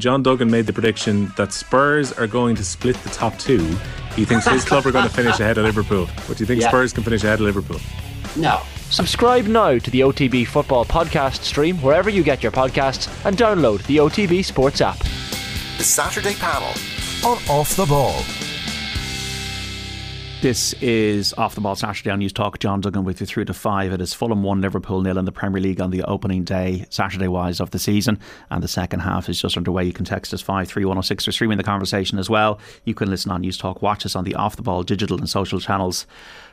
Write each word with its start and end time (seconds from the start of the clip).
John 0.00 0.22
Duggan 0.22 0.50
made 0.50 0.66
the 0.66 0.72
prediction 0.72 1.32
that 1.36 1.52
Spurs 1.52 2.10
are 2.12 2.26
going 2.26 2.56
to 2.56 2.64
split 2.64 2.96
the 2.96 3.10
top 3.10 3.38
two. 3.38 3.58
He 4.16 4.24
thinks 4.24 4.46
his 4.46 4.64
club 4.64 4.86
are 4.86 4.92
going 4.92 5.04
to 5.08 5.14
finish 5.14 5.38
ahead 5.38 5.58
of 5.58 5.64
Liverpool. 5.64 6.08
But 6.26 6.38
do 6.38 6.42
you 6.42 6.46
think 6.46 6.62
yeah. 6.62 6.68
Spurs 6.68 6.92
can 6.92 7.02
finish 7.04 7.22
ahead 7.22 7.40
of 7.40 7.44
Liverpool? 7.44 7.78
No. 8.36 8.62
Subscribe 8.90 9.46
now 9.46 9.78
to 9.78 9.90
the 9.90 10.00
OTB 10.00 10.46
Football 10.46 10.84
Podcast 10.84 11.42
stream 11.42 11.76
wherever 11.78 12.10
you 12.10 12.22
get 12.22 12.42
your 12.42 12.50
podcasts 12.50 13.08
and 13.24 13.36
download 13.36 13.84
the 13.86 13.98
OTB 13.98 14.44
Sports 14.44 14.80
app. 14.80 14.98
The 15.78 15.84
Saturday 15.84 16.34
panel 16.34 16.72
on 17.24 17.38
Off 17.48 17.76
the 17.76 17.86
Ball. 17.86 18.49
This 20.40 20.72
is 20.80 21.34
Off 21.34 21.54
the 21.54 21.60
Ball 21.60 21.76
Saturday 21.76 22.08
on 22.08 22.18
Newstalk. 22.18 22.58
John 22.60 22.80
Duggan 22.80 23.04
with 23.04 23.20
you 23.20 23.26
through 23.26 23.44
to 23.44 23.52
five. 23.52 23.92
It 23.92 24.00
is 24.00 24.14
Fulham 24.14 24.42
1, 24.42 24.62
Liverpool 24.62 25.02
nil 25.02 25.18
in 25.18 25.26
the 25.26 25.32
Premier 25.32 25.60
League 25.60 25.82
on 25.82 25.90
the 25.90 26.02
opening 26.04 26.44
day, 26.44 26.86
Saturday 26.88 27.28
wise, 27.28 27.60
of 27.60 27.72
the 27.72 27.78
season. 27.78 28.18
And 28.48 28.62
the 28.62 28.68
second 28.68 29.00
half 29.00 29.28
is 29.28 29.38
just 29.38 29.58
underway. 29.58 29.84
You 29.84 29.92
can 29.92 30.06
text 30.06 30.32
us 30.32 30.40
53106 30.40 31.28
or 31.28 31.32
streaming 31.32 31.58
the 31.58 31.62
conversation 31.62 32.18
as 32.18 32.30
well. 32.30 32.58
You 32.86 32.94
can 32.94 33.10
listen 33.10 33.30
on 33.30 33.42
Newstalk, 33.42 33.82
watch 33.82 34.06
us 34.06 34.16
on 34.16 34.24
the 34.24 34.34
Off 34.34 34.56
the 34.56 34.62
Ball 34.62 34.82
digital 34.82 35.18
and 35.18 35.28
social 35.28 35.60
channels. 35.60 36.06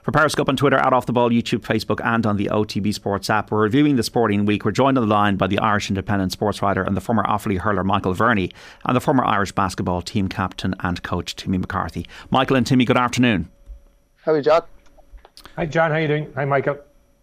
For 0.03 0.11
Periscope 0.11 0.49
on 0.49 0.57
Twitter, 0.57 0.77
at 0.77 0.91
Off 0.91 1.05
the 1.05 1.13
Ball, 1.13 1.29
YouTube, 1.29 1.61
Facebook, 1.61 2.01
and 2.03 2.25
on 2.25 2.35
the 2.35 2.47
OTB 2.47 2.93
Sports 2.93 3.29
app. 3.29 3.51
We're 3.51 3.61
reviewing 3.61 3.95
the 3.95 4.03
sporting 4.03 4.45
week. 4.45 4.65
We're 4.65 4.71
joined 4.71 4.97
on 4.97 5.07
the 5.07 5.15
line 5.15 5.37
by 5.37 5.47
the 5.47 5.59
Irish 5.59 5.87
Independent 5.87 6.33
sports 6.33 6.61
writer 6.61 6.83
and 6.83 6.97
the 6.97 7.01
former 7.01 7.23
Offaly 7.23 7.59
hurler 7.59 7.85
Michael 7.85 8.13
Verney 8.13 8.51
and 8.83 8.97
the 8.97 9.01
former 9.01 9.23
Irish 9.23 9.53
basketball 9.53 10.01
team 10.01 10.27
captain 10.27 10.75
and 10.81 11.01
coach 11.03 11.37
Timmy 11.37 11.57
McCarthy. 11.57 12.05
Michael 12.29 12.57
and 12.57 12.67
Timmy, 12.67 12.83
good 12.83 12.97
afternoon. 12.97 13.49
How 14.27 14.33
are 14.33 14.35
you, 14.35 14.43
John? 14.43 14.63
Hi, 15.55 15.65
John. 15.65 15.89
How 15.89 15.95
are 15.95 16.01
you 16.01 16.07
doing? 16.09 16.33
Hi, 16.35 16.43
Michael. 16.43 16.77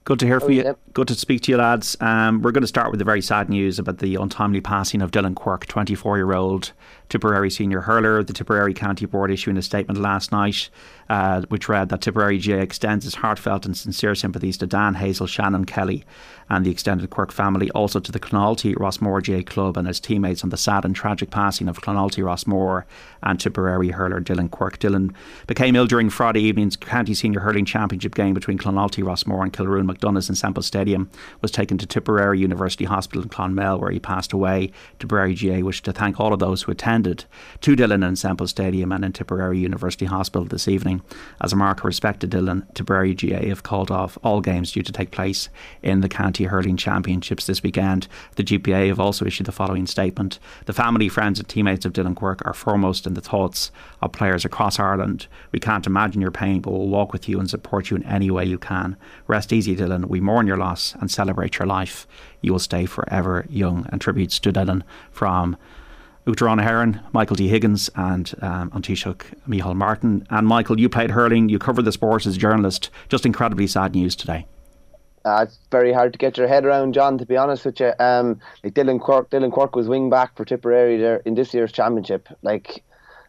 Good 0.04 0.18
to 0.20 0.26
hear 0.26 0.40
from 0.40 0.52
you. 0.52 0.74
Good 0.94 1.08
to 1.08 1.14
speak 1.14 1.42
to 1.42 1.50
you, 1.50 1.58
lads. 1.58 1.98
Um, 2.00 2.40
we're 2.40 2.50
going 2.50 2.62
to 2.62 2.66
start 2.66 2.90
with 2.90 2.98
the 2.98 3.04
very 3.04 3.20
sad 3.20 3.50
news 3.50 3.78
about 3.78 3.98
the 3.98 4.14
untimely 4.14 4.62
passing 4.62 5.02
of 5.02 5.10
Dillon 5.10 5.34
Quirke, 5.34 5.66
24 5.66 6.16
year 6.16 6.32
old 6.32 6.72
Tipperary 7.10 7.50
senior 7.50 7.82
hurler. 7.82 8.24
The 8.24 8.32
Tipperary 8.32 8.72
County 8.72 9.04
Board 9.04 9.30
issuing 9.30 9.58
a 9.58 9.62
statement 9.62 10.00
last 10.00 10.32
night 10.32 10.70
uh, 11.08 11.42
which 11.48 11.68
read 11.68 11.88
that 11.88 12.00
Tipperary 12.00 12.38
GAA 12.38 12.54
extends 12.54 13.06
its 13.06 13.16
heartfelt 13.16 13.66
and 13.66 13.76
sincere 13.76 14.14
sympathies 14.14 14.56
to 14.58 14.66
Dan, 14.66 14.94
Hazel, 14.94 15.26
Shannon, 15.26 15.64
Kelly, 15.64 16.04
and 16.48 16.64
the 16.64 16.70
extended 16.70 17.10
Quirke 17.10 17.32
family, 17.32 17.70
also 17.70 18.00
to 18.00 18.12
the 18.12 18.20
Clonoulty 18.20 18.74
Rossmore 18.74 19.22
GAA 19.22 19.42
club 19.50 19.76
and 19.76 19.88
his 19.88 20.00
teammates 20.00 20.44
on 20.44 20.50
the 20.50 20.56
sad 20.56 20.84
and 20.84 20.94
tragic 20.94 21.30
passing 21.30 21.68
of 21.68 21.80
Clonoulty 21.80 22.22
Rossmore 22.22 22.84
and 23.22 23.40
Tipperary 23.40 23.90
hurler 23.90 24.20
Dillon 24.20 24.48
Quirke. 24.48 24.78
Dillon 24.78 25.14
became 25.46 25.76
ill 25.76 25.86
during 25.86 26.10
Friday 26.10 26.42
evening's 26.42 26.76
County 26.76 27.14
Senior 27.14 27.40
Hurling 27.40 27.64
Championship 27.64 28.14
game 28.14 28.34
between 28.34 28.58
Clonoulty 28.58 29.02
Rossmore 29.02 29.42
and 29.42 29.52
Kilruane 29.52 29.90
MacDonagh's 29.90 30.28
in 30.28 30.34
Semple 30.34 30.62
Stadium. 30.62 31.10
Was 31.40 31.50
taken 31.50 31.78
to 31.78 31.86
Tipperary 31.86 32.38
University 32.38 32.84
Hospital 32.84 33.22
in 33.22 33.28
Clonmel, 33.28 33.80
where 33.80 33.90
he 33.90 33.98
passed 33.98 34.32
away. 34.32 34.70
Tipperary 34.98 35.34
GAA 35.34 35.64
wished 35.64 35.84
to 35.84 35.92
thank 35.92 36.20
all 36.20 36.32
of 36.32 36.38
those 36.38 36.62
who 36.62 36.72
attended 36.72 37.24
to 37.60 37.76
Dillon 37.76 38.02
in 38.02 38.16
Semple 38.16 38.46
Stadium 38.46 38.92
and 38.92 39.04
in 39.04 39.12
Tipperary 39.12 39.58
University 39.58 40.06
Hospital 40.06 40.46
this 40.46 40.68
evening. 40.68 40.93
As 41.40 41.52
a 41.52 41.56
mark 41.56 41.78
of 41.78 41.84
respect 41.84 42.20
to 42.20 42.26
Dillon, 42.26 42.66
Tipperary 42.74 43.14
GAA 43.14 43.48
have 43.48 43.62
called 43.62 43.90
off 43.90 44.18
all 44.22 44.40
games 44.40 44.72
due 44.72 44.82
to 44.82 44.92
take 44.92 45.10
place 45.10 45.48
in 45.82 46.00
the 46.00 46.08
County 46.08 46.44
Hurling 46.44 46.76
Championships 46.76 47.46
this 47.46 47.62
weekend. 47.62 48.08
The 48.36 48.44
GPA 48.44 48.88
have 48.88 49.00
also 49.00 49.24
issued 49.24 49.46
the 49.46 49.52
following 49.52 49.86
statement 49.86 50.38
The 50.66 50.72
family, 50.72 51.08
friends, 51.08 51.38
and 51.38 51.48
teammates 51.48 51.84
of 51.84 51.92
Dillon 51.92 52.14
Quirke 52.14 52.44
are 52.44 52.54
foremost 52.54 53.06
in 53.06 53.14
the 53.14 53.20
thoughts 53.20 53.70
of 54.02 54.12
players 54.12 54.44
across 54.44 54.78
Ireland. 54.78 55.26
We 55.52 55.60
can't 55.60 55.86
imagine 55.86 56.20
your 56.20 56.30
pain, 56.30 56.60
but 56.60 56.72
we'll 56.72 56.88
walk 56.88 57.12
with 57.12 57.28
you 57.28 57.38
and 57.40 57.48
support 57.48 57.90
you 57.90 57.96
in 57.96 58.04
any 58.04 58.30
way 58.30 58.44
you 58.44 58.58
can. 58.58 58.96
Rest 59.26 59.52
easy, 59.52 59.74
Dillon. 59.74 60.08
We 60.08 60.20
mourn 60.20 60.46
your 60.46 60.56
loss 60.56 60.94
and 61.00 61.10
celebrate 61.10 61.58
your 61.58 61.66
life. 61.66 62.06
You 62.40 62.52
will 62.52 62.58
stay 62.58 62.86
forever 62.86 63.46
young. 63.48 63.86
And 63.90 64.00
tributes 64.00 64.38
to 64.40 64.52
Dillon 64.52 64.84
from 65.10 65.56
Uachtarán 66.26 66.62
Heron, 66.62 67.00
Michael 67.12 67.36
D. 67.36 67.48
Higgins, 67.48 67.90
and 67.96 68.32
um, 68.40 68.70
Taoiseach 68.70 69.34
Micheál 69.46 69.76
Martin. 69.76 70.26
And 70.30 70.46
Michael, 70.46 70.80
you 70.80 70.88
played 70.88 71.10
hurling, 71.10 71.50
you 71.50 71.58
covered 71.58 71.84
the 71.84 71.92
sport 71.92 72.24
as 72.24 72.36
a 72.36 72.38
journalist. 72.38 72.88
Just 73.10 73.26
incredibly 73.26 73.66
sad 73.66 73.94
news 73.94 74.16
today. 74.16 74.46
Uh, 75.26 75.44
it's 75.46 75.58
very 75.70 75.92
hard 75.92 76.12
to 76.12 76.18
get 76.18 76.38
your 76.38 76.48
head 76.48 76.64
around, 76.64 76.94
John. 76.94 77.18
To 77.18 77.26
be 77.26 77.36
honest 77.36 77.66
with 77.66 77.78
you, 77.80 77.92
um, 77.98 78.40
like 78.62 78.72
Dillon 78.74 78.98
Quirke, 78.98 79.28
Dillon 79.30 79.50
Quirke 79.50 79.76
was 79.76 79.86
wing 79.86 80.08
back 80.08 80.34
for 80.36 80.44
Tipperary 80.44 80.96
there 80.96 81.16
in 81.26 81.34
this 81.34 81.52
year's 81.52 81.72
championship. 81.72 82.28
Like, 82.42 82.82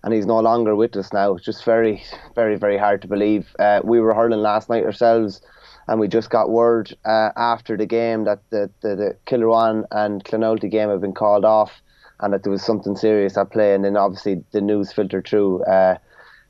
and 0.04 0.14
he's 0.14 0.26
no 0.26 0.40
longer 0.40 0.76
with 0.76 0.96
us 0.96 1.12
now. 1.12 1.36
It's 1.36 1.46
just 1.46 1.66
very, 1.66 2.04
very, 2.34 2.56
very 2.56 2.78
hard 2.78 3.02
to 3.02 3.08
believe. 3.08 3.54
Uh, 3.60 3.82
we 3.84 4.00
were 4.00 4.14
hurling 4.14 4.42
last 4.42 4.70
night 4.70 4.84
ourselves, 4.86 5.42
and 5.88 6.00
we 6.00 6.08
just 6.08 6.30
got 6.30 6.50
word 6.50 6.96
uh, 7.04 7.32
after 7.36 7.76
the 7.76 7.86
game 7.86 8.24
that 8.24 8.40
the 8.52 8.70
the, 8.82 8.96
the 8.96 9.86
and 9.92 10.24
Clonoulty 10.24 10.72
game 10.72 10.90
have 10.90 11.02
been 11.02 11.14
called 11.14 11.44
off 11.44 11.82
and 12.20 12.34
that 12.34 12.44
there 12.44 12.52
was 12.52 12.64
something 12.64 12.96
serious 12.96 13.38
at 13.38 13.52
play. 13.52 13.74
And 13.74 13.84
then 13.84 13.98
obviously 13.98 14.44
the 14.52 14.62
news 14.62 14.92
filtered 14.92 15.28
through 15.28 15.64
uh, 15.64 15.98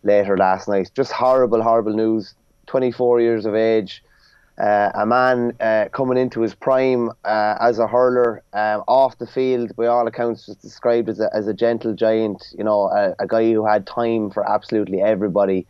later 0.04 0.38
last 0.38 0.68
night. 0.68 0.92
Just 0.96 1.12
horrible, 1.12 1.62
horrible 1.62 1.94
news. 1.94 2.36
24 2.68 3.22
years 3.22 3.46
of 3.46 3.54
age, 3.56 4.04
uh, 4.58 4.90
a 4.94 5.06
man 5.06 5.52
uh, 5.60 5.86
coming 5.92 6.18
into 6.18 6.42
his 6.42 6.56
prime 6.56 7.10
uh, 7.26 7.58
as 7.60 7.78
a 7.78 7.88
hurler, 7.88 8.42
um, 8.54 8.84
off 8.88 9.18
the 9.18 9.28
field, 9.28 9.76
by 9.76 9.86
all 9.86 10.08
accounts, 10.08 10.48
was 10.48 10.58
described 10.58 11.10
as 11.10 11.20
a, 11.20 11.30
as 11.34 11.48
a 11.48 11.54
gentle 11.54 11.94
giant. 11.94 12.44
You 12.58 12.64
know, 12.64 12.84
a, 12.86 13.16
a 13.20 13.28
guy 13.28 13.52
who 13.52 13.66
had 13.66 13.86
time 13.86 14.32
for 14.32 14.50
absolutely 14.50 15.02
everybody. 15.02 15.68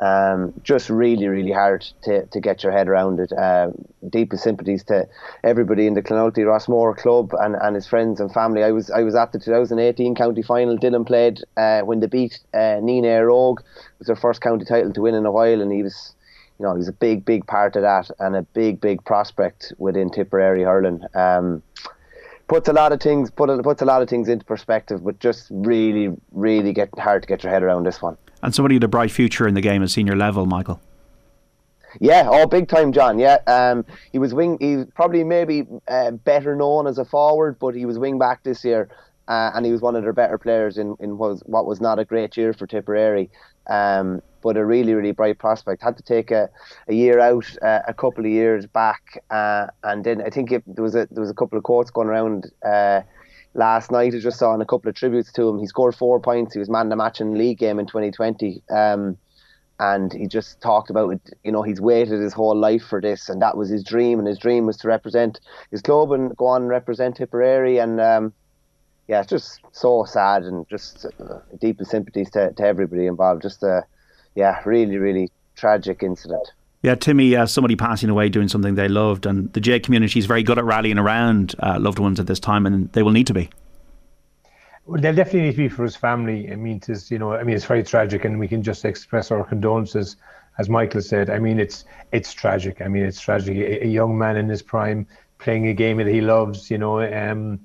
Um, 0.00 0.52
just 0.64 0.90
really, 0.90 1.28
really 1.28 1.52
hard 1.52 1.82
to, 2.02 2.26
to 2.26 2.40
get 2.40 2.64
your 2.64 2.72
head 2.72 2.88
around 2.88 3.20
it. 3.20 3.32
Uh, 3.32 3.70
deepest 4.10 4.42
sympathies 4.42 4.82
to 4.84 5.06
everybody 5.44 5.86
in 5.86 5.94
the 5.94 6.02
Clonoulty 6.02 6.38
Rossmore 6.38 6.96
club 6.96 7.32
and, 7.38 7.54
and 7.54 7.76
his 7.76 7.86
friends 7.86 8.18
and 8.18 8.32
family. 8.32 8.64
I 8.64 8.72
was 8.72 8.90
I 8.90 9.02
was 9.02 9.14
at 9.14 9.30
the 9.30 9.38
2018 9.38 10.16
county 10.16 10.42
final. 10.42 10.76
Dillon 10.76 11.04
played 11.04 11.40
uh, 11.56 11.82
when 11.82 12.00
they 12.00 12.08
beat 12.08 12.40
uh, 12.52 12.80
Nenagh 12.82 13.26
Rogue. 13.26 13.60
It 13.60 13.98
was 14.00 14.06
their 14.08 14.16
first 14.16 14.40
county 14.40 14.64
title 14.64 14.92
to 14.92 15.00
win 15.00 15.14
in 15.14 15.26
a 15.26 15.32
while, 15.32 15.60
and 15.60 15.70
he 15.70 15.84
was, 15.84 16.16
you 16.58 16.64
know, 16.64 16.72
he 16.72 16.78
was 16.78 16.88
a 16.88 16.92
big, 16.92 17.24
big 17.24 17.46
part 17.46 17.76
of 17.76 17.82
that 17.82 18.10
and 18.18 18.34
a 18.34 18.42
big, 18.42 18.80
big 18.80 19.04
prospect 19.04 19.72
within 19.78 20.10
Tipperary 20.10 20.64
hurling. 20.64 21.02
Um, 21.14 21.62
puts 22.48 22.68
a 22.68 22.72
lot 22.72 22.92
of 22.92 23.00
things 23.00 23.30
put 23.30 23.62
puts 23.62 23.80
a 23.80 23.86
lot 23.86 24.02
of 24.02 24.08
things 24.08 24.28
into 24.28 24.44
perspective, 24.44 25.04
but 25.04 25.20
just 25.20 25.46
really, 25.50 26.08
really 26.32 26.72
get 26.72 26.88
hard 26.98 27.22
to 27.22 27.28
get 27.28 27.44
your 27.44 27.52
head 27.52 27.62
around 27.62 27.86
this 27.86 28.02
one 28.02 28.16
and 28.44 28.54
somebody 28.54 28.76
with 28.76 28.84
a 28.84 28.88
bright 28.88 29.10
future 29.10 29.48
in 29.48 29.54
the 29.54 29.60
game 29.60 29.82
at 29.82 29.90
senior 29.90 30.14
level, 30.14 30.46
Michael. 30.46 30.80
Yeah, 32.00 32.28
oh, 32.30 32.46
big 32.46 32.68
time, 32.68 32.92
John. 32.92 33.18
Yeah, 33.18 33.38
um, 33.46 33.84
he 34.12 34.18
was 34.18 34.34
wing. 34.34 34.58
He's 34.60 34.84
probably 34.94 35.24
maybe 35.24 35.66
uh, 35.88 36.10
better 36.10 36.54
known 36.54 36.86
as 36.86 36.98
a 36.98 37.04
forward, 37.04 37.58
but 37.58 37.74
he 37.74 37.86
was 37.86 37.98
wing 37.98 38.18
back 38.18 38.42
this 38.42 38.64
year, 38.64 38.88
uh, 39.28 39.52
and 39.54 39.64
he 39.64 39.72
was 39.72 39.80
one 39.80 39.96
of 39.96 40.02
their 40.02 40.12
better 40.12 40.36
players 40.36 40.76
in 40.76 40.96
in 41.00 41.18
was 41.18 41.42
what 41.46 41.66
was 41.66 41.80
not 41.80 41.98
a 41.98 42.04
great 42.04 42.36
year 42.36 42.52
for 42.52 42.66
Tipperary. 42.66 43.30
Um, 43.68 44.20
but 44.42 44.58
a 44.58 44.64
really, 44.64 44.92
really 44.92 45.12
bright 45.12 45.38
prospect. 45.38 45.82
Had 45.82 45.96
to 45.96 46.02
take 46.02 46.30
a, 46.30 46.50
a 46.86 46.92
year 46.92 47.18
out, 47.18 47.46
uh, 47.62 47.80
a 47.88 47.94
couple 47.94 48.26
of 48.26 48.30
years 48.30 48.66
back, 48.66 49.24
uh, 49.30 49.68
and 49.84 50.04
then 50.04 50.20
I 50.20 50.28
think 50.28 50.52
it, 50.52 50.62
there 50.66 50.84
was 50.84 50.94
a 50.94 51.08
there 51.10 51.22
was 51.22 51.30
a 51.30 51.34
couple 51.34 51.56
of 51.56 51.64
quotes 51.64 51.90
going 51.90 52.08
around 52.08 52.52
uh, 52.62 53.00
last 53.54 53.90
night. 53.90 54.14
I 54.14 54.18
just 54.18 54.38
saw 54.38 54.54
in 54.54 54.60
a 54.60 54.66
couple 54.66 54.88
of 54.88 54.94
tributes 54.94 55.32
to 55.32 55.48
him. 55.48 55.58
He 55.58 55.66
scored 55.66 55.94
four 55.94 56.20
points. 56.20 56.54
He 56.54 56.58
was 56.58 56.68
man 56.68 56.86
of 56.86 56.90
the 56.90 56.96
match 56.96 57.20
in 57.20 57.32
the 57.32 57.38
league 57.38 57.58
game 57.58 57.78
in 57.78 57.86
2020. 57.86 58.62
Um, 58.70 59.16
and 59.80 60.12
he 60.12 60.26
just 60.26 60.60
talked 60.60 60.90
about 60.90 61.10
it. 61.10 61.38
You 61.42 61.52
know, 61.52 61.62
he's 61.62 61.80
waited 61.80 62.20
his 62.20 62.32
whole 62.32 62.56
life 62.56 62.84
for 62.84 63.00
this, 63.00 63.28
and 63.28 63.42
that 63.42 63.56
was 63.56 63.68
his 63.68 63.82
dream. 63.82 64.18
And 64.18 64.28
his 64.28 64.38
dream 64.38 64.66
was 64.66 64.76
to 64.78 64.88
represent 64.88 65.40
his 65.70 65.82
club 65.82 66.12
and 66.12 66.36
go 66.36 66.46
on 66.46 66.62
and 66.62 66.70
represent 66.70 67.16
Tipperary. 67.16 67.78
And 67.78 68.00
um, 68.00 68.32
yeah, 69.08 69.20
it's 69.20 69.30
just 69.30 69.60
so 69.72 70.04
sad 70.04 70.44
and 70.44 70.68
just 70.68 71.04
uh, 71.04 71.38
deepest 71.60 71.90
sympathies 71.90 72.30
to, 72.30 72.52
to 72.52 72.62
everybody 72.64 73.06
involved. 73.06 73.42
Just 73.42 73.62
a 73.62 73.84
yeah, 74.34 74.60
really, 74.64 74.98
really 74.98 75.30
tragic 75.56 76.02
incident. 76.02 76.52
Yeah, 76.84 76.96
Timmy, 76.96 77.34
uh, 77.34 77.46
somebody 77.46 77.76
passing 77.76 78.10
away 78.10 78.28
doing 78.28 78.46
something 78.46 78.74
they 78.74 78.88
loved, 78.88 79.24
and 79.24 79.50
the 79.54 79.60
J 79.60 79.80
community 79.80 80.18
is 80.18 80.26
very 80.26 80.42
good 80.42 80.58
at 80.58 80.66
rallying 80.66 80.98
around 80.98 81.54
uh, 81.60 81.78
loved 81.80 81.98
ones 81.98 82.20
at 82.20 82.26
this 82.26 82.38
time, 82.38 82.66
and 82.66 82.92
they 82.92 83.02
will 83.02 83.10
need 83.10 83.26
to 83.28 83.32
be. 83.32 83.48
Well, 84.84 85.00
they'll 85.00 85.14
definitely 85.14 85.44
need 85.44 85.52
to 85.52 85.56
be 85.56 85.68
for 85.70 85.82
his 85.82 85.96
family. 85.96 86.52
I 86.52 86.56
mean, 86.56 86.82
it's 86.86 87.10
you 87.10 87.18
know, 87.18 87.32
I 87.32 87.42
mean, 87.42 87.56
it's 87.56 87.64
very 87.64 87.82
tragic, 87.82 88.26
and 88.26 88.38
we 88.38 88.48
can 88.48 88.62
just 88.62 88.84
express 88.84 89.30
our 89.30 89.42
condolences, 89.44 90.16
as 90.58 90.68
Michael 90.68 91.00
said. 91.00 91.30
I 91.30 91.38
mean, 91.38 91.58
it's 91.58 91.86
it's 92.12 92.34
tragic. 92.34 92.82
I 92.82 92.88
mean, 92.88 93.04
it's 93.04 93.18
tragic. 93.18 93.56
A, 93.56 93.84
a 93.84 93.88
young 93.88 94.18
man 94.18 94.36
in 94.36 94.46
his 94.50 94.60
prime 94.60 95.06
playing 95.38 95.68
a 95.68 95.72
game 95.72 95.96
that 95.96 96.06
he 96.06 96.20
loves, 96.20 96.70
you 96.70 96.76
know, 96.76 97.00
um, 97.00 97.60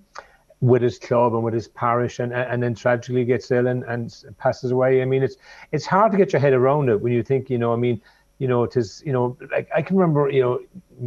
with 0.62 0.82
his 0.82 0.98
club 0.98 1.34
and 1.34 1.44
with 1.44 1.54
his 1.54 1.68
parish, 1.68 2.20
and 2.20 2.32
and 2.32 2.64
then 2.64 2.74
tragically 2.74 3.26
gets 3.26 3.52
ill 3.52 3.68
and, 3.68 3.84
and 3.84 4.16
passes 4.38 4.72
away. 4.72 5.02
I 5.02 5.06
mean, 5.06 5.24
it's 5.24 5.36
it's 5.74 5.86
hard 5.86 6.14
to 6.14 6.18
get 6.18 6.32
your 6.32 6.40
head 6.40 6.54
around 6.54 6.88
it 6.88 7.02
when 7.02 7.12
you 7.12 7.22
think, 7.22 7.50
you 7.50 7.58
know, 7.58 7.74
I 7.74 7.76
mean 7.76 8.02
you 8.40 8.48
know, 8.48 8.64
it 8.64 8.76
is, 8.76 9.04
you 9.06 9.12
know, 9.12 9.38
like 9.52 9.70
I 9.76 9.82
can 9.82 9.98
remember, 9.98 10.30
you 10.30 10.42
know, 10.42 10.60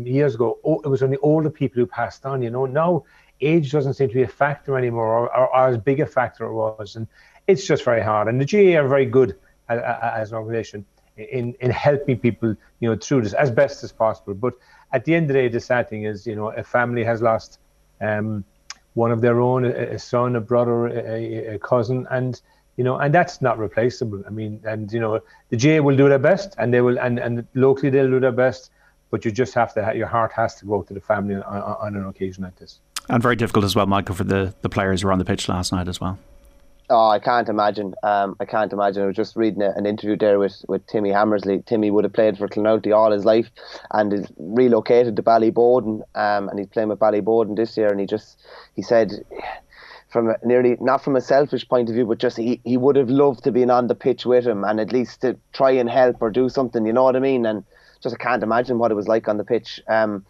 years 0.05 0.35
ago, 0.35 0.59
oh, 0.65 0.81
it 0.85 0.89
was 0.89 1.03
only 1.03 1.17
older 1.19 1.51
people 1.51 1.81
who 1.81 1.87
passed 1.87 2.25
on, 2.25 2.43
you 2.43 2.51
know, 2.51 2.67
now 2.67 3.05
age 3.41 3.73
doesn't 3.73 3.95
seem 3.95 4.09
to 4.09 4.15
be 4.15 4.23
a 4.23 4.29
factor 4.29 4.79
anymore 4.79 5.07
or, 5.07 5.37
or, 5.37 5.49
or 5.49 5.69
as 5.69 5.79
big 5.79 6.01
a 6.01 6.07
factor 6.07 6.45
it 6.45 6.53
was. 6.53 6.95
And 6.95 7.09
it's 7.47 7.67
just 7.67 7.85
very 7.85 8.03
hard. 8.03 8.29
And 8.29 8.41
the 8.41 8.45
GAA 8.45 8.79
are 8.79 8.87
very 8.87 9.07
good 9.07 9.37
as, 9.69 9.81
as 9.81 10.31
an 10.31 10.39
organization 10.39 10.85
in, 11.17 11.55
in 11.61 11.71
helping 11.71 12.19
people, 12.19 12.55
you 12.81 12.91
know, 12.91 12.97
through 12.97 13.23
this 13.23 13.33
as 13.33 13.51
best 13.51 13.83
as 13.83 13.93
possible. 13.93 14.35
But 14.35 14.55
at 14.93 15.05
the 15.05 15.15
end 15.15 15.25
of 15.25 15.29
the 15.29 15.35
day, 15.35 15.49
the 15.49 15.61
sad 15.61 15.89
thing 15.89 16.05
is, 16.05 16.27
you 16.27 16.37
know, 16.37 16.51
a 16.51 16.63
family 16.63 17.03
has 17.03 17.23
lost 17.23 17.59
um, 18.01 18.45
one 18.95 19.11
of 19.11 19.23
their 19.23 19.41
own, 19.41 19.65
a, 19.65 19.71
a 19.71 19.99
son, 19.99 20.37
a 20.37 20.41
brother, 20.41 20.89
a, 20.89 21.55
a, 21.55 21.59
cousin, 21.59 22.07
and 22.11 22.41
you 22.77 22.85
know, 22.85 22.97
and 22.97 23.15
that's 23.15 23.43
not 23.43 23.59
replaceable. 23.59 24.23
I 24.27 24.31
mean, 24.31 24.61
and 24.65 24.93
you 24.93 25.01
know, 25.01 25.21
the 25.51 25.57
GAA 25.57 25.83
will 25.83 25.97
do 25.97 26.09
their 26.09 26.19
best, 26.19 26.55
and 26.59 26.73
they 26.73 26.81
will, 26.81 26.99
and 26.99 27.19
and 27.19 27.47
locally 27.55 27.91
they'll 27.91 28.11
do 28.11 28.21
their 28.21 28.33
best, 28.33 28.71
but 29.11 29.25
you 29.25 29.31
just 29.31 29.55
have 29.55 29.75
to, 29.75 29.93
your 29.95 30.07
heart 30.07 30.33
has 30.33 30.55
to 30.57 30.67
go 30.67 30.83
to 30.83 30.95
the 30.95 31.01
family 31.01 31.35
on, 31.35 31.43
on 31.45 31.97
an 31.97 32.07
occasion 32.07 32.45
like 32.45 32.57
this. 32.57 32.81
And 33.09 33.23
very 33.23 33.37
difficult 33.37 33.65
as 33.65 33.75
well, 33.75 33.87
Michael, 33.87 34.15
for 34.15 34.25
the 34.25 34.55
the 34.63 34.69
players 34.69 35.03
who 35.03 35.09
were 35.09 35.13
on 35.13 35.19
the 35.19 35.25
pitch 35.25 35.49
last 35.49 35.73
night 35.73 35.89
as 35.89 36.01
well. 36.01 36.19
Oh, 36.91 37.09
I 37.09 37.21
can't 37.21 37.49
imagine. 37.49 37.95
Um, 38.03 38.37
I 38.39 38.45
can't 38.45 38.71
imagine. 38.71 39.03
I 39.03 39.07
was 39.07 39.17
just 39.17 39.35
reading 39.35 39.63
an 39.63 39.87
interview 39.87 40.15
there 40.15 40.39
with, 40.39 40.63
with 40.69 40.87
Timmy 40.87 41.11
Hammersley. 41.11 41.63
Timmy 41.65 41.91
would 41.91 42.05
have 42.05 42.13
played 42.13 42.37
for 42.37 42.49
Clonoulty 42.49 42.95
all 42.95 43.11
his 43.13 43.25
life 43.25 43.49
and 43.93 44.13
is 44.13 44.27
relocated 44.37 45.17
to 45.17 45.23
Ballyboden. 45.23 46.03
Um, 46.15 46.51
and 46.51 46.59
he's 46.59 46.69
playing 46.69 46.91
with 46.91 46.99
Ballyboden 46.99 47.57
this 47.57 47.79
year. 47.79 47.89
And 47.89 47.99
he 47.99 48.05
just 48.05 48.39
he 48.77 48.83
said, 48.83 49.25
from 50.13 50.29
a, 50.29 50.37
nearly 50.45 50.77
not 50.81 51.03
from 51.03 51.17
a 51.17 51.21
selfish 51.21 51.67
point 51.67 51.89
of 51.89 51.95
view, 51.95 52.05
but 52.05 52.19
just 52.19 52.37
he, 52.37 52.61
he 52.65 52.77
would 52.77 52.97
have 52.97 53.09
loved 53.09 53.43
to 53.45 53.51
be 53.51 53.65
on 53.65 53.87
the 53.87 53.95
pitch 53.95 54.27
with 54.27 54.47
him 54.47 54.63
and 54.63 54.79
at 54.79 54.93
least 54.93 55.23
to 55.23 55.37
try 55.53 55.71
and 55.71 55.89
help 55.89 56.21
or 56.21 56.31
do 56.31 56.49
something. 56.49 56.85
You 56.87 56.93
know 56.93 57.05
what 57.05 57.17
I 57.17 57.21
mean? 57.21 57.47
And 57.47 57.65
just 58.03 58.15
I 58.15 58.19
can't 58.23 58.43
imagine 58.43 58.79
what 58.79 58.91
it 58.91 58.95
was 58.95 59.09
like 59.09 59.27
on 59.27 59.39
the 59.39 59.45
pitch. 59.45 59.81
Um, 59.89 60.25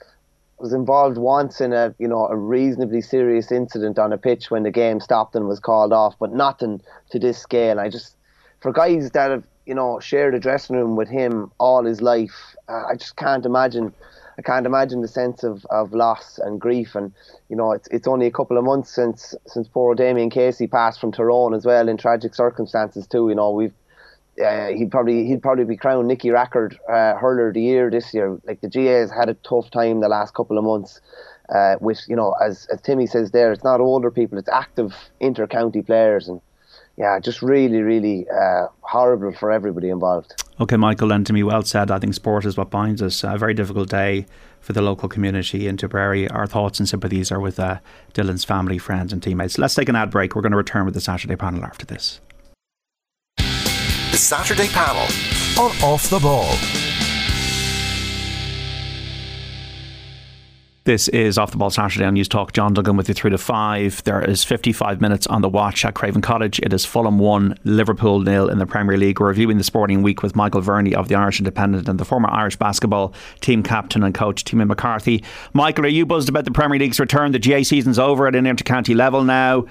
was 0.58 0.72
involved 0.72 1.18
once 1.18 1.60
in 1.60 1.72
a 1.72 1.92
you 1.98 2.06
know 2.06 2.28
a 2.28 2.36
reasonably 2.36 3.00
serious 3.00 3.50
incident 3.50 3.98
on 3.98 4.12
a 4.12 4.18
pitch 4.18 4.50
when 4.50 4.62
the 4.62 4.70
game 4.70 5.00
stopped 5.00 5.34
and 5.34 5.48
was 5.48 5.58
called 5.58 5.92
off, 5.92 6.14
but 6.20 6.32
nothing 6.32 6.80
to 7.10 7.18
this 7.18 7.38
scale. 7.38 7.80
I 7.80 7.88
just 7.88 8.16
for 8.60 8.72
guys 8.72 9.10
that 9.10 9.30
have 9.32 9.44
you 9.66 9.74
know 9.74 9.98
shared 9.98 10.34
a 10.36 10.38
dressing 10.38 10.76
room 10.76 10.94
with 10.94 11.08
him 11.08 11.50
all 11.58 11.84
his 11.84 12.00
life, 12.00 12.54
uh, 12.68 12.84
I 12.88 12.94
just 12.94 13.16
can't 13.16 13.44
imagine. 13.44 13.92
I 14.38 14.42
can't 14.42 14.66
imagine 14.66 15.02
the 15.02 15.08
sense 15.08 15.44
of, 15.44 15.64
of 15.66 15.92
loss 15.92 16.38
and 16.38 16.60
grief, 16.60 16.94
and 16.94 17.12
you 17.48 17.56
know 17.56 17.72
it's 17.72 17.88
it's 17.88 18.08
only 18.08 18.26
a 18.26 18.30
couple 18.30 18.56
of 18.56 18.64
months 18.64 18.90
since 18.92 19.34
since 19.46 19.68
poor 19.68 19.94
Damian 19.94 20.30
Casey 20.30 20.66
passed 20.66 21.00
from 21.00 21.12
Tyrone 21.12 21.54
as 21.54 21.66
well 21.66 21.88
in 21.88 21.96
tragic 21.96 22.34
circumstances 22.34 23.06
too. 23.06 23.28
You 23.28 23.34
know 23.34 23.50
we've 23.50 23.74
uh, 24.42 24.68
he'd 24.68 24.90
probably 24.90 25.26
he'd 25.26 25.42
probably 25.42 25.64
be 25.64 25.76
crowned 25.76 26.08
Nicky 26.08 26.30
Rackard 26.30 26.78
uh, 26.88 27.14
hurler 27.16 27.48
of 27.48 27.54
the 27.54 27.62
year 27.62 27.90
this 27.90 28.14
year. 28.14 28.38
Like 28.44 28.60
the 28.60 28.68
GAA 28.68 29.00
has 29.00 29.10
had 29.10 29.28
a 29.28 29.34
tough 29.34 29.70
time 29.70 30.00
the 30.00 30.08
last 30.08 30.34
couple 30.34 30.58
of 30.58 30.64
months. 30.64 31.00
Uh, 31.54 31.76
with 31.80 32.00
you 32.08 32.16
know, 32.16 32.34
as 32.42 32.66
as 32.72 32.80
Timmy 32.80 33.06
says 33.06 33.32
there, 33.32 33.52
it's 33.52 33.64
not 33.64 33.80
older 33.80 34.10
people, 34.10 34.38
it's 34.38 34.48
active 34.48 34.94
inter-county 35.20 35.82
players, 35.82 36.28
and 36.28 36.40
yeah, 36.96 37.18
just 37.18 37.42
really, 37.42 37.82
really 37.82 38.26
uh, 38.28 38.68
horrible 38.80 39.32
for 39.32 39.50
everybody 39.50 39.88
involved. 39.88 40.42
Okay, 40.62 40.76
Michael, 40.76 41.12
and 41.12 41.26
to 41.26 41.32
me, 41.32 41.42
well 41.42 41.64
said. 41.64 41.90
I 41.90 41.98
think 41.98 42.14
sport 42.14 42.44
is 42.44 42.56
what 42.56 42.70
binds 42.70 43.02
us. 43.02 43.24
A 43.24 43.36
very 43.36 43.52
difficult 43.52 43.88
day 43.88 44.26
for 44.60 44.72
the 44.72 44.80
local 44.80 45.08
community 45.08 45.66
in 45.66 45.76
Tipperary. 45.76 46.28
Our 46.28 46.46
thoughts 46.46 46.78
and 46.78 46.88
sympathies 46.88 47.32
are 47.32 47.40
with 47.40 47.58
uh, 47.58 47.80
Dillon's 48.12 48.44
family, 48.44 48.78
friends, 48.78 49.12
and 49.12 49.20
teammates. 49.20 49.58
Let's 49.58 49.74
take 49.74 49.88
an 49.88 49.96
ad 49.96 50.12
break. 50.12 50.36
We're 50.36 50.42
going 50.42 50.52
to 50.52 50.56
return 50.56 50.84
with 50.84 50.94
the 50.94 51.00
Saturday 51.00 51.34
panel 51.34 51.64
after 51.64 51.84
this 51.84 52.20
the 54.12 54.18
Saturday 54.18 54.68
panel 54.68 55.08
on 55.58 55.70
Off 55.82 56.08
the 56.10 56.20
Ball. 56.20 56.91
This 60.84 61.06
is 61.06 61.38
Off 61.38 61.52
the 61.52 61.58
Ball 61.58 61.70
Saturday 61.70 62.04
on 62.04 62.16
Newstalk. 62.16 62.52
John 62.52 62.74
Duggan 62.74 62.96
with 62.96 63.06
you 63.06 63.14
through 63.14 63.30
to 63.30 63.38
five. 63.38 64.02
There 64.02 64.20
is 64.20 64.42
55 64.42 65.00
minutes 65.00 65.28
on 65.28 65.40
the 65.40 65.48
watch 65.48 65.84
at 65.84 65.94
Craven 65.94 66.22
Cottage. 66.22 66.58
It 66.58 66.72
is 66.72 66.84
Fulham 66.84 67.20
1, 67.20 67.60
Liverpool 67.62 68.18
nil 68.18 68.48
in 68.48 68.58
the 68.58 68.66
Premier 68.66 68.96
League. 68.96 69.20
We're 69.20 69.28
reviewing 69.28 69.58
the 69.58 69.62
sporting 69.62 70.02
week 70.02 70.24
with 70.24 70.34
Michael 70.34 70.60
Verney 70.60 70.92
of 70.92 71.06
the 71.06 71.14
Irish 71.14 71.38
Independent 71.38 71.88
and 71.88 72.00
the 72.00 72.04
former 72.04 72.28
Irish 72.32 72.56
basketball 72.56 73.14
team 73.40 73.62
captain 73.62 74.02
and 74.02 74.12
coach, 74.12 74.42
Timmy 74.42 74.64
McCarthy. 74.64 75.22
Michael, 75.52 75.84
are 75.84 75.88
you 75.88 76.04
buzzed 76.04 76.28
about 76.28 76.46
the 76.46 76.50
Premier 76.50 76.80
League's 76.80 76.98
return? 76.98 77.30
The 77.30 77.38
GA 77.38 77.62
season's 77.62 78.00
over 78.00 78.26
at 78.26 78.34
an 78.34 78.44
inter-county 78.44 78.94
level 78.94 79.22
now. 79.22 79.66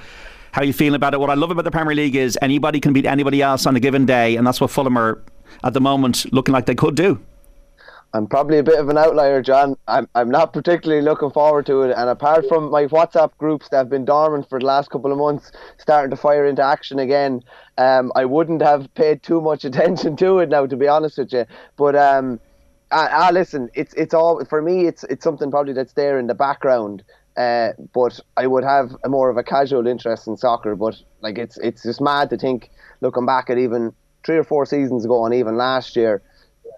How 0.53 0.61
are 0.61 0.65
you 0.65 0.71
feeling 0.71 0.95
about 0.95 1.13
it? 1.13 1.19
What 1.19 1.29
I 1.29 1.33
love 1.33 1.51
about 1.51 1.65
the 1.65 1.71
Premier 1.71 1.93
League 1.93 2.15
is 2.15 2.39
anybody 2.41 2.79
can 2.79 2.93
beat 2.93 3.05
anybody 3.05 3.41
else 3.41 3.65
on 3.65 3.75
a 3.75 3.81
given 3.81 4.05
day, 4.05 4.37
and 4.37 4.47
that's 4.47 4.61
what 4.61 4.71
Fulham 4.71 4.97
are 4.97 5.21
at 5.61 5.73
the 5.73 5.81
moment 5.81 6.31
looking 6.31 6.53
like 6.53 6.67
they 6.67 6.75
could 6.75 6.95
do. 6.95 7.19
I'm 8.13 8.27
probably 8.27 8.57
a 8.57 8.63
bit 8.63 8.77
of 8.77 8.89
an 8.89 8.97
outlier, 8.97 9.41
John. 9.41 9.77
I'm 9.87 10.07
I'm 10.15 10.29
not 10.29 10.51
particularly 10.51 11.01
looking 11.01 11.31
forward 11.31 11.65
to 11.67 11.83
it. 11.83 11.93
And 11.95 12.09
apart 12.09 12.45
from 12.49 12.69
my 12.69 12.85
WhatsApp 12.87 13.31
groups 13.37 13.69
that 13.69 13.77
have 13.77 13.89
been 13.89 14.03
dormant 14.03 14.49
for 14.49 14.59
the 14.59 14.65
last 14.65 14.89
couple 14.89 15.13
of 15.13 15.17
months, 15.17 15.51
starting 15.77 16.11
to 16.11 16.17
fire 16.17 16.45
into 16.45 16.61
action 16.61 16.99
again, 16.99 17.41
um, 17.77 18.11
I 18.15 18.25
wouldn't 18.25 18.61
have 18.61 18.93
paid 18.95 19.23
too 19.23 19.39
much 19.39 19.63
attention 19.69 20.17
to 20.17 20.39
it 20.39 20.49
now, 20.49 20.65
to 20.65 20.75
be 20.75 20.89
honest 20.89 21.17
with 21.19 21.31
you. 21.31 21.45
But 21.77 21.95
um, 21.95 22.39
ah, 22.91 23.07
ah 23.11 23.29
listen, 23.31 23.69
it's 23.75 23.93
it's 23.93 24.13
all 24.13 24.43
for 24.43 24.61
me. 24.61 24.87
It's 24.87 25.05
it's 25.05 25.23
something 25.23 25.49
probably 25.49 25.73
that's 25.73 25.93
there 25.93 26.19
in 26.19 26.27
the 26.27 26.35
background. 26.35 27.03
Uh, 27.37 27.69
but 27.93 28.19
I 28.35 28.45
would 28.45 28.65
have 28.65 28.93
a 29.05 29.09
more 29.09 29.29
of 29.29 29.37
a 29.37 29.43
casual 29.43 29.87
interest 29.87 30.27
in 30.27 30.35
soccer. 30.35 30.75
But 30.75 31.01
like 31.21 31.37
it's 31.37 31.57
it's 31.59 31.83
just 31.83 32.01
mad 32.01 32.29
to 32.31 32.37
think, 32.37 32.71
looking 32.99 33.25
back 33.25 33.49
at 33.49 33.57
even 33.57 33.93
three 34.25 34.37
or 34.37 34.43
four 34.43 34.65
seasons 34.65 35.05
ago 35.05 35.25
and 35.25 35.33
even 35.33 35.55
last 35.55 35.95
year, 35.95 36.21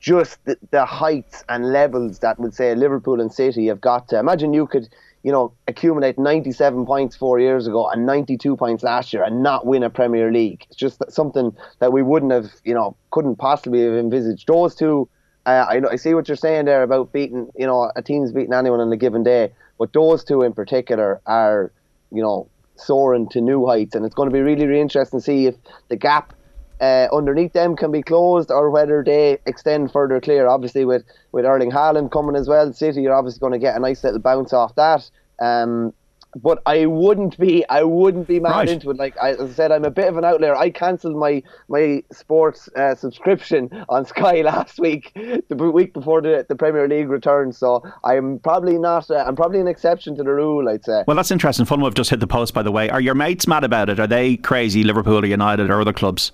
just 0.03 0.43
the, 0.43 0.57
the 0.71 0.85
heights 0.85 1.45
and 1.47 1.71
levels 1.71 2.19
that 2.19 2.37
would 2.37 2.53
say 2.53 2.75
Liverpool 2.75 3.21
and 3.21 3.31
City 3.31 3.67
have 3.67 3.79
got 3.79 4.09
to. 4.09 4.19
Imagine 4.19 4.51
you 4.51 4.67
could, 4.67 4.89
you 5.23 5.31
know, 5.31 5.53
accumulate 5.69 6.19
97 6.19 6.85
points 6.85 7.15
four 7.15 7.39
years 7.39 7.67
ago 7.67 7.87
and 7.89 8.05
92 8.05 8.57
points 8.57 8.83
last 8.83 9.13
year 9.13 9.23
and 9.23 9.41
not 9.41 9.65
win 9.65 9.81
a 9.81 9.89
Premier 9.89 10.29
League. 10.29 10.65
It's 10.67 10.75
just 10.75 11.01
something 11.09 11.55
that 11.79 11.93
we 11.93 12.03
wouldn't 12.03 12.33
have, 12.33 12.51
you 12.65 12.73
know, 12.73 12.97
couldn't 13.11 13.37
possibly 13.37 13.81
have 13.85 13.93
envisaged. 13.93 14.45
Those 14.47 14.75
two. 14.75 15.09
Uh, 15.45 15.65
I, 15.69 15.81
I 15.91 15.95
see 15.97 16.13
what 16.13 16.29
you're 16.29 16.37
saying 16.37 16.65
there 16.65 16.83
about 16.83 17.11
beating, 17.11 17.49
you 17.57 17.65
know, 17.65 17.91
a 17.97 18.01
team's 18.01 18.31
beating 18.31 18.53
anyone 18.53 18.79
on 18.79 18.89
a 18.93 18.95
given 18.95 19.23
day. 19.23 19.51
But 19.77 19.91
those 19.91 20.23
two 20.23 20.41
in 20.41 20.53
particular 20.53 21.19
are, 21.25 21.73
you 22.13 22.21
know, 22.21 22.47
soaring 22.77 23.27
to 23.29 23.41
new 23.41 23.65
heights, 23.65 23.93
and 23.93 24.05
it's 24.05 24.15
going 24.15 24.29
to 24.29 24.33
be 24.33 24.39
really, 24.39 24.65
really 24.65 24.79
interesting 24.79 25.19
to 25.19 25.23
see 25.23 25.47
if 25.47 25.55
the 25.89 25.97
gap 25.97 26.33
uh, 26.79 27.07
underneath 27.13 27.53
them 27.53 27.75
can 27.75 27.91
be 27.91 28.01
closed 28.01 28.51
or 28.51 28.69
whether 28.69 29.03
they 29.03 29.37
extend 29.45 29.91
further 29.91 30.19
clear. 30.19 30.47
Obviously, 30.47 30.85
with 30.85 31.03
with 31.31 31.45
Erling 31.45 31.71
Haaland 31.71 32.11
coming 32.11 32.35
as 32.35 32.47
well, 32.47 32.71
City 32.73 33.01
you're 33.01 33.13
obviously 33.13 33.39
going 33.39 33.53
to 33.53 33.59
get 33.59 33.75
a 33.75 33.79
nice 33.79 34.03
little 34.03 34.19
bounce 34.19 34.53
off 34.53 34.75
that. 34.75 35.09
Um, 35.39 35.93
but 36.35 36.61
I 36.65 36.85
wouldn't 36.85 37.37
be 37.37 37.67
I 37.69 37.83
wouldn't 37.83 38.27
be 38.27 38.39
mad 38.39 38.51
right. 38.51 38.69
into 38.69 38.89
it. 38.89 38.97
Like 38.97 39.15
I, 39.21 39.31
as 39.31 39.51
I 39.51 39.53
said, 39.53 39.71
I'm 39.71 39.85
a 39.85 39.91
bit 39.91 40.07
of 40.07 40.17
an 40.17 40.25
outlier. 40.25 40.55
I 40.55 40.69
cancelled 40.69 41.15
my 41.15 41.43
my 41.67 42.03
sports 42.11 42.69
uh, 42.75 42.95
subscription 42.95 43.69
on 43.89 44.05
Sky 44.13 44.41
last 44.41 44.79
week, 44.79 45.11
the 45.13 45.55
week 45.55 45.93
before 45.93 46.21
the, 46.21 46.45
the 46.47 46.55
Premier 46.55 46.87
League 46.87 47.09
returned. 47.09 47.55
So 47.55 47.83
I'm 48.03 48.39
probably 48.39 48.77
not. 48.77 49.09
Uh, 49.09 49.23
I'm 49.27 49.35
probably 49.35 49.59
an 49.59 49.67
exception 49.67 50.15
to 50.17 50.23
the 50.23 50.31
rule. 50.31 50.67
I'd 50.69 50.83
say. 50.83 51.03
Well, 51.07 51.15
that's 51.15 51.31
interesting. 51.31 51.65
Fun. 51.65 51.81
We've 51.81 51.93
just 51.93 52.09
hit 52.09 52.19
the 52.19 52.27
post, 52.27 52.53
by 52.53 52.63
the 52.63 52.71
way. 52.71 52.89
Are 52.89 53.01
your 53.01 53.15
mates 53.15 53.47
mad 53.47 53.63
about 53.63 53.89
it? 53.89 53.99
Are 53.99 54.07
they 54.07 54.37
crazy? 54.37 54.83
Liverpool 54.83 55.23
or 55.23 55.25
United 55.25 55.69
or 55.69 55.81
other 55.81 55.93
clubs? 55.93 56.31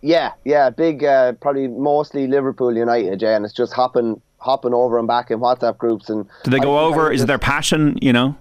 Yeah, 0.00 0.32
yeah, 0.44 0.70
big. 0.70 1.04
Uh, 1.04 1.32
probably 1.32 1.68
mostly 1.68 2.26
Liverpool 2.26 2.76
United. 2.76 3.20
Yeah, 3.22 3.36
and 3.36 3.44
it's 3.44 3.54
just 3.54 3.72
hopping 3.72 4.20
hopping 4.38 4.72
over 4.72 4.98
and 4.98 5.08
back 5.08 5.30
in 5.30 5.40
WhatsApp 5.40 5.78
groups 5.78 6.08
and. 6.08 6.26
Do 6.44 6.50
they 6.50 6.60
go 6.60 6.76
I, 6.76 6.82
over? 6.82 7.10
I 7.10 7.14
Is 7.14 7.26
their 7.26 7.38
passion? 7.38 7.98
You 8.00 8.12
know. 8.12 8.36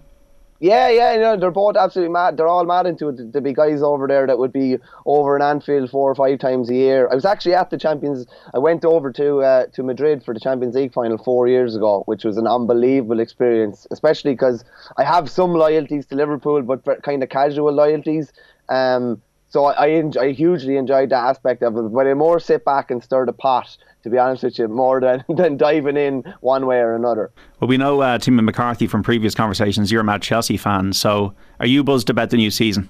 Yeah, 0.60 0.90
yeah, 0.90 1.14
you 1.14 1.20
know, 1.20 1.38
they're 1.38 1.52
both 1.52 1.76
absolutely 1.76 2.12
mad. 2.12 2.36
They're 2.36 2.48
all 2.48 2.66
mad 2.66 2.88
into 2.88 3.10
it. 3.10 3.32
There'd 3.32 3.44
be 3.44 3.54
guys 3.54 3.84
over 3.84 4.08
there 4.08 4.26
that 4.26 4.40
would 4.40 4.52
be 4.52 4.78
over 5.06 5.36
in 5.36 5.44
Anfield 5.44 5.92
four 5.92 6.10
or 6.10 6.16
five 6.16 6.40
times 6.40 6.68
a 6.72 6.74
year. 6.74 7.08
I 7.12 7.14
was 7.14 7.26
actually 7.26 7.54
at 7.54 7.70
the 7.70 7.78
Champions. 7.78 8.26
I 8.56 8.58
went 8.58 8.84
over 8.84 9.12
to 9.12 9.40
uh, 9.42 9.66
to 9.68 9.84
Madrid 9.84 10.24
for 10.24 10.34
the 10.34 10.40
Champions 10.40 10.74
League 10.74 10.94
final 10.94 11.20
four 11.20 11.48
years 11.48 11.76
ago, 11.76 12.02
which 12.08 12.24
was 12.26 12.38
an 12.38 12.48
unbelievable 12.48 13.20
experience. 13.20 13.86
Especially 13.92 14.32
because 14.34 14.66
I 14.98 15.04
have 15.04 15.30
some 15.30 15.54
loyalties 15.54 16.08
to 16.08 16.16
Liverpool, 16.16 16.64
but 16.64 17.04
kind 17.04 17.22
of 17.22 17.30
casual 17.30 17.72
loyalties. 17.72 18.34
Um, 18.70 19.22
so 19.50 19.66
I, 19.66 19.72
I, 19.72 19.88
enjoy, 19.88 20.22
I 20.22 20.32
hugely 20.32 20.78
enjoyed 20.78 21.10
that 21.10 21.24
aspect 21.24 21.64
of 21.64 21.78
it. 21.78 21.94
But 21.94 22.08
I 22.08 22.14
more 22.14 22.40
sit 22.40 22.66
back 22.66 22.92
and 22.92 23.04
stir 23.04 23.26
the 23.26 23.34
pot 23.34 23.78
to 24.08 24.12
be 24.12 24.18
honest 24.18 24.44
with 24.44 24.58
you, 24.58 24.68
more 24.68 25.00
than, 25.02 25.24
than 25.30 25.58
diving 25.58 25.98
in 25.98 26.24
one 26.42 26.66
way 26.66 26.78
or 26.80 26.96
another. 26.96 27.32
Well, 27.60 27.68
we 27.68 27.78
know 27.78 28.02
uh, 28.02 28.18
Timmy 28.18 28.42
McCarthy 28.42 28.88
from 28.88 29.04
previous 29.04 29.36
conversations. 29.36 29.92
You're 29.92 30.02
a 30.02 30.06
mad 30.06 30.22
Chelsea 30.22 30.58
fan, 30.58 30.94
so 30.94 31.34
are 31.60 31.68
you 31.68 31.84
buzzed 31.84 32.10
about 32.10 32.30
the 32.30 32.38
new 32.38 32.52
season? 32.52 32.90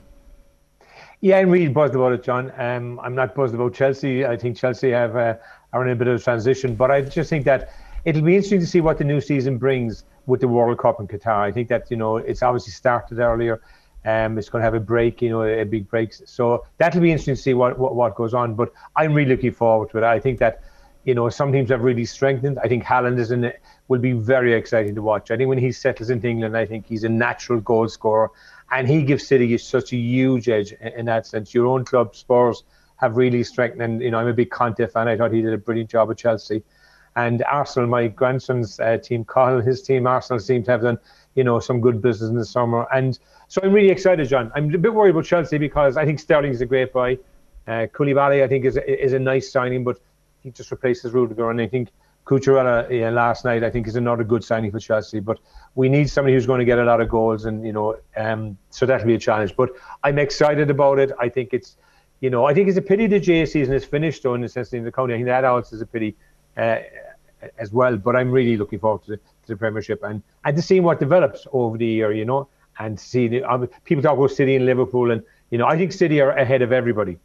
Yeah, 1.22 1.40
I'm 1.40 1.50
really 1.50 1.70
buzzed 1.70 1.96
about 1.96 2.14
it, 2.14 2.24
John. 2.24 2.52
Um, 2.58 3.00
I'm 3.00 3.16
not 3.16 3.34
buzzed 3.34 3.56
about 3.56 3.74
Chelsea. 3.74 4.26
I 4.26 4.38
think 4.38 4.56
Chelsea 4.56 4.92
have 4.92 5.16
uh, 5.16 5.36
are 5.74 5.84
in 5.84 5.92
a 5.92 5.96
bit 5.96 6.08
of 6.08 6.20
a 6.20 6.24
transition, 6.24 6.76
but 6.76 6.92
I 6.92 7.02
just 7.02 7.30
think 7.30 7.44
that 7.46 7.72
it'll 8.06 8.22
be 8.22 8.36
interesting 8.36 8.60
to 8.60 8.68
see 8.68 8.82
what 8.82 9.00
the 9.00 9.04
new 9.04 9.20
season 9.20 9.58
brings 9.58 10.04
with 10.28 10.42
the 10.42 10.48
World 10.48 10.78
Cup 10.78 11.00
in 11.00 11.08
Qatar. 11.08 11.40
I 11.40 11.52
think 11.52 11.70
that 11.70 11.90
you 11.90 11.98
know 11.98 12.18
it's 12.18 12.44
obviously 12.44 12.72
started 12.72 13.18
earlier. 13.18 13.62
Um, 14.06 14.38
it's 14.38 14.50
going 14.50 14.62
to 14.62 14.66
have 14.66 14.74
a 14.74 14.80
break, 14.80 15.22
you 15.22 15.30
know, 15.30 15.44
a 15.44 15.66
big 15.66 15.90
break. 15.90 16.14
So 16.14 16.66
that'll 16.78 17.02
be 17.02 17.12
interesting 17.12 17.36
to 17.36 17.42
see 17.42 17.54
what, 17.54 17.78
what, 17.78 17.96
what 17.96 18.16
goes 18.16 18.34
on. 18.34 18.56
But 18.56 18.72
I'm 18.96 19.14
really 19.14 19.32
looking 19.32 19.52
forward 19.52 19.90
to 19.92 19.98
it. 19.98 20.04
I 20.04 20.20
think 20.20 20.40
that 20.40 20.62
you 21.08 21.16
know, 21.16 21.30
some 21.30 21.54
teams 21.54 21.70
have 21.70 21.84
really 21.84 22.04
strengthened. 22.04 22.60
I 22.62 22.68
think 22.68 22.84
Haaland 22.84 23.18
is 23.18 23.32
in 23.32 23.46
it, 23.46 23.62
will 23.88 24.02
be 24.02 24.12
very 24.12 24.54
exciting 24.54 24.94
to 24.96 25.02
watch. 25.02 25.32
I 25.32 25.38
think 25.38 25.48
when 25.48 25.58
he 25.58 25.72
settles 25.72 26.10
into 26.10 26.28
England, 26.28 26.58
I 26.58 26.66
think 26.66 26.86
he's 26.86 27.06
a 27.06 27.10
natural 27.10 27.62
goal 27.62 27.88
scorer, 27.88 28.30
and 28.72 28.90
he 28.90 29.04
gives 29.04 29.26
City 29.26 29.58
such 29.58 29.94
a 29.94 29.96
huge 29.96 30.50
edge 30.50 30.74
in, 30.74 30.88
in 31.00 31.06
that 31.06 31.26
sense. 31.26 31.54
Your 31.54 31.68
own 31.68 31.86
club, 31.86 32.14
Spurs, 32.14 32.66
have 32.98 33.16
really 33.16 33.42
strengthened. 33.46 34.02
You 34.02 34.12
know, 34.12 34.20
I'm 34.20 34.28
a 34.28 34.34
big 34.34 34.52
Conte 34.52 34.86
fan. 34.86 35.08
I 35.08 35.16
thought 35.16 35.32
he 35.32 35.42
did 35.42 35.54
a 35.54 35.58
brilliant 35.58 35.90
job 35.90 36.12
at 36.12 36.18
Chelsea. 36.18 36.62
And 37.16 37.42
Arsenal, 37.46 37.88
my 37.88 38.08
grandson's 38.08 38.78
uh, 38.78 38.98
team, 38.98 39.24
Colin, 39.24 39.66
his 39.66 39.82
team, 39.82 40.08
Arsenal 40.08 40.42
seem 40.42 40.64
to 40.64 40.72
have 40.72 40.82
done 40.82 41.00
you 41.38 41.44
know, 41.44 41.60
some 41.60 41.80
good 41.80 42.02
business 42.02 42.30
in 42.32 42.36
the 42.36 42.44
summer. 42.44 42.88
And 42.92 43.18
so 43.48 43.62
I'm 43.64 43.72
really 43.72 43.92
excited, 43.92 44.28
John. 44.28 44.52
I'm 44.56 44.74
a 44.74 44.78
bit 44.78 44.94
worried 44.94 45.12
about 45.12 45.26
Chelsea 45.26 45.60
because 45.60 45.96
I 45.96 46.04
think 46.04 46.20
Sterling 46.20 46.52
is 46.52 46.62
a 46.62 46.66
great 46.66 46.92
buy. 46.92 47.20
Uh, 47.68 47.86
Koulibaly, 47.94 48.44
I 48.44 48.48
think, 48.48 48.66
is 48.66 48.76
a, 48.76 49.06
is 49.06 49.14
a 49.14 49.20
nice 49.20 49.52
signing, 49.52 49.84
but 49.84 50.00
he 50.42 50.50
just 50.50 50.72
replaces 50.72 51.14
Rudiger. 51.14 51.52
And 51.52 51.62
I 51.62 51.68
think 51.68 51.90
Cucurella 52.26 52.90
yeah, 52.90 53.12
last 53.12 53.46
night, 53.46 53.64
I 53.64 53.70
think, 53.70 53.88
is 53.88 53.96
another 53.96 54.24
good 54.24 54.44
signing 54.44 54.72
for 54.72 54.80
Chelsea. 54.80 55.20
But 55.20 55.38
we 55.76 55.90
need 55.90 56.10
somebody 56.10 56.34
who's 56.34 56.48
going 56.48 56.60
to 56.60 56.66
get 56.66 56.80
a 56.80 56.84
lot 56.84 57.02
of 57.02 57.08
goals, 57.08 57.46
and 57.46 57.64
you 57.64 57.72
know, 57.72 57.98
um, 58.18 58.58
so 58.72 58.88
that'll 58.88 59.06
be 59.06 59.14
a 59.14 59.20
challenge. 59.20 59.56
But 59.56 59.70
I'm 60.04 60.18
excited 60.18 60.72
about 60.72 60.98
it. 60.98 61.12
I 61.20 61.30
think 61.30 61.54
it's, 61.54 61.78
you 62.20 62.32
know, 62.32 62.46
I 62.46 62.54
think 62.56 62.68
it's 62.68 62.80
a 62.80 62.82
pity 62.82 63.06
the 63.06 63.20
J 63.20 63.46
season 63.46 63.76
is 63.76 63.86
finished, 63.86 64.24
though, 64.24 64.34
in 64.34 64.42
the 64.42 64.50
sense 64.50 64.74
in 64.74 64.84
the 64.84 64.92
county. 64.92 65.14
I 65.14 65.18
think 65.18 65.28
that 65.28 65.46
also 65.46 65.76
is 65.76 65.84
a 65.84 65.86
pity 65.86 66.16
uh, 66.58 66.80
as 67.60 67.72
well. 67.72 67.96
But 67.96 68.16
I'm 68.16 68.32
really 68.32 68.58
looking 68.58 68.80
forward 68.80 69.04
to 69.04 69.12
the, 69.12 69.20
to 69.48 69.54
the 69.54 69.58
Premiership 69.58 70.04
and 70.04 70.22
and 70.46 70.56
to 70.56 70.62
see 70.62 70.80
what 70.80 71.00
develops 71.00 71.48
over 71.52 71.78
the 71.78 71.86
year, 71.86 72.12
you 72.12 72.26
know, 72.26 72.48
and 72.80 73.00
see 73.00 73.28
the, 73.28 73.44
um, 73.44 73.68
people 73.86 74.04
talk 74.04 74.18
about 74.18 74.32
City 74.32 74.56
and 74.56 74.66
Liverpool, 74.66 75.12
and 75.12 75.24
you 75.50 75.58
know, 75.58 75.66
I 75.66 75.78
think 75.78 75.92
City 75.92 76.22
are 76.22 76.32
ahead 76.32 76.62
of 76.62 76.72
everybody. 76.72 77.18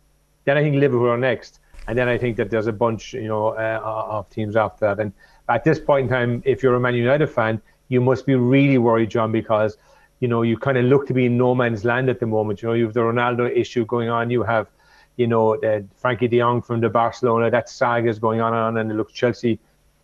Then 0.45 0.57
I 0.57 0.63
think 0.63 0.77
Liverpool 0.77 1.09
are 1.09 1.19
next 1.19 1.61
and 1.89 1.99
then 1.99 2.09
I 2.09 2.19
think 2.19 2.37
that 2.37 2.51
there's 2.51 2.67
a 2.67 2.73
bunch, 2.73 3.13
you 3.13 3.29
know, 3.29 3.49
uh, 3.49 3.81
of 3.83 4.31
teams 4.31 4.57
after 4.57 4.87
that. 4.87 5.01
And 5.01 5.13
at 5.49 5.65
this 5.65 5.81
point 5.81 6.05
in 6.05 6.09
time, 6.11 6.43
if 6.45 6.63
you're 6.63 6.75
a 6.75 6.81
Man 6.81 6.95
United 6.95 7.27
fan, 7.29 7.61
you 7.89 8.01
must 8.01 8.25
be 8.25 8.35
really 8.35 8.79
worried, 8.79 9.11
John, 9.11 9.33
because 9.33 9.77
you 10.21 10.29
know 10.29 10.43
you 10.43 10.57
kind 10.57 10.79
of 10.79 10.85
look 10.85 11.07
to 11.09 11.15
be 11.15 11.27
in 11.27 11.37
no 11.37 11.55
man's 11.55 11.85
land 11.85 12.09
at 12.09 12.21
the 12.21 12.27
moment. 12.27 12.63
You 12.63 12.69
know, 12.69 12.75
you 12.75 12.85
have 12.85 12.95
the 12.95 13.01
Ronaldo 13.01 13.55
issue 13.55 13.85
going 13.85 14.09
on. 14.09 14.31
You 14.31 14.45
have, 14.45 14.69
you 15.17 15.27
know, 15.27 15.57
uh, 15.57 15.83
Frenkie 16.03 16.31
De 16.31 16.39
Jong 16.39 16.63
from 16.63 16.81
the 16.81 16.89
Barcelona. 16.89 17.51
That 17.51 17.69
saga 17.69 18.09
is 18.09 18.19
going 18.19 18.41
on 18.41 18.55
and 18.55 18.63
on, 18.63 18.77
and 18.79 18.91
it 18.91 18.95
looks 18.95 19.13
Chelsea 19.13 19.59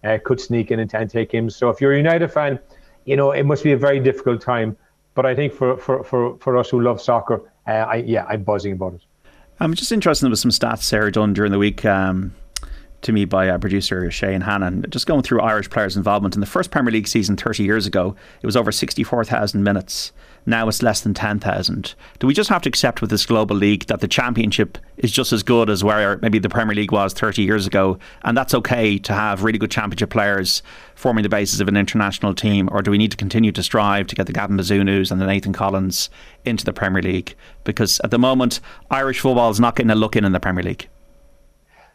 uh, 0.04 0.18
could 0.24 0.40
sneak 0.40 0.70
in 0.70 0.80
and, 0.80 0.92
and 0.94 1.10
take 1.10 1.32
him. 1.32 1.50
So 1.50 1.70
if 1.70 1.80
you're 1.80 1.92
a 1.92 1.96
United 1.96 2.28
fan, 2.28 2.58
you 3.04 3.16
know 3.16 3.32
it 3.32 3.44
must 3.44 3.64
be 3.64 3.72
a 3.72 3.76
very 3.76 4.00
difficult 4.00 4.40
time. 4.40 4.76
But 5.14 5.26
I 5.26 5.34
think 5.34 5.52
for 5.52 5.76
for 5.76 6.04
for, 6.04 6.38
for 6.38 6.56
us 6.56 6.70
who 6.70 6.80
love 6.80 7.00
soccer, 7.00 7.50
uh, 7.66 7.70
I 7.70 7.96
yeah, 7.96 8.24
I'm 8.28 8.44
buzzing 8.44 8.72
about 8.72 8.94
it. 8.94 9.02
I'm 9.60 9.74
just 9.74 9.90
interested 9.90 10.26
in 10.26 10.36
some 10.36 10.50
stats 10.50 10.82
Sarah 10.82 11.10
done 11.10 11.32
during 11.32 11.50
the 11.50 11.58
week. 11.58 11.84
Um, 11.84 12.34
to 13.02 13.12
me 13.12 13.24
by 13.24 13.48
uh, 13.48 13.58
producer 13.58 14.10
Shane 14.10 14.40
Hannon. 14.40 14.84
Just 14.90 15.06
going 15.06 15.22
through 15.22 15.40
Irish 15.40 15.70
players' 15.70 15.96
involvement 15.96 16.34
in 16.34 16.40
the 16.40 16.46
first 16.46 16.70
Premier 16.70 16.92
League 16.92 17.08
season 17.08 17.36
30 17.36 17.62
years 17.62 17.86
ago, 17.86 18.16
it 18.42 18.46
was 18.46 18.56
over 18.56 18.72
64,000 18.72 19.62
minutes. 19.62 20.12
Now 20.46 20.66
it's 20.66 20.82
less 20.82 21.02
than 21.02 21.12
10,000. 21.12 21.94
Do 22.18 22.26
we 22.26 22.32
just 22.32 22.48
have 22.48 22.62
to 22.62 22.68
accept 22.70 23.00
with 23.02 23.10
this 23.10 23.26
global 23.26 23.54
league 23.54 23.84
that 23.86 24.00
the 24.00 24.08
championship 24.08 24.78
is 24.96 25.12
just 25.12 25.32
as 25.32 25.42
good 25.42 25.68
as 25.68 25.84
where 25.84 26.16
maybe 26.22 26.38
the 26.38 26.48
Premier 26.48 26.74
League 26.74 26.90
was 26.90 27.12
30 27.12 27.42
years 27.42 27.66
ago, 27.66 27.98
and 28.22 28.36
that's 28.36 28.54
okay 28.54 28.98
to 28.98 29.12
have 29.12 29.42
really 29.42 29.58
good 29.58 29.70
championship 29.70 30.10
players 30.10 30.62
forming 30.94 31.22
the 31.22 31.28
basis 31.28 31.60
of 31.60 31.68
an 31.68 31.76
international 31.76 32.34
team, 32.34 32.68
or 32.72 32.80
do 32.80 32.90
we 32.90 32.98
need 32.98 33.10
to 33.10 33.16
continue 33.16 33.52
to 33.52 33.62
strive 33.62 34.06
to 34.06 34.14
get 34.14 34.26
the 34.26 34.32
Gavin 34.32 34.56
Bazunus 34.56 35.10
and 35.10 35.20
the 35.20 35.26
Nathan 35.26 35.52
Collins 35.52 36.08
into 36.44 36.64
the 36.64 36.72
Premier 36.72 37.02
League? 37.02 37.36
Because 37.64 38.00
at 38.00 38.10
the 38.10 38.18
moment, 38.18 38.60
Irish 38.90 39.20
football 39.20 39.50
is 39.50 39.60
not 39.60 39.76
getting 39.76 39.90
a 39.90 39.94
look 39.94 40.16
in 40.16 40.24
in 40.24 40.32
the 40.32 40.40
Premier 40.40 40.64
League. 40.64 40.88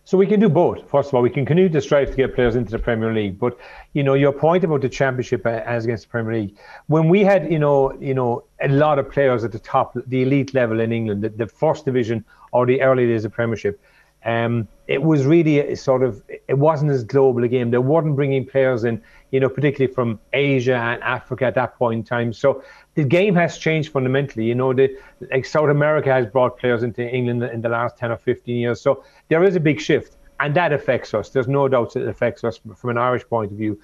So 0.05 0.17
we 0.17 0.27
can 0.27 0.39
do 0.41 0.49
both. 0.49 0.89
First 0.89 1.09
of 1.09 1.13
all, 1.13 1.21
we 1.21 1.29
can 1.29 1.45
continue 1.45 1.69
to 1.69 1.81
strive 1.81 2.09
to 2.11 2.17
get 2.17 2.35
players 2.35 2.57
into 2.57 2.71
the 2.71 2.79
Premier 2.79 3.13
League. 3.13 3.39
But 3.39 3.57
you 3.93 4.03
know, 4.03 4.15
your 4.15 4.33
point 4.33 4.63
about 4.65 4.81
the 4.81 4.89
Championship 4.89 5.45
as 5.45 5.85
against 5.85 6.03
the 6.03 6.09
Premier 6.09 6.33
League, 6.33 6.57
when 6.87 7.07
we 7.07 7.21
had 7.21 7.49
you 7.49 7.59
know, 7.59 7.93
you 8.01 8.13
know, 8.13 8.43
a 8.61 8.67
lot 8.67 8.99
of 8.99 9.09
players 9.09 9.45
at 9.45 9.53
the 9.53 9.59
top, 9.59 9.97
the 10.07 10.23
elite 10.23 10.53
level 10.53 10.81
in 10.81 10.91
England, 10.91 11.23
the, 11.23 11.29
the 11.29 11.47
first 11.47 11.85
division 11.85 12.25
or 12.51 12.65
the 12.65 12.81
early 12.81 13.07
days 13.07 13.23
of 13.23 13.31
Premiership, 13.31 13.79
um, 14.25 14.67
it 14.87 15.01
was 15.01 15.25
really 15.25 15.59
a 15.59 15.75
sort 15.75 16.03
of 16.03 16.21
it 16.47 16.57
wasn't 16.57 16.91
as 16.91 17.03
global 17.05 17.43
a 17.43 17.47
game. 17.47 17.71
They 17.71 17.77
weren't 17.77 18.15
bringing 18.15 18.45
players 18.45 18.83
in, 18.83 19.01
you 19.31 19.39
know, 19.39 19.49
particularly 19.49 19.93
from 19.93 20.19
Asia 20.33 20.75
and 20.75 21.01
Africa 21.01 21.45
at 21.45 21.55
that 21.55 21.77
point 21.77 21.99
in 21.99 22.03
time. 22.03 22.33
So 22.33 22.61
the 22.95 23.03
game 23.03 23.35
has 23.35 23.57
changed 23.57 23.91
fundamentally. 23.91 24.45
You 24.45 24.55
know, 24.55 24.73
the 24.73 24.95
like 25.31 25.45
South 25.45 25.69
America 25.69 26.11
has 26.11 26.27
brought 26.27 26.57
players 26.57 26.83
into 26.83 27.07
England 27.07 27.43
in 27.43 27.61
the 27.61 27.69
last 27.69 27.97
ten 27.97 28.11
or 28.11 28.17
fifteen 28.17 28.57
years. 28.57 28.81
So 28.81 29.03
there 29.29 29.43
is 29.43 29.55
a 29.55 29.59
big 29.59 29.79
shift, 29.79 30.17
and 30.39 30.55
that 30.55 30.73
affects 30.73 31.13
us. 31.13 31.29
There's 31.29 31.47
no 31.47 31.67
doubt 31.67 31.95
it 31.95 32.07
affects 32.07 32.43
us 32.43 32.59
from 32.75 32.89
an 32.91 32.97
Irish 32.97 33.27
point 33.27 33.51
of 33.51 33.57
view. 33.57 33.79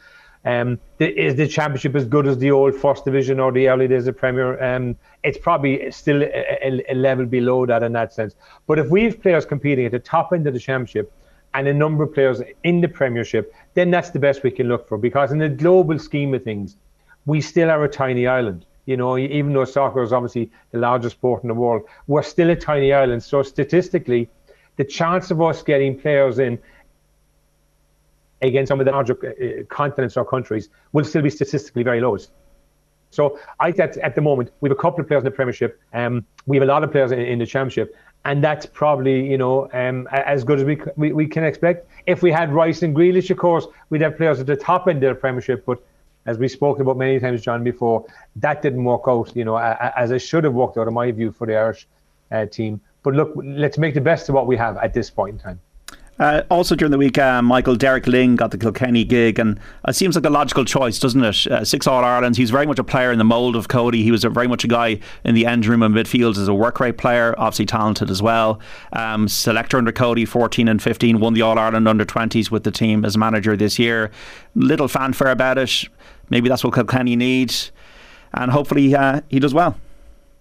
Um, 0.45 0.79
the, 0.99 1.07
is 1.07 1.35
the 1.35 1.47
championship 1.47 1.95
as 1.95 2.05
good 2.05 2.25
as 2.25 2.37
the 2.37 2.51
old 2.51 2.73
first 2.73 3.03
division 3.03 3.41
or 3.41 3.51
the 3.51 3.67
early 3.67 3.87
days 3.89 4.07
of 4.07 4.17
Premier? 4.17 4.61
Um, 4.63 4.95
it's 5.23 5.37
probably 5.37 5.91
still 5.91 6.23
a, 6.23 6.57
a, 6.61 6.93
a, 6.93 6.95
level 6.95 7.25
below 7.25 7.65
that 7.65 7.83
in 7.83 7.91
that 7.93 8.13
sense. 8.13 8.35
But 8.65 8.79
if 8.79 8.89
we 8.89 9.03
have 9.03 9.21
players 9.21 9.45
competing 9.45 9.85
at 9.85 9.91
the 9.91 9.99
top 9.99 10.31
end 10.31 10.47
of 10.47 10.53
the 10.53 10.59
championship 10.59 11.11
and 11.53 11.67
a 11.67 11.73
number 11.73 12.05
of 12.05 12.13
players 12.13 12.41
in 12.63 12.79
the 12.79 12.87
Premiership, 12.87 13.53
then 13.73 13.91
that's 13.91 14.11
the 14.11 14.19
best 14.19 14.43
we 14.43 14.51
can 14.51 14.69
look 14.69 14.87
for. 14.87 14.97
Because 14.97 15.33
in 15.33 15.39
the 15.39 15.49
global 15.49 15.99
scheme 15.99 16.33
of 16.33 16.41
things, 16.41 16.77
we 17.25 17.41
still 17.41 17.69
are 17.69 17.83
a 17.83 17.89
tiny 17.89 18.25
island. 18.25 18.65
You 18.89 18.97
know, 18.97 19.19
even 19.19 19.53
though 19.53 19.65
soccer 19.65 20.01
is 20.01 20.11
obviously 20.11 20.49
the 20.71 20.79
largest 20.79 21.17
sport 21.17 21.43
in 21.43 21.47
the 21.47 21.53
world, 21.53 21.83
we're 22.07 22.23
still 22.23 22.49
a 22.49 22.55
tiny 22.55 22.91
island. 22.91 23.21
So 23.21 23.43
statistically, 23.43 24.27
the 24.77 24.83
chance 24.83 25.29
of 25.29 25.39
us 25.43 25.61
getting 25.61 25.95
players 25.95 26.39
in 26.39 26.57
against 28.41 28.69
some 28.69 28.79
of 28.79 28.87
the 28.87 28.91
larger 28.91 29.13
uh, 29.13 29.63
continents 29.65 30.17
or 30.17 30.25
countries 30.25 30.69
will 30.91 31.05
still 31.05 31.21
be 31.21 31.29
statistically 31.29 31.83
very 31.83 32.01
low. 32.01 32.17
So 33.11 33.37
I 33.59 33.71
think 33.71 33.97
at 34.01 34.15
the 34.15 34.21
moment 34.21 34.49
we 34.61 34.69
have 34.69 34.75
a 34.75 34.81
couple 34.81 35.01
of 35.01 35.07
players 35.07 35.21
in 35.21 35.25
the 35.25 35.37
Premiership. 35.39 35.79
Um, 35.93 36.25
we 36.47 36.57
have 36.57 36.63
a 36.63 36.71
lot 36.73 36.83
of 36.83 36.91
players 36.91 37.11
in, 37.11 37.19
in 37.19 37.37
the 37.37 37.45
Championship, 37.45 37.95
and 38.25 38.43
that's 38.43 38.65
probably 38.65 39.29
you 39.29 39.37
know 39.37 39.69
um, 39.71 40.07
as 40.11 40.43
good 40.43 40.57
as 40.61 40.65
we, 40.65 40.81
we, 40.95 41.13
we 41.13 41.27
can 41.27 41.43
expect. 41.43 41.87
If 42.07 42.23
we 42.23 42.31
had 42.31 42.51
Rice 42.51 42.81
and 42.81 42.95
Grealish, 42.95 43.29
of 43.29 43.37
course, 43.37 43.67
we'd 43.91 44.01
have 44.01 44.17
players 44.17 44.39
at 44.39 44.47
the 44.47 44.55
top 44.55 44.87
end 44.87 45.03
of 45.03 45.15
the 45.15 45.19
Premiership, 45.19 45.63
but 45.67 45.79
as 46.29 46.37
we've 46.37 46.51
spoken 46.51 46.83
about 46.83 46.97
many 46.97 47.19
times, 47.19 47.41
John, 47.41 47.63
before, 47.63 48.05
that 48.35 48.61
didn't 48.61 48.83
work 48.83 49.03
out, 49.07 49.35
you 49.35 49.43
know, 49.43 49.57
as 49.57 50.11
it 50.11 50.19
should 50.19 50.43
have 50.43 50.53
worked 50.53 50.77
out, 50.77 50.87
in 50.87 50.93
my 50.93 51.11
view, 51.11 51.31
for 51.31 51.47
the 51.47 51.57
Irish 51.57 51.87
uh, 52.31 52.45
team. 52.45 52.79
But 53.01 53.15
look, 53.15 53.33
let's 53.35 53.79
make 53.79 53.95
the 53.95 54.01
best 54.01 54.29
of 54.29 54.35
what 54.35 54.45
we 54.45 54.55
have 54.55 54.77
at 54.77 54.93
this 54.93 55.09
point 55.09 55.33
in 55.33 55.39
time. 55.39 55.59
Uh, 56.19 56.43
also 56.51 56.75
during 56.75 56.91
the 56.91 56.97
week, 56.97 57.17
uh, 57.17 57.41
Michael 57.41 57.77
Derek 57.77 58.03
Lyng 58.03 58.35
got 58.35 58.51
the 58.51 58.57
Kilkenny 58.57 59.05
gig, 59.05 59.39
and 59.39 59.57
it 59.87 59.95
seems 59.95 60.15
like 60.15 60.25
a 60.25 60.29
logical 60.29 60.65
choice, 60.65 60.99
doesn't 60.99 61.23
it? 61.23 61.47
Uh, 61.47 61.63
six 61.63 61.87
All 61.87 62.03
Irelands. 62.03 62.37
He's 62.37 62.51
very 62.51 62.65
much 62.65 62.77
a 62.77 62.83
player 62.83 63.13
in 63.13 63.19
the 63.19 63.23
mould 63.23 63.55
of 63.55 63.69
Cody. 63.69 64.03
He 64.03 64.11
was 64.11 64.25
very 64.25 64.47
much 64.47 64.65
a 64.65 64.67
guy 64.67 64.99
in 65.23 65.33
the 65.33 65.45
end 65.45 65.65
room 65.65 65.81
and 65.81 65.95
midfield 65.95 66.37
as 66.37 66.49
a 66.49 66.53
work 66.53 66.81
rate 66.81 66.97
player, 66.97 67.33
obviously 67.37 67.65
talented 67.65 68.09
as 68.11 68.21
well. 68.21 68.59
Um, 68.91 69.29
selector 69.29 69.77
under 69.77 69.93
Cody, 69.93 70.25
14 70.25 70.67
and 70.67 70.81
15, 70.81 71.21
won 71.21 71.33
the 71.33 71.41
All 71.41 71.57
Ireland 71.57 71.87
under 71.87 72.03
20s 72.03 72.51
with 72.51 72.65
the 72.65 72.71
team 72.71 73.05
as 73.05 73.17
manager 73.17 73.55
this 73.55 73.79
year. 73.79 74.11
Little 74.55 74.89
fanfare 74.89 75.31
about 75.31 75.57
it. 75.57 75.85
Maybe 76.29 76.49
that's 76.49 76.63
what 76.63 76.73
Kilkenny 76.73 77.15
needs, 77.15 77.71
and 78.33 78.51
hopefully 78.51 78.95
uh, 78.95 79.21
he 79.29 79.39
does 79.39 79.53
well. 79.53 79.75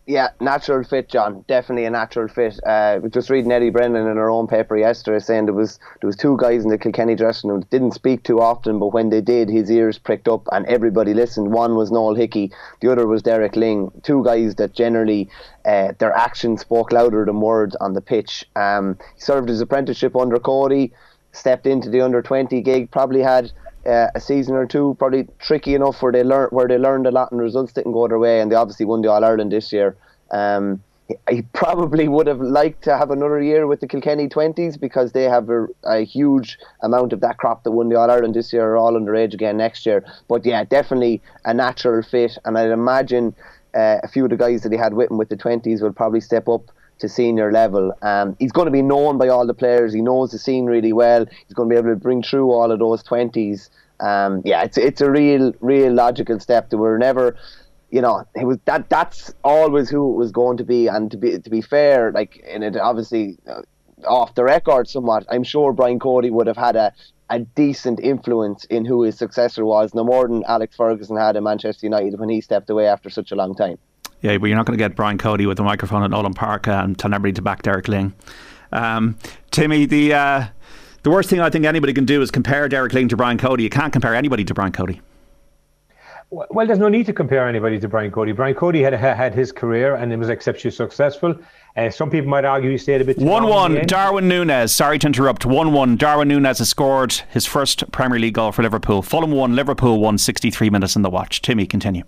Yeah, 0.06 0.28
natural 0.40 0.84
fit, 0.84 1.10
John. 1.10 1.44
Definitely 1.48 1.84
a 1.84 1.90
natural 1.90 2.28
fit. 2.28 2.58
Uh, 2.64 3.00
just 3.10 3.28
reading 3.28 3.52
Eddie 3.52 3.68
Brennan 3.68 4.06
in 4.06 4.16
her 4.16 4.30
own 4.30 4.46
paper 4.46 4.74
yesterday 4.74 5.18
saying 5.18 5.44
there 5.44 5.52
was 5.52 5.78
there 6.00 6.06
was 6.06 6.16
two 6.16 6.34
guys 6.38 6.64
in 6.64 6.70
the 6.70 6.78
Kilkenny 6.78 7.14
dressing 7.14 7.50
room 7.50 7.60
that 7.60 7.68
didn't 7.68 7.92
speak 7.92 8.22
too 8.22 8.40
often, 8.40 8.78
but 8.78 8.94
when 8.94 9.10
they 9.10 9.20
did, 9.20 9.50
his 9.50 9.70
ears 9.70 9.98
pricked 9.98 10.26
up 10.26 10.48
and 10.50 10.64
everybody 10.64 11.12
listened. 11.12 11.52
One 11.52 11.76
was 11.76 11.90
Noel 11.90 12.14
Hickey, 12.14 12.50
the 12.80 12.90
other 12.90 13.06
was 13.06 13.20
Derek 13.20 13.52
Lyng. 13.52 14.02
Two 14.02 14.24
guys 14.24 14.54
that 14.54 14.72
generally 14.72 15.28
uh, 15.66 15.92
their 15.98 16.14
actions 16.14 16.62
spoke 16.62 16.90
louder 16.90 17.26
than 17.26 17.42
words 17.42 17.76
on 17.76 17.92
the 17.92 18.00
pitch. 18.00 18.46
Um, 18.56 18.96
he 19.14 19.20
served 19.20 19.50
his 19.50 19.60
apprenticeship 19.60 20.16
under 20.16 20.38
Cody, 20.38 20.90
stepped 21.32 21.66
into 21.66 21.90
the 21.90 22.00
under 22.00 22.22
twenty 22.22 22.62
gig, 22.62 22.90
probably 22.90 23.20
had 23.20 23.52
uh, 23.86 24.08
a 24.14 24.20
season 24.20 24.54
or 24.54 24.66
two, 24.66 24.96
probably 24.98 25.26
tricky 25.38 25.74
enough 25.74 26.02
where 26.02 26.12
they 26.12 26.22
learn 26.22 26.48
where 26.50 26.68
they 26.68 26.78
learned 26.78 27.06
a 27.06 27.10
lot 27.10 27.32
and 27.32 27.40
results 27.40 27.72
didn't 27.72 27.92
go 27.92 28.08
their 28.08 28.18
way, 28.18 28.40
and 28.40 28.50
they 28.50 28.56
obviously 28.56 28.86
won 28.86 29.02
the 29.02 29.10
All 29.10 29.24
Ireland 29.24 29.52
this 29.52 29.72
year. 29.72 29.96
Um, 30.30 30.82
he 31.30 31.42
probably 31.54 32.06
would 32.06 32.26
have 32.26 32.40
liked 32.40 32.84
to 32.84 32.96
have 32.96 33.10
another 33.10 33.40
year 33.40 33.66
with 33.66 33.80
the 33.80 33.88
Kilkenny 33.88 34.28
20s 34.28 34.78
because 34.78 35.12
they 35.12 35.22
have 35.22 35.48
a, 35.48 35.66
a 35.84 36.04
huge 36.04 36.58
amount 36.82 37.14
of 37.14 37.20
that 37.20 37.38
crop 37.38 37.64
that 37.64 37.70
won 37.70 37.88
the 37.88 37.96
All 37.96 38.10
Ireland 38.10 38.34
this 38.34 38.52
year 38.52 38.72
are 38.72 38.76
all 38.76 38.92
underage 38.92 39.32
again 39.32 39.56
next 39.56 39.86
year. 39.86 40.04
But 40.28 40.44
yeah, 40.44 40.64
definitely 40.64 41.22
a 41.44 41.54
natural 41.54 42.02
fit, 42.02 42.36
and 42.44 42.58
I'd 42.58 42.70
imagine 42.70 43.34
uh, 43.74 43.98
a 44.02 44.08
few 44.08 44.24
of 44.24 44.30
the 44.30 44.36
guys 44.36 44.62
that 44.62 44.72
he 44.72 44.78
had 44.78 44.94
with 44.94 45.10
him 45.10 45.18
with 45.18 45.28
the 45.28 45.36
20s 45.36 45.80
will 45.80 45.92
probably 45.92 46.20
step 46.20 46.48
up 46.48 46.70
to 46.98 47.08
senior 47.08 47.52
level. 47.52 47.92
Um, 48.02 48.36
he's 48.38 48.52
going 48.52 48.66
to 48.66 48.72
be 48.72 48.82
known 48.82 49.18
by 49.18 49.28
all 49.28 49.46
the 49.46 49.54
players. 49.54 49.92
He 49.92 50.00
knows 50.00 50.30
the 50.30 50.38
scene 50.38 50.66
really 50.66 50.92
well. 50.92 51.26
He's 51.46 51.54
going 51.54 51.68
to 51.68 51.74
be 51.74 51.78
able 51.78 51.90
to 51.90 51.96
bring 51.96 52.22
through 52.22 52.50
all 52.50 52.70
of 52.70 52.78
those 52.78 53.02
twenties. 53.02 53.70
Um, 54.00 54.42
yeah, 54.44 54.62
it's 54.62 54.78
it's 54.78 55.00
a 55.00 55.10
real 55.10 55.52
real 55.60 55.92
logical 55.92 56.38
step. 56.40 56.70
That 56.70 56.78
we're 56.78 56.98
never, 56.98 57.36
you 57.90 58.00
know, 58.00 58.24
it 58.34 58.46
was 58.46 58.58
that 58.64 58.88
that's 58.88 59.32
always 59.44 59.90
who 59.90 60.12
it 60.12 60.16
was 60.16 60.32
going 60.32 60.56
to 60.58 60.64
be. 60.64 60.86
And 60.86 61.10
to 61.10 61.16
be 61.16 61.38
to 61.38 61.50
be 61.50 61.62
fair, 61.62 62.12
like 62.12 62.36
in 62.38 62.62
it 62.62 62.76
obviously 62.76 63.38
uh, 63.48 63.62
off 64.06 64.34
the 64.34 64.44
record 64.44 64.88
somewhat, 64.88 65.26
I'm 65.30 65.44
sure 65.44 65.72
Brian 65.72 65.98
Cody 65.98 66.30
would 66.30 66.46
have 66.46 66.56
had 66.56 66.76
a 66.76 66.92
a 67.30 67.40
decent 67.40 68.00
influence 68.00 68.64
in 68.66 68.84
who 68.84 69.02
his 69.02 69.18
successor 69.18 69.64
was, 69.64 69.94
no 69.94 70.02
more 70.02 70.26
than 70.26 70.42
Alex 70.48 70.76
Ferguson 70.76 71.16
had 71.16 71.36
in 71.36 71.44
Manchester 71.44 71.84
United 71.84 72.18
when 72.18 72.30
he 72.30 72.40
stepped 72.40 72.70
away 72.70 72.86
after 72.86 73.10
such 73.10 73.32
a 73.32 73.36
long 73.36 73.54
time. 73.54 73.78
Yeah, 74.20 74.36
but 74.38 74.46
you're 74.46 74.56
not 74.56 74.66
going 74.66 74.76
to 74.76 74.82
get 74.82 74.96
Brian 74.96 75.18
Cody 75.18 75.46
with 75.46 75.60
a 75.60 75.62
microphone 75.62 76.02
at 76.02 76.10
Nolan 76.10 76.34
Park 76.34 76.66
uh, 76.66 76.80
and 76.84 76.98
telling 76.98 77.14
everybody 77.14 77.34
to 77.34 77.42
back 77.42 77.62
Derek 77.62 77.86
Lyng. 77.86 78.12
Um, 78.72 79.16
Timmy, 79.50 79.86
the 79.86 80.12
uh, 80.12 80.46
the 81.02 81.10
worst 81.10 81.30
thing 81.30 81.40
I 81.40 81.50
think 81.50 81.64
anybody 81.64 81.92
can 81.92 82.04
do 82.04 82.20
is 82.20 82.30
compare 82.30 82.68
Derek 82.68 82.92
Lyng 82.92 83.08
to 83.10 83.16
Brian 83.16 83.38
Cody. 83.38 83.62
You 83.62 83.70
can't 83.70 83.92
compare 83.92 84.14
anybody 84.14 84.44
to 84.44 84.54
Brian 84.54 84.72
Cody. 84.72 85.00
Well, 86.30 86.66
there's 86.66 86.78
no 86.78 86.90
need 86.90 87.06
to 87.06 87.14
compare 87.14 87.48
anybody 87.48 87.80
to 87.80 87.88
Brian 87.88 88.10
Cody. 88.10 88.32
Brian 88.32 88.54
Cody 88.54 88.82
had 88.82 88.92
had 88.92 89.34
his 89.34 89.50
career 89.50 89.94
and 89.94 90.12
it 90.12 90.18
was 90.18 90.28
exceptionally 90.28 90.74
successful. 90.76 91.34
Uh, 91.74 91.88
some 91.88 92.10
people 92.10 92.28
might 92.28 92.44
argue 92.44 92.70
he 92.70 92.76
stayed 92.76 93.00
a 93.00 93.04
bit. 93.04 93.18
Too. 93.18 93.24
One 93.24 93.48
one. 93.48 93.86
Darwin 93.86 94.28
Núñez. 94.28 94.68
Sorry 94.68 94.98
to 94.98 95.06
interrupt. 95.06 95.46
One 95.46 95.72
one. 95.72 95.96
Darwin 95.96 96.28
Núñez 96.28 96.58
has 96.58 96.68
scored 96.68 97.12
his 97.30 97.46
first 97.46 97.90
Premier 97.92 98.18
League 98.18 98.34
goal 98.34 98.52
for 98.52 98.62
Liverpool. 98.62 99.00
Fulham 99.00 99.30
won. 99.30 99.54
Liverpool 99.56 100.00
won. 100.00 100.18
63 100.18 100.68
minutes 100.68 100.96
in 100.96 101.02
the 101.02 101.08
watch. 101.08 101.40
Timmy, 101.40 101.64
continue. 101.64 102.02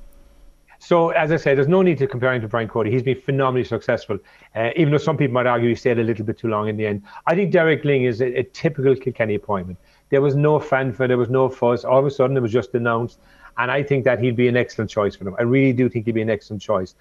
So, 0.82 1.10
as 1.10 1.30
I 1.30 1.36
said, 1.36 1.58
there's 1.58 1.68
no 1.68 1.82
need 1.82 1.98
to 1.98 2.06
compare 2.06 2.32
him 2.32 2.40
to 2.40 2.48
Brian 2.48 2.66
Cody. 2.66 2.90
He's 2.90 3.02
been 3.02 3.20
phenomenally 3.20 3.64
successful, 3.64 4.18
uh, 4.56 4.70
even 4.76 4.90
though 4.90 4.98
some 4.98 5.18
people 5.18 5.34
might 5.34 5.46
argue 5.46 5.68
he 5.68 5.74
stayed 5.74 5.98
a 5.98 6.02
little 6.02 6.24
bit 6.24 6.38
too 6.38 6.48
long 6.48 6.68
in 6.68 6.78
the 6.78 6.86
end. 6.86 7.02
I 7.26 7.34
think 7.34 7.52
Derek 7.52 7.82
Lyng 7.82 8.08
is 8.08 8.22
a, 8.22 8.38
a 8.38 8.44
typical 8.44 8.96
Kilkenny 8.96 9.34
appointment. 9.34 9.78
There 10.08 10.22
was 10.22 10.34
no 10.34 10.58
fanfare, 10.58 11.06
there 11.06 11.18
was 11.18 11.28
no 11.28 11.50
fuss. 11.50 11.84
All 11.84 11.98
of 11.98 12.06
a 12.06 12.10
sudden, 12.10 12.34
it 12.34 12.40
was 12.40 12.50
just 12.50 12.74
announced. 12.74 13.18
And 13.58 13.70
I 13.70 13.82
think 13.82 14.04
that 14.04 14.20
he'd 14.20 14.36
be 14.36 14.48
an 14.48 14.56
excellent 14.56 14.90
choice 14.90 15.14
for 15.14 15.24
them. 15.24 15.36
I 15.38 15.42
really 15.42 15.74
do 15.74 15.90
think 15.90 16.06
he'd 16.06 16.14
be 16.14 16.22
an 16.22 16.30
excellent 16.30 16.62
choice. 16.62 16.94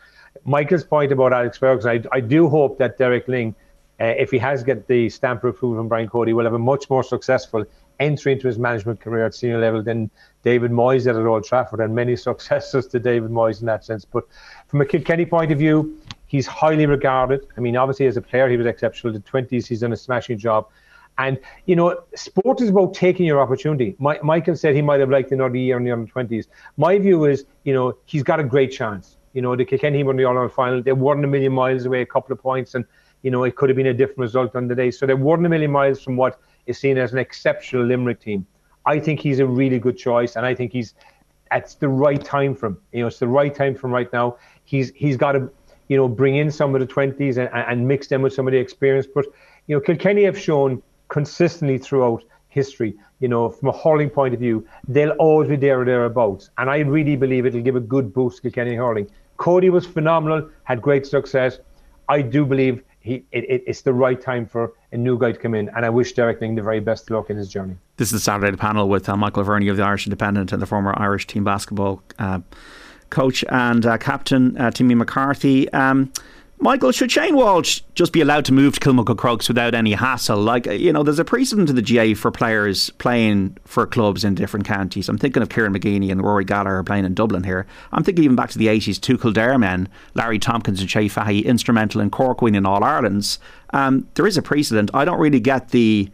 Michael's 0.44 0.84
point 0.84 1.14
about 1.14 1.32
Alex 1.32 1.58
Ferguson, 1.58 2.06
I, 2.12 2.18
I 2.18 2.20
do 2.20 2.50
hope 2.50 2.80
that 2.80 2.98
Derek 2.98 3.28
Lyng, 3.28 3.56
uh, 4.02 4.06
if 4.06 4.30
he 4.30 4.38
has 4.40 4.62
get 4.62 4.88
the 4.88 5.08
stamp 5.10 5.46
of 5.46 5.52
approval 5.52 5.78
from 5.78 5.88
Brian 5.88 6.10
Cody, 6.10 6.34
will 6.34 6.44
have 6.44 6.54
a 6.54 6.60
much 6.60 6.90
more 6.90 7.02
successful 7.02 7.66
entry 8.02 8.34
into 8.34 8.48
his 8.48 8.60
management 8.60 9.00
career 9.00 9.26
at 9.26 9.36
senior 9.36 9.60
level 9.60 9.82
than 9.82 10.10
David 10.44 10.72
Moyes 10.72 11.08
at 11.08 11.16
Old 11.16 11.44
Trafford, 11.44 11.80
and 11.80 11.94
many 11.94 12.16
successors 12.30 12.88
to 12.88 13.00
David 13.00 13.32
Moyes 13.32 13.60
in 13.60 13.66
that 13.68 13.84
sense. 13.84 14.06
But 14.06 14.26
from 14.68 14.82
a 14.82 14.86
Kilkenny 14.86 15.26
point 15.26 15.52
of 15.52 15.60
view, 15.60 16.00
he's 16.28 16.48
highly 16.48 16.86
regarded. 16.86 17.46
I 17.58 17.60
mean, 17.60 17.76
obviously 17.76 18.06
as 18.06 18.18
a 18.18 18.22
player, 18.22 18.50
he 18.50 18.58
was 18.58 18.68
exceptional. 18.68 19.16
In 19.16 19.22
The 19.22 19.30
20s, 19.30 19.68
he's 19.68 19.82
done 19.82 19.94
a 19.94 19.98
smashing 19.98 20.38
job. 20.38 20.68
And, 21.18 21.38
you 21.66 21.76
know, 21.76 22.02
sport 22.16 22.62
is 22.62 22.70
about 22.70 22.94
taking 22.94 23.26
your 23.26 23.42
opportunity. 23.42 23.94
My, 24.00 24.18
Michael 24.24 24.56
said 24.56 24.74
he 24.74 24.82
might 24.82 25.02
have 25.02 25.10
liked 25.10 25.34
another 25.34 25.58
year 25.58 25.76
in 25.76 25.84
the 25.84 25.92
under 25.92 26.10
20s. 26.10 26.48
My 26.78 26.98
view 26.98 27.26
is, 27.26 27.46
you 27.66 27.74
know, 27.74 27.98
he's 28.06 28.24
got 28.24 28.40
a 28.40 28.44
great 28.44 28.72
chance. 28.72 29.18
You 29.34 29.42
know, 29.42 29.54
the 29.56 29.66
Kilkenny 29.66 30.02
won 30.04 30.16
the 30.16 30.24
All 30.24 30.34
Ireland 30.34 30.54
final. 30.54 30.82
They 30.82 30.94
weren't 30.94 31.26
a 31.26 31.28
million 31.28 31.52
miles 31.52 31.86
away, 31.86 32.02
a 32.02 32.06
couple 32.06 32.32
of 32.32 32.42
points, 32.42 32.74
and, 32.74 32.86
you 33.22 33.32
know, 33.32 33.44
it 33.44 33.58
could 33.58 33.70
have 33.70 33.76
been 33.76 33.88
a 33.88 33.94
different 33.94 34.20
result 34.20 34.56
on 34.56 34.70
the 34.70 34.76
day. 34.76 34.92
So 34.92 35.06
they 35.06 35.14
weren't 35.14 35.46
a 35.46 35.50
million 35.50 35.72
miles 35.72 36.02
from 36.02 36.16
what 36.16 36.40
is 36.68 36.78
seen 36.78 36.98
as 36.98 37.12
an 37.12 37.18
exceptional 37.18 37.86
Limerick 37.86 38.22
team. 38.22 38.48
I 38.90 39.00
think 39.00 39.20
he's 39.20 39.40
a 39.40 39.46
really 39.46 39.80
good 39.80 39.98
choice, 39.98 40.36
and 40.36 40.46
I 40.46 40.56
think 40.56 40.74
he's 40.74 40.96
it's 41.52 41.76
the 41.76 41.90
right 41.90 42.24
time 42.24 42.56
for 42.56 42.68
him. 42.68 42.78
You 42.92 43.02
know, 43.02 43.08
it's 43.08 43.20
the 43.20 43.28
right 43.28 43.54
time 43.54 43.76
for 43.76 43.88
him 43.88 43.94
right 43.94 44.12
now. 44.12 44.38
He's 44.66 44.92
he's 44.96 45.18
got 45.18 45.34
to, 45.34 45.50
you 45.90 45.98
know, 45.98 46.08
bring 46.08 46.36
in 46.36 46.52
some 46.52 46.74
of 46.76 46.82
the 46.82 46.88
twenties 46.88 47.38
and, 47.38 47.50
and 47.54 47.88
mix 47.88 48.08
them 48.08 48.24
with 48.24 48.34
some 48.34 48.48
of 48.48 48.52
the 48.52 48.60
experience. 48.60 49.08
But 49.14 49.26
you 49.68 49.76
know, 49.76 49.82
Kilkenny 49.82 50.24
have 50.24 50.40
shown 50.40 50.82
consistently 51.10 51.78
throughout 51.78 52.24
history, 52.50 52.96
you 53.20 53.28
know, 53.28 53.50
from 53.50 53.70
a 53.70 53.78
hurling 53.78 54.10
point 54.10 54.34
of 54.34 54.40
view, 54.40 54.68
they'll 54.88 55.18
always 55.26 55.50
be 55.50 55.56
there 55.56 55.80
or 55.82 55.86
thereabouts. 55.86 56.50
And 56.58 56.70
I 56.70 56.80
really 56.80 57.16
believe 57.16 57.46
it'll 57.46 57.62
give 57.62 57.76
a 57.76 57.88
good 57.96 58.14
boost 58.14 58.38
to 58.38 58.50
Kilkenny 58.50 58.76
hurling. 58.76 59.08
Cody 59.38 59.70
was 59.70 59.86
phenomenal, 59.86 60.50
had 60.64 60.82
great 60.82 61.06
success. 61.06 61.60
I 62.08 62.22
do 62.22 62.46
believe 62.46 62.84
he 63.00 63.24
it, 63.32 63.44
it, 63.50 63.64
it's 63.68 63.82
the 63.82 63.94
right 63.94 64.20
time 64.20 64.46
for 64.46 64.74
a 64.92 64.98
new 64.98 65.18
guy 65.18 65.32
to 65.32 65.38
come 65.38 65.56
in, 65.56 65.70
and 65.70 65.86
I 65.86 65.90
wish 65.90 66.14
Derek 66.14 66.40
Lyng 66.42 66.56
the 66.56 66.62
very 66.62 66.80
best 66.80 67.10
luck 67.10 67.30
in 67.30 67.38
his 67.38 67.50
journey. 67.50 67.76
This 67.98 68.12
is 68.12 68.24
Saturday 68.24 68.56
panel 68.58 68.90
with 68.90 69.08
uh, 69.08 69.16
Michael 69.16 69.44
Verney 69.44 69.68
of 69.70 69.78
the 69.78 69.84
Irish 69.84 70.06
Independent 70.06 70.52
and 70.52 70.62
the 70.62 70.66
former 70.66 70.94
Irish 70.98 71.28
team 71.28 71.44
basketball 71.44 72.02
uh, 72.18 72.40
coach 73.10 73.44
and 73.50 73.86
uh, 73.86 73.98
captain 73.98 74.58
uh, 74.58 74.72
Timmy 74.72 74.96
McCarthy. 74.96 75.72
Um, 75.74 76.12
Michael, 76.62 76.92
should 76.92 77.10
Shane 77.10 77.38
Walsh 77.38 77.82
just 77.96 78.12
be 78.12 78.20
allowed 78.20 78.44
to 78.46 78.52
move 78.52 78.74
to 78.74 78.80
Kilmacud 78.82 79.18
Crokes 79.18 79.48
without 79.48 79.74
any 79.74 79.94
hassle? 79.94 80.38
Like, 80.38 80.66
you 80.66 80.92
know, 80.92 81.04
there's 81.04 81.18
a 81.18 81.24
precedent 81.24 81.70
in 81.70 81.78
the 81.78 81.82
GA 81.82 82.14
for 82.16 82.32
players 82.32 82.90
playing 82.92 83.56
for 83.64 83.88
clubs 83.88 84.26
in 84.26 84.36
different 84.36 84.66
counties. 84.66 85.08
I'm 85.08 85.18
thinking 85.18 85.42
of 85.42 85.48
Kieran 85.48 85.74
McGeeney 85.74 86.12
and 86.12 86.22
Rory 86.22 86.44
Gallagher 86.44 86.84
playing 86.84 87.06
in 87.06 87.14
Dublin 87.14 87.46
here. 87.46 87.66
I'm 87.94 88.04
thinking 88.04 88.26
even 88.26 88.36
back 88.36 88.50
to 88.50 88.58
the 88.58 88.68
80s, 88.68 89.00
two 89.00 89.18
Kildare 89.18 89.58
men, 89.58 89.88
Larry 90.16 90.38
Tompkins 90.38 90.82
and 90.82 90.92
Shea 90.92 91.08
Fahy, 91.08 91.46
instrumental 91.46 92.02
in 92.02 92.10
Cork 92.10 92.42
winning 92.42 92.58
in 92.58 92.66
All 92.66 92.84
Ireland's. 92.84 93.40
Um, 93.72 94.10
there 94.16 94.28
is 94.28 94.36
a 94.36 94.42
precedent. 94.42 94.92
I 94.94 95.06
don't 95.06 95.20
really 95.20 95.40
get 95.40 95.70
the 95.70 96.10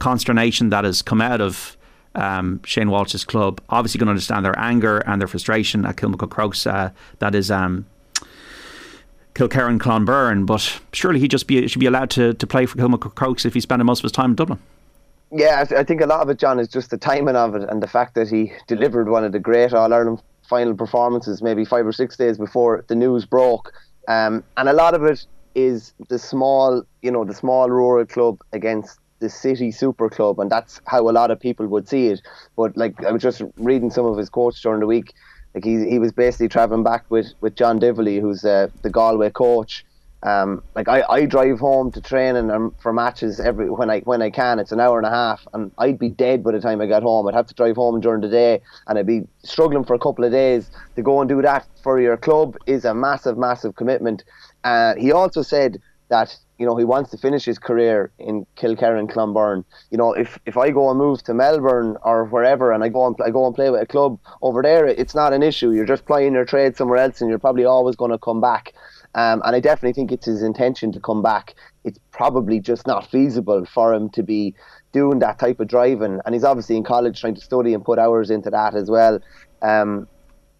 consternation 0.00 0.68
that 0.68 0.84
has 0.84 1.00
come 1.00 1.22
out 1.22 1.40
of 1.40 1.78
um, 2.14 2.60
Shane 2.62 2.90
Walsh's 2.90 3.24
club. 3.24 3.62
Obviously, 3.70 3.98
going 3.98 4.08
to 4.08 4.10
understand 4.10 4.44
their 4.44 4.58
anger 4.58 4.98
and 4.98 5.18
their 5.18 5.28
frustration 5.28 5.86
at 5.86 5.96
Kilmacud 5.96 6.28
Crokes. 6.28 6.66
Uh, 6.66 6.90
that 7.20 7.34
is. 7.34 7.50
Um, 7.50 7.86
Kilkerrin 9.38 9.78
Clonberne, 9.78 10.44
but 10.46 10.80
surely 10.92 11.20
he 11.20 11.28
just 11.28 11.46
be 11.46 11.68
should 11.68 11.78
be 11.78 11.86
allowed 11.86 12.10
to, 12.10 12.34
to 12.34 12.46
play 12.46 12.66
for 12.66 12.76
Kilmacud 12.76 13.14
Crokes 13.14 13.44
if 13.44 13.54
he's 13.54 13.62
spending 13.62 13.86
most 13.86 14.00
of 14.00 14.02
his 14.02 14.12
time 14.12 14.30
in 14.30 14.36
Dublin. 14.36 14.58
Yeah, 15.30 15.64
I 15.76 15.84
think 15.84 16.00
a 16.00 16.06
lot 16.06 16.22
of 16.22 16.30
it, 16.30 16.38
John, 16.38 16.58
is 16.58 16.68
just 16.68 16.90
the 16.90 16.96
timing 16.96 17.36
of 17.36 17.54
it 17.54 17.68
and 17.68 17.82
the 17.82 17.86
fact 17.86 18.14
that 18.14 18.28
he 18.28 18.52
delivered 18.66 19.08
one 19.08 19.24
of 19.24 19.32
the 19.32 19.38
great 19.38 19.72
All 19.74 19.92
Ireland 19.92 20.22
final 20.48 20.74
performances 20.74 21.42
maybe 21.42 21.64
five 21.64 21.86
or 21.86 21.92
six 21.92 22.16
days 22.16 22.38
before 22.38 22.84
the 22.88 22.94
news 22.94 23.26
broke. 23.26 23.70
Um, 24.08 24.42
and 24.56 24.68
a 24.68 24.72
lot 24.72 24.94
of 24.94 25.04
it 25.04 25.24
is 25.54 25.92
the 26.08 26.18
small, 26.18 26.82
you 27.02 27.10
know, 27.10 27.24
the 27.24 27.34
small 27.34 27.68
rural 27.68 28.06
club 28.06 28.40
against 28.52 28.98
the 29.20 29.28
city 29.28 29.70
super 29.70 30.08
club, 30.08 30.40
and 30.40 30.50
that's 30.50 30.80
how 30.86 31.08
a 31.08 31.12
lot 31.12 31.30
of 31.30 31.38
people 31.38 31.66
would 31.66 31.88
see 31.88 32.08
it. 32.08 32.22
But 32.56 32.76
like 32.76 33.04
I 33.04 33.12
was 33.12 33.22
just 33.22 33.42
reading 33.56 33.90
some 33.90 34.06
of 34.06 34.16
his 34.16 34.30
quotes 34.30 34.60
during 34.60 34.80
the 34.80 34.86
week, 34.86 35.12
like 35.54 35.64
he 35.64 35.88
he 35.88 35.98
was 35.98 36.12
basically 36.12 36.48
traveling 36.48 36.82
back 36.82 37.04
with 37.10 37.32
with 37.40 37.54
John 37.54 37.78
Divilly, 37.78 38.20
who's 38.20 38.44
uh, 38.44 38.68
the 38.82 38.90
Galway 38.90 39.30
coach. 39.30 39.84
Um, 40.24 40.64
like 40.74 40.88
I, 40.88 41.04
I 41.08 41.26
drive 41.26 41.60
home 41.60 41.92
to 41.92 42.00
training 42.00 42.72
for 42.80 42.92
matches 42.92 43.38
every 43.38 43.70
when 43.70 43.88
I 43.88 44.00
when 44.00 44.20
I 44.20 44.30
can. 44.30 44.58
It's 44.58 44.72
an 44.72 44.80
hour 44.80 44.98
and 44.98 45.06
a 45.06 45.10
half, 45.10 45.46
and 45.54 45.70
I'd 45.78 45.98
be 45.98 46.08
dead 46.08 46.42
by 46.42 46.52
the 46.52 46.60
time 46.60 46.80
I 46.80 46.86
got 46.86 47.04
home. 47.04 47.28
I'd 47.28 47.34
have 47.34 47.46
to 47.46 47.54
drive 47.54 47.76
home 47.76 48.00
during 48.00 48.20
the 48.20 48.28
day, 48.28 48.60
and 48.88 48.98
I'd 48.98 49.06
be 49.06 49.28
struggling 49.44 49.84
for 49.84 49.94
a 49.94 49.98
couple 49.98 50.24
of 50.24 50.32
days 50.32 50.70
to 50.96 51.02
go 51.02 51.20
and 51.20 51.28
do 51.28 51.40
that 51.42 51.66
for 51.82 52.00
your 52.00 52.16
club 52.16 52.56
is 52.66 52.84
a 52.84 52.94
massive, 52.94 53.38
massive 53.38 53.76
commitment. 53.76 54.24
Uh, 54.64 54.96
he 54.96 55.12
also 55.12 55.42
said 55.42 55.80
that 56.08 56.36
you 56.58 56.66
know 56.66 56.76
he 56.76 56.84
wants 56.84 57.10
to 57.10 57.18
finish 57.18 57.44
his 57.44 57.58
career 57.58 58.10
in 58.18 58.46
Kilkerrin 58.56 59.10
Clonberne. 59.10 59.64
You 59.90 59.98
know, 59.98 60.12
if 60.12 60.38
if 60.46 60.56
I 60.56 60.70
go 60.70 60.90
and 60.90 60.98
move 60.98 61.22
to 61.24 61.34
Melbourne 61.34 61.96
or 62.02 62.24
wherever, 62.24 62.72
and 62.72 62.82
I 62.82 62.88
go 62.88 63.06
and 63.06 63.16
I 63.24 63.30
go 63.30 63.46
and 63.46 63.54
play 63.54 63.70
with 63.70 63.82
a 63.82 63.86
club 63.86 64.18
over 64.42 64.62
there, 64.62 64.86
it's 64.86 65.14
not 65.14 65.32
an 65.32 65.42
issue. 65.42 65.72
You're 65.72 65.84
just 65.84 66.06
playing 66.06 66.34
your 66.34 66.44
trade 66.44 66.76
somewhere 66.76 66.98
else, 66.98 67.20
and 67.20 67.30
you're 67.30 67.38
probably 67.38 67.64
always 67.64 67.96
going 67.96 68.10
to 68.10 68.18
come 68.18 68.40
back. 68.40 68.72
Um, 69.14 69.42
and 69.44 69.56
I 69.56 69.60
definitely 69.60 69.94
think 69.94 70.12
it's 70.12 70.26
his 70.26 70.42
intention 70.42 70.92
to 70.92 71.00
come 71.00 71.22
back. 71.22 71.54
It's 71.84 71.98
probably 72.12 72.60
just 72.60 72.86
not 72.86 73.10
feasible 73.10 73.64
for 73.64 73.94
him 73.94 74.10
to 74.10 74.22
be 74.22 74.54
doing 74.92 75.18
that 75.20 75.38
type 75.38 75.60
of 75.60 75.68
driving. 75.68 76.20
And 76.24 76.34
he's 76.34 76.44
obviously 76.44 76.76
in 76.76 76.84
college 76.84 77.20
trying 77.20 77.34
to 77.34 77.40
study 77.40 77.74
and 77.74 77.84
put 77.84 77.98
hours 77.98 78.30
into 78.30 78.50
that 78.50 78.74
as 78.74 78.90
well. 78.90 79.20
Um, 79.62 80.08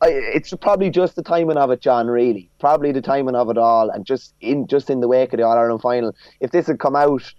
It's 0.02 0.54
probably 0.54 0.90
just 0.90 1.16
the 1.16 1.22
timing 1.22 1.56
of 1.56 1.70
it, 1.70 1.80
John. 1.80 2.06
Really, 2.06 2.50
probably 2.60 2.92
the 2.92 3.02
timing 3.02 3.34
of 3.34 3.50
it 3.50 3.58
all, 3.58 3.90
and 3.90 4.04
just 4.04 4.34
in 4.40 4.66
just 4.66 4.90
in 4.90 5.00
the 5.00 5.08
wake 5.08 5.32
of 5.32 5.38
the 5.38 5.46
All 5.46 5.56
Ireland 5.56 5.82
final. 5.82 6.14
If 6.40 6.52
this 6.52 6.68
had 6.68 6.78
come 6.78 6.94
out 6.94 7.32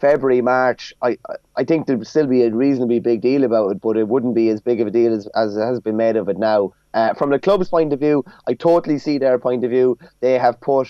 February, 0.00 0.40
March, 0.40 0.94
I 1.02 1.18
I 1.56 1.64
think 1.64 1.86
there'd 1.86 2.06
still 2.06 2.26
be 2.26 2.42
a 2.42 2.50
reasonably 2.50 3.00
big 3.00 3.20
deal 3.20 3.44
about 3.44 3.70
it, 3.70 3.80
but 3.80 3.96
it 3.96 4.08
wouldn't 4.08 4.34
be 4.34 4.48
as 4.48 4.60
big 4.60 4.80
of 4.80 4.86
a 4.86 4.90
deal 4.90 5.12
as, 5.12 5.26
as 5.34 5.56
has 5.56 5.80
been 5.80 5.96
made 5.96 6.16
of 6.16 6.28
it 6.28 6.38
now. 6.38 6.72
Uh, 6.94 7.12
from 7.12 7.30
the 7.30 7.38
club's 7.38 7.68
point 7.68 7.92
of 7.92 8.00
view, 8.00 8.24
I 8.48 8.54
totally 8.54 8.98
see 8.98 9.18
their 9.18 9.38
point 9.38 9.64
of 9.64 9.70
view. 9.70 9.98
They 10.20 10.38
have 10.38 10.58
put, 10.62 10.88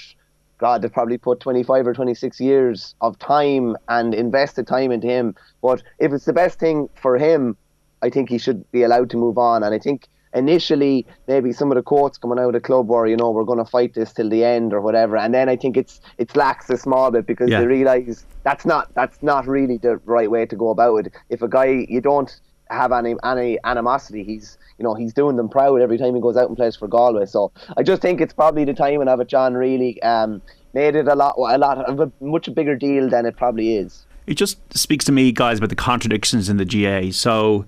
God, 0.58 0.82
they've 0.82 0.92
probably 0.92 1.18
put 1.18 1.40
25 1.40 1.88
or 1.88 1.94
26 1.94 2.40
years 2.40 2.94
of 3.00 3.18
time 3.18 3.76
and 3.88 4.14
invested 4.14 4.68
time 4.68 4.92
into 4.92 5.08
him. 5.08 5.34
But 5.62 5.82
if 5.98 6.12
it's 6.12 6.24
the 6.24 6.32
best 6.32 6.60
thing 6.60 6.88
for 6.94 7.18
him, 7.18 7.56
I 8.02 8.10
think 8.10 8.28
he 8.28 8.38
should 8.38 8.70
be 8.70 8.84
allowed 8.84 9.10
to 9.10 9.16
move 9.16 9.36
on. 9.36 9.64
And 9.64 9.74
I 9.74 9.80
think 9.80 10.06
initially 10.34 11.06
maybe 11.26 11.52
some 11.52 11.70
of 11.70 11.76
the 11.76 11.82
quotes 11.82 12.18
coming 12.18 12.38
out 12.38 12.48
of 12.48 12.52
the 12.52 12.60
club 12.60 12.88
were, 12.88 13.06
you 13.06 13.16
know, 13.16 13.30
we're 13.30 13.44
going 13.44 13.58
to 13.58 13.70
fight 13.70 13.94
this 13.94 14.12
till 14.12 14.28
the 14.28 14.44
end 14.44 14.72
or 14.72 14.80
whatever, 14.80 15.16
and 15.16 15.34
then 15.34 15.48
I 15.48 15.56
think 15.56 15.76
it's 15.76 16.00
it's 16.18 16.36
lax 16.36 16.68
a 16.70 16.76
small 16.76 17.10
bit 17.10 17.26
because 17.26 17.50
yeah. 17.50 17.60
they 17.60 17.66
realise 17.66 18.26
that's 18.42 18.64
not 18.64 18.92
that's 18.94 19.22
not 19.22 19.46
really 19.46 19.78
the 19.78 19.96
right 20.04 20.30
way 20.30 20.46
to 20.46 20.56
go 20.56 20.70
about 20.70 21.06
it. 21.06 21.14
If 21.30 21.42
a 21.42 21.48
guy 21.48 21.86
you 21.88 22.00
don't 22.00 22.38
have 22.70 22.92
any 22.92 23.14
any 23.24 23.58
animosity, 23.64 24.24
he's 24.24 24.58
you 24.78 24.84
know 24.84 24.94
he's 24.94 25.12
doing 25.12 25.36
them 25.36 25.48
proud 25.48 25.80
every 25.80 25.98
time 25.98 26.14
he 26.14 26.20
goes 26.20 26.36
out 26.36 26.48
and 26.48 26.56
plays 26.56 26.76
for 26.76 26.88
Galway. 26.88 27.26
So 27.26 27.52
I 27.76 27.82
just 27.82 28.02
think 28.02 28.20
it's 28.20 28.34
probably 28.34 28.64
the 28.64 28.74
time 28.74 28.94
timing 28.94 29.08
of 29.08 29.20
it, 29.20 29.28
John. 29.28 29.54
Really 29.54 30.00
um, 30.02 30.42
made 30.74 30.94
it 30.96 31.08
a 31.08 31.14
lot 31.14 31.34
a 31.36 31.58
lot 31.58 31.78
of 31.78 32.00
a 32.00 32.12
much 32.20 32.52
bigger 32.54 32.76
deal 32.76 33.08
than 33.08 33.26
it 33.26 33.36
probably 33.36 33.76
is. 33.76 34.06
It 34.26 34.34
just 34.34 34.58
speaks 34.76 35.04
to 35.04 35.12
me, 35.12 35.30
guys, 35.30 35.58
about 35.58 35.68
the 35.68 35.76
contradictions 35.76 36.48
in 36.48 36.56
the 36.56 36.64
GA. 36.64 37.12
So 37.12 37.64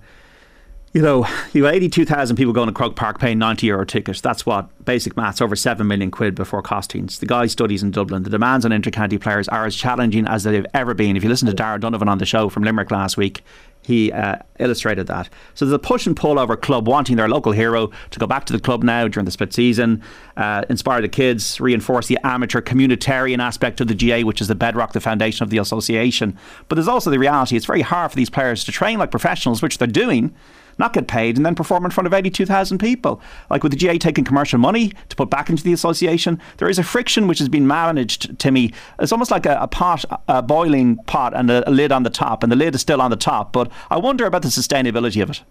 you 0.92 1.02
know, 1.02 1.26
you 1.52 1.64
have 1.64 1.74
82,000 1.74 2.36
people 2.36 2.52
going 2.52 2.68
to 2.68 2.72
Croke 2.72 2.96
Park 2.96 3.18
paying 3.18 3.38
90 3.38 3.66
euro 3.66 3.84
tickets. 3.84 4.20
That's 4.20 4.46
what 4.46 4.84
basic 4.84 5.16
maths 5.16 5.40
over 5.40 5.54
7 5.54 5.86
million 5.86 6.10
quid 6.10 6.34
before 6.34 6.62
costings. 6.62 7.18
The 7.18 7.26
guy 7.26 7.46
studies 7.46 7.82
in 7.82 7.90
Dublin. 7.90 8.22
The 8.22 8.30
demands 8.30 8.64
on 8.64 8.70
intercounty 8.70 9.20
players 9.20 9.48
are 9.48 9.66
as 9.66 9.76
challenging 9.76 10.26
as 10.26 10.44
they've 10.44 10.66
ever 10.72 10.94
been. 10.94 11.16
If 11.16 11.22
you 11.22 11.28
listen 11.28 11.46
to 11.48 11.54
Darragh 11.54 11.76
O'Donovan 11.76 12.08
on 12.08 12.18
the 12.18 12.26
show 12.26 12.48
from 12.48 12.62
Limerick 12.62 12.90
last 12.90 13.16
week, 13.16 13.42
he 13.82 14.12
uh, 14.12 14.36
illustrated 14.58 15.06
that. 15.06 15.28
So 15.54 15.64
there's 15.64 15.74
a 15.74 15.78
push 15.78 16.06
and 16.06 16.16
pull 16.16 16.38
over 16.38 16.56
club 16.56 16.86
wanting 16.86 17.16
their 17.16 17.28
local 17.28 17.52
hero 17.52 17.90
to 18.10 18.18
go 18.18 18.26
back 18.26 18.44
to 18.46 18.52
the 18.52 18.60
club 18.60 18.82
now 18.82 19.08
during 19.08 19.24
the 19.24 19.30
split 19.30 19.52
season, 19.52 20.02
uh, 20.36 20.64
inspire 20.68 21.00
the 21.00 21.08
kids, 21.08 21.60
reinforce 21.60 22.06
the 22.06 22.18
amateur 22.24 22.60
communitarian 22.60 23.38
aspect 23.38 23.80
of 23.80 23.88
the 23.88 23.94
GA, 23.94 24.24
which 24.24 24.40
is 24.40 24.48
the 24.48 24.54
bedrock, 24.54 24.92
the 24.92 25.00
foundation 25.00 25.42
of 25.42 25.50
the 25.50 25.58
association. 25.58 26.36
But 26.68 26.74
there's 26.74 26.88
also 26.88 27.10
the 27.10 27.18
reality 27.18 27.56
it's 27.56 27.66
very 27.66 27.82
hard 27.82 28.10
for 28.10 28.16
these 28.16 28.30
players 28.30 28.64
to 28.64 28.72
train 28.72 28.98
like 28.98 29.10
professionals, 29.10 29.62
which 29.62 29.78
they're 29.78 29.86
doing 29.86 30.34
not 30.78 30.92
get 30.92 31.08
paid, 31.08 31.36
and 31.36 31.44
then 31.44 31.54
perform 31.54 31.84
in 31.84 31.90
front 31.90 32.06
of 32.06 32.14
82,000 32.14 32.78
people. 32.78 33.20
Like 33.50 33.62
with 33.62 33.72
the 33.72 33.78
GA 33.78 33.98
taking 33.98 34.24
commercial 34.24 34.58
money 34.58 34.92
to 35.08 35.16
put 35.16 35.30
back 35.30 35.50
into 35.50 35.62
the 35.62 35.72
association, 35.72 36.40
there 36.58 36.68
is 36.68 36.78
a 36.78 36.82
friction 36.82 37.26
which 37.26 37.38
has 37.38 37.48
been 37.48 37.66
managed, 37.66 38.38
Timmy. 38.38 38.72
It's 38.98 39.12
almost 39.12 39.30
like 39.30 39.46
a, 39.46 39.58
a 39.60 39.68
pot, 39.68 40.04
a 40.28 40.42
boiling 40.42 40.96
pot, 41.06 41.34
and 41.34 41.50
a, 41.50 41.68
a 41.68 41.72
lid 41.72 41.92
on 41.92 42.02
the 42.02 42.10
top, 42.10 42.42
and 42.42 42.50
the 42.50 42.56
lid 42.56 42.74
is 42.74 42.80
still 42.80 43.00
on 43.00 43.10
the 43.10 43.16
top. 43.16 43.52
But 43.52 43.70
I 43.90 43.98
wonder 43.98 44.26
about 44.26 44.42
the 44.42 44.48
sustainability 44.48 45.22
of 45.22 45.30
it. 45.30 45.42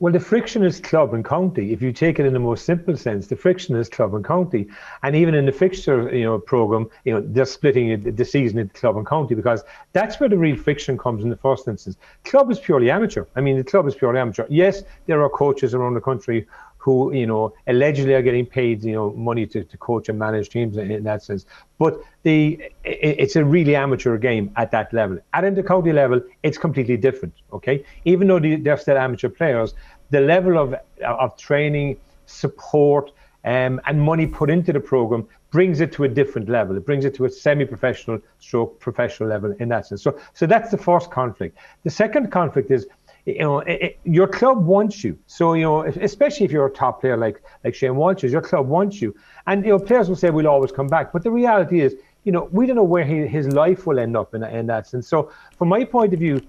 Well, 0.00 0.12
the 0.12 0.20
friction 0.20 0.62
is 0.62 0.78
club 0.78 1.12
and 1.12 1.24
county. 1.24 1.72
If 1.72 1.82
you 1.82 1.90
take 1.90 2.20
it 2.20 2.26
in 2.26 2.32
the 2.32 2.38
most 2.38 2.64
simple 2.64 2.96
sense, 2.96 3.26
the 3.26 3.34
friction 3.34 3.74
is 3.74 3.88
club 3.88 4.14
and 4.14 4.24
county. 4.24 4.68
And 5.02 5.16
even 5.16 5.34
in 5.34 5.44
the 5.44 5.50
fixture, 5.50 6.14
you 6.14 6.22
know, 6.22 6.38
program, 6.38 6.88
you 7.04 7.12
know, 7.12 7.20
they're 7.20 7.44
splitting 7.44 8.14
the 8.14 8.24
season 8.24 8.60
into 8.60 8.72
club 8.74 8.96
and 8.96 9.04
county 9.04 9.34
because 9.34 9.64
that's 9.94 10.20
where 10.20 10.28
the 10.28 10.38
real 10.38 10.56
friction 10.56 10.96
comes 10.96 11.24
in 11.24 11.30
the 11.30 11.36
first 11.36 11.66
instance. 11.66 11.96
Club 12.24 12.48
is 12.48 12.60
purely 12.60 12.92
amateur. 12.92 13.24
I 13.34 13.40
mean, 13.40 13.56
the 13.56 13.64
club 13.64 13.88
is 13.88 13.96
purely 13.96 14.20
amateur. 14.20 14.46
Yes, 14.48 14.84
there 15.06 15.20
are 15.20 15.28
coaches 15.28 15.74
around 15.74 15.94
the 15.94 16.00
country 16.00 16.46
who, 16.88 17.12
you 17.12 17.26
know, 17.26 17.52
allegedly 17.66 18.14
are 18.14 18.22
getting 18.22 18.46
paid, 18.46 18.82
you 18.82 18.96
know, 18.98 19.10
money 19.30 19.44
to, 19.52 19.58
to 19.72 19.76
coach 19.88 20.08
and 20.08 20.18
manage 20.18 20.48
teams 20.48 20.74
in, 20.82 20.90
in 20.90 21.04
that 21.10 21.20
sense. 21.22 21.42
But 21.82 21.92
the 22.22 22.38
it, 22.84 23.14
it's 23.24 23.36
a 23.36 23.44
really 23.44 23.74
amateur 23.76 24.16
game 24.28 24.46
at 24.56 24.70
that 24.76 24.88
level. 25.00 25.18
At 25.36 25.44
inter-county 25.44 25.92
level, 25.92 26.18
it's 26.42 26.58
completely 26.66 26.96
different. 26.96 27.34
Okay, 27.52 27.84
even 28.12 28.24
though 28.28 28.40
they're 28.40 28.82
still 28.86 28.98
amateur 29.06 29.28
players, 29.28 29.74
the 30.16 30.22
level 30.34 30.54
of 30.64 30.68
of 31.04 31.36
training, 31.36 31.98
support, 32.24 33.12
um, 33.44 33.80
and 33.86 34.00
money 34.00 34.26
put 34.26 34.48
into 34.48 34.72
the 34.72 34.80
program 34.80 35.28
brings 35.50 35.80
it 35.80 35.90
to 35.96 36.04
a 36.04 36.08
different 36.20 36.48
level. 36.48 36.76
It 36.76 36.84
brings 36.84 37.04
it 37.04 37.14
to 37.18 37.24
a 37.24 37.30
semi-professional 37.30 38.20
stroke 38.38 38.80
professional 38.80 39.28
level 39.34 39.54
in 39.60 39.68
that 39.68 39.86
sense. 39.86 40.02
So, 40.02 40.18
so 40.34 40.46
that's 40.46 40.70
the 40.70 40.76
first 40.90 41.10
conflict. 41.10 41.56
The 41.84 41.90
second 41.90 42.30
conflict 42.30 42.70
is 42.70 42.86
you 43.28 43.40
know, 43.40 43.58
it, 43.60 43.98
your 44.04 44.26
club 44.26 44.64
wants 44.64 45.04
you. 45.04 45.18
So, 45.26 45.52
you 45.52 45.62
know, 45.62 45.82
especially 45.84 46.46
if 46.46 46.52
you're 46.52 46.66
a 46.66 46.70
top 46.70 47.00
player 47.00 47.16
like 47.16 47.42
like 47.62 47.74
Shane 47.74 47.96
Walsh 47.96 48.24
is, 48.24 48.32
your 48.32 48.40
club 48.40 48.66
wants 48.68 49.02
you. 49.02 49.14
And, 49.46 49.64
you 49.64 49.70
know, 49.70 49.78
players 49.78 50.08
will 50.08 50.16
say, 50.16 50.30
we'll 50.30 50.48
always 50.48 50.72
come 50.72 50.86
back. 50.86 51.12
But 51.12 51.24
the 51.24 51.30
reality 51.30 51.80
is, 51.80 51.94
you 52.24 52.32
know, 52.32 52.48
we 52.52 52.66
don't 52.66 52.76
know 52.76 52.84
where 52.84 53.04
he, 53.04 53.26
his 53.26 53.48
life 53.48 53.86
will 53.86 53.98
end 53.98 54.16
up 54.16 54.34
in, 54.34 54.42
in 54.44 54.66
that 54.66 54.86
sense. 54.86 55.08
So, 55.08 55.30
from 55.56 55.68
my 55.68 55.84
point 55.84 56.14
of 56.14 56.20
view, 56.20 56.40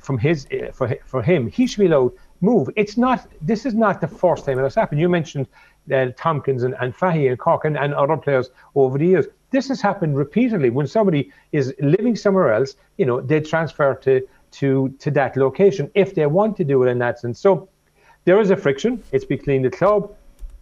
from 0.00 0.18
his 0.18 0.46
for 0.72 0.96
for 1.04 1.22
him, 1.22 1.48
he 1.48 1.66
should 1.66 1.80
be 1.80 1.86
allowed 1.86 2.12
move. 2.40 2.70
It's 2.76 2.96
not. 2.96 3.26
This 3.40 3.66
is 3.66 3.74
not 3.74 4.00
the 4.00 4.08
first 4.08 4.44
time 4.46 4.58
it 4.58 4.62
has 4.62 4.74
happened. 4.74 5.00
You 5.00 5.08
mentioned 5.08 5.46
uh, 5.92 6.06
Tompkins 6.16 6.62
and, 6.62 6.74
and 6.80 6.94
Fahy 6.94 7.28
and 7.28 7.38
Cork 7.38 7.64
and, 7.64 7.76
and 7.76 7.94
other 7.94 8.16
players 8.16 8.50
over 8.74 8.98
the 8.98 9.06
years. 9.06 9.26
This 9.50 9.68
has 9.68 9.80
happened 9.80 10.16
repeatedly. 10.16 10.70
When 10.70 10.86
somebody 10.86 11.30
is 11.52 11.74
living 11.80 12.16
somewhere 12.16 12.52
else, 12.54 12.74
you 12.96 13.06
know, 13.06 13.20
they 13.20 13.40
transfer 13.40 13.94
to 13.94 14.26
to 14.52 14.88
to 14.98 15.10
that 15.10 15.36
location 15.36 15.90
if 15.94 16.14
they 16.14 16.26
want 16.26 16.56
to 16.56 16.64
do 16.64 16.82
it 16.84 16.90
in 16.90 16.98
that 16.98 17.18
sense. 17.18 17.40
So 17.40 17.68
there 18.24 18.40
is 18.40 18.50
a 18.50 18.56
friction. 18.56 19.02
It's 19.12 19.24
between 19.24 19.62
the 19.62 19.70
club 19.70 20.14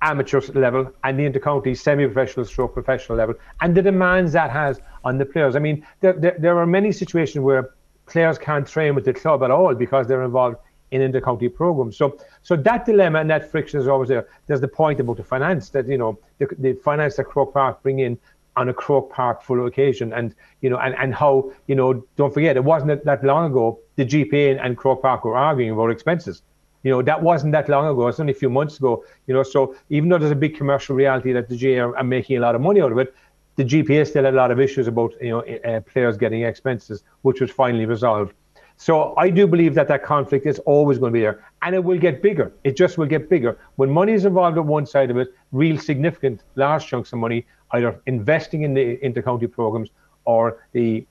amateur 0.02 0.40
level 0.54 0.90
and 1.04 1.18
the 1.18 1.28
intercounty 1.28 1.76
semi-professional 1.76 2.46
stroke 2.46 2.72
professional 2.72 3.18
level 3.18 3.34
and 3.60 3.76
the 3.76 3.82
demands 3.82 4.32
that 4.32 4.50
has 4.50 4.80
on 5.04 5.18
the 5.18 5.26
players. 5.26 5.56
I 5.56 5.58
mean, 5.58 5.86
there, 6.00 6.14
there, 6.14 6.36
there 6.38 6.58
are 6.58 6.66
many 6.66 6.90
situations 6.90 7.42
where 7.42 7.74
players 8.06 8.38
can't 8.38 8.66
train 8.66 8.94
with 8.94 9.04
the 9.04 9.12
club 9.12 9.42
at 9.42 9.50
all 9.50 9.74
because 9.74 10.06
they're 10.06 10.22
involved 10.22 10.56
in 10.90 11.00
intercounty 11.00 11.52
programs. 11.54 11.96
So, 11.96 12.18
so 12.42 12.56
that 12.56 12.86
dilemma 12.86 13.20
and 13.20 13.30
that 13.30 13.50
friction 13.50 13.78
is 13.78 13.86
always 13.86 14.08
there. 14.08 14.26
There's 14.46 14.60
the 14.60 14.68
point 14.68 15.00
about 15.00 15.18
the 15.18 15.24
finance 15.24 15.68
that 15.70 15.86
you 15.86 15.98
know 15.98 16.18
the, 16.38 16.48
the 16.58 16.72
finance 16.74 17.16
that 17.16 17.24
Croke 17.24 17.52
Park 17.52 17.82
bring 17.82 18.00
in 18.00 18.18
on 18.60 18.68
a 18.68 18.74
Croke 18.74 19.10
Park 19.10 19.42
full 19.42 19.66
occasion, 19.66 20.12
and 20.12 20.34
you 20.60 20.68
know, 20.70 20.78
and, 20.78 20.94
and 21.02 21.14
how 21.14 21.50
you 21.66 21.74
know, 21.74 22.04
don't 22.16 22.32
forget, 22.32 22.56
it 22.56 22.64
wasn't 22.64 23.04
that 23.04 23.24
long 23.24 23.50
ago 23.50 23.78
the 23.96 24.04
GPA 24.04 24.52
and, 24.52 24.60
and 24.60 24.76
Croke 24.76 25.02
Park 25.02 25.24
were 25.24 25.36
arguing 25.36 25.72
about 25.72 25.90
expenses. 25.90 26.42
You 26.82 26.90
know, 26.90 27.02
that 27.02 27.22
wasn't 27.22 27.52
that 27.52 27.68
long 27.68 27.86
ago. 27.86 28.08
It's 28.08 28.20
only 28.20 28.32
a 28.32 28.40
few 28.44 28.50
months 28.50 28.78
ago. 28.78 29.04
You 29.26 29.34
know, 29.34 29.42
so 29.42 29.74
even 29.88 30.08
though 30.08 30.18
there's 30.18 30.30
a 30.30 30.42
big 30.46 30.56
commercial 30.56 30.94
reality 30.96 31.32
that 31.32 31.48
the 31.48 31.56
GAA 31.56 31.82
are, 31.84 31.96
are 31.96 32.04
making 32.04 32.36
a 32.36 32.40
lot 32.40 32.54
of 32.54 32.60
money 32.60 32.80
out 32.80 32.92
of 32.92 32.98
it, 32.98 33.14
the 33.56 33.64
GPA 33.64 34.06
still 34.06 34.24
had 34.24 34.34
a 34.34 34.36
lot 34.36 34.50
of 34.50 34.60
issues 34.60 34.86
about 34.86 35.12
you 35.20 35.30
know 35.30 35.40
uh, 35.40 35.80
players 35.80 36.16
getting 36.16 36.42
expenses, 36.42 37.02
which 37.22 37.40
was 37.40 37.50
finally 37.50 37.86
resolved. 37.86 38.34
So 38.76 39.14
I 39.18 39.28
do 39.28 39.46
believe 39.46 39.74
that 39.74 39.88
that 39.88 40.02
conflict 40.02 40.46
is 40.46 40.58
always 40.60 40.98
going 40.98 41.12
to 41.12 41.18
be 41.18 41.20
there, 41.20 41.44
and 41.60 41.74
it 41.74 41.84
will 41.84 41.98
get 41.98 42.22
bigger. 42.22 42.50
It 42.64 42.78
just 42.78 42.96
will 42.96 43.10
get 43.14 43.28
bigger 43.28 43.58
when 43.76 43.90
money 43.90 44.14
is 44.14 44.24
involved 44.24 44.56
on 44.56 44.66
one 44.66 44.86
side 44.86 45.10
of 45.10 45.18
it, 45.18 45.34
real 45.52 45.76
significant, 45.76 46.42
large 46.54 46.86
chunks 46.86 47.12
of 47.12 47.18
money, 47.18 47.46
either 47.72 48.00
investing 48.06 48.62
in 48.62 48.74
the 48.74 48.96
intercounty 48.98 49.50
programs 49.50 49.90
or 50.24 50.64
the 50.72 51.06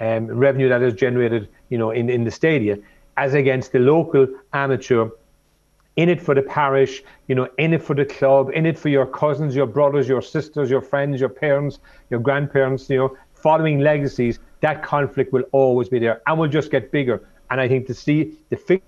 um, 0.00 0.26
revenue 0.26 0.68
that 0.68 0.82
is 0.82 0.94
generated, 0.94 1.48
you 1.68 1.78
know, 1.78 1.90
in, 1.90 2.10
in 2.10 2.24
the 2.24 2.30
stadia, 2.30 2.78
as 3.16 3.34
against 3.34 3.72
the 3.72 3.78
local 3.78 4.26
amateur 4.52 5.08
in 5.96 6.08
it 6.08 6.20
for 6.20 6.34
the 6.34 6.42
parish, 6.42 7.02
you 7.28 7.34
know, 7.34 7.48
in 7.58 7.72
it 7.72 7.82
for 7.82 7.94
the 7.94 8.04
club, 8.04 8.50
in 8.52 8.66
it 8.66 8.76
for 8.78 8.88
your 8.88 9.06
cousins, 9.06 9.54
your 9.54 9.66
brothers, 9.66 10.08
your 10.08 10.22
sisters, 10.22 10.68
your 10.68 10.80
friends, 10.80 11.20
your 11.20 11.28
parents, 11.28 11.78
your 12.10 12.18
grandparents, 12.18 12.90
you 12.90 12.96
know, 12.96 13.16
following 13.34 13.78
legacies 13.80 14.40
that 14.60 14.82
conflict 14.82 15.32
will 15.32 15.44
always 15.52 15.88
be 15.88 15.98
there 15.98 16.22
and 16.26 16.38
will 16.38 16.48
just 16.48 16.70
get 16.70 16.90
bigger. 16.90 17.28
And 17.50 17.60
I 17.60 17.68
think 17.68 17.86
to 17.86 17.94
see 17.94 18.34
the 18.48 18.80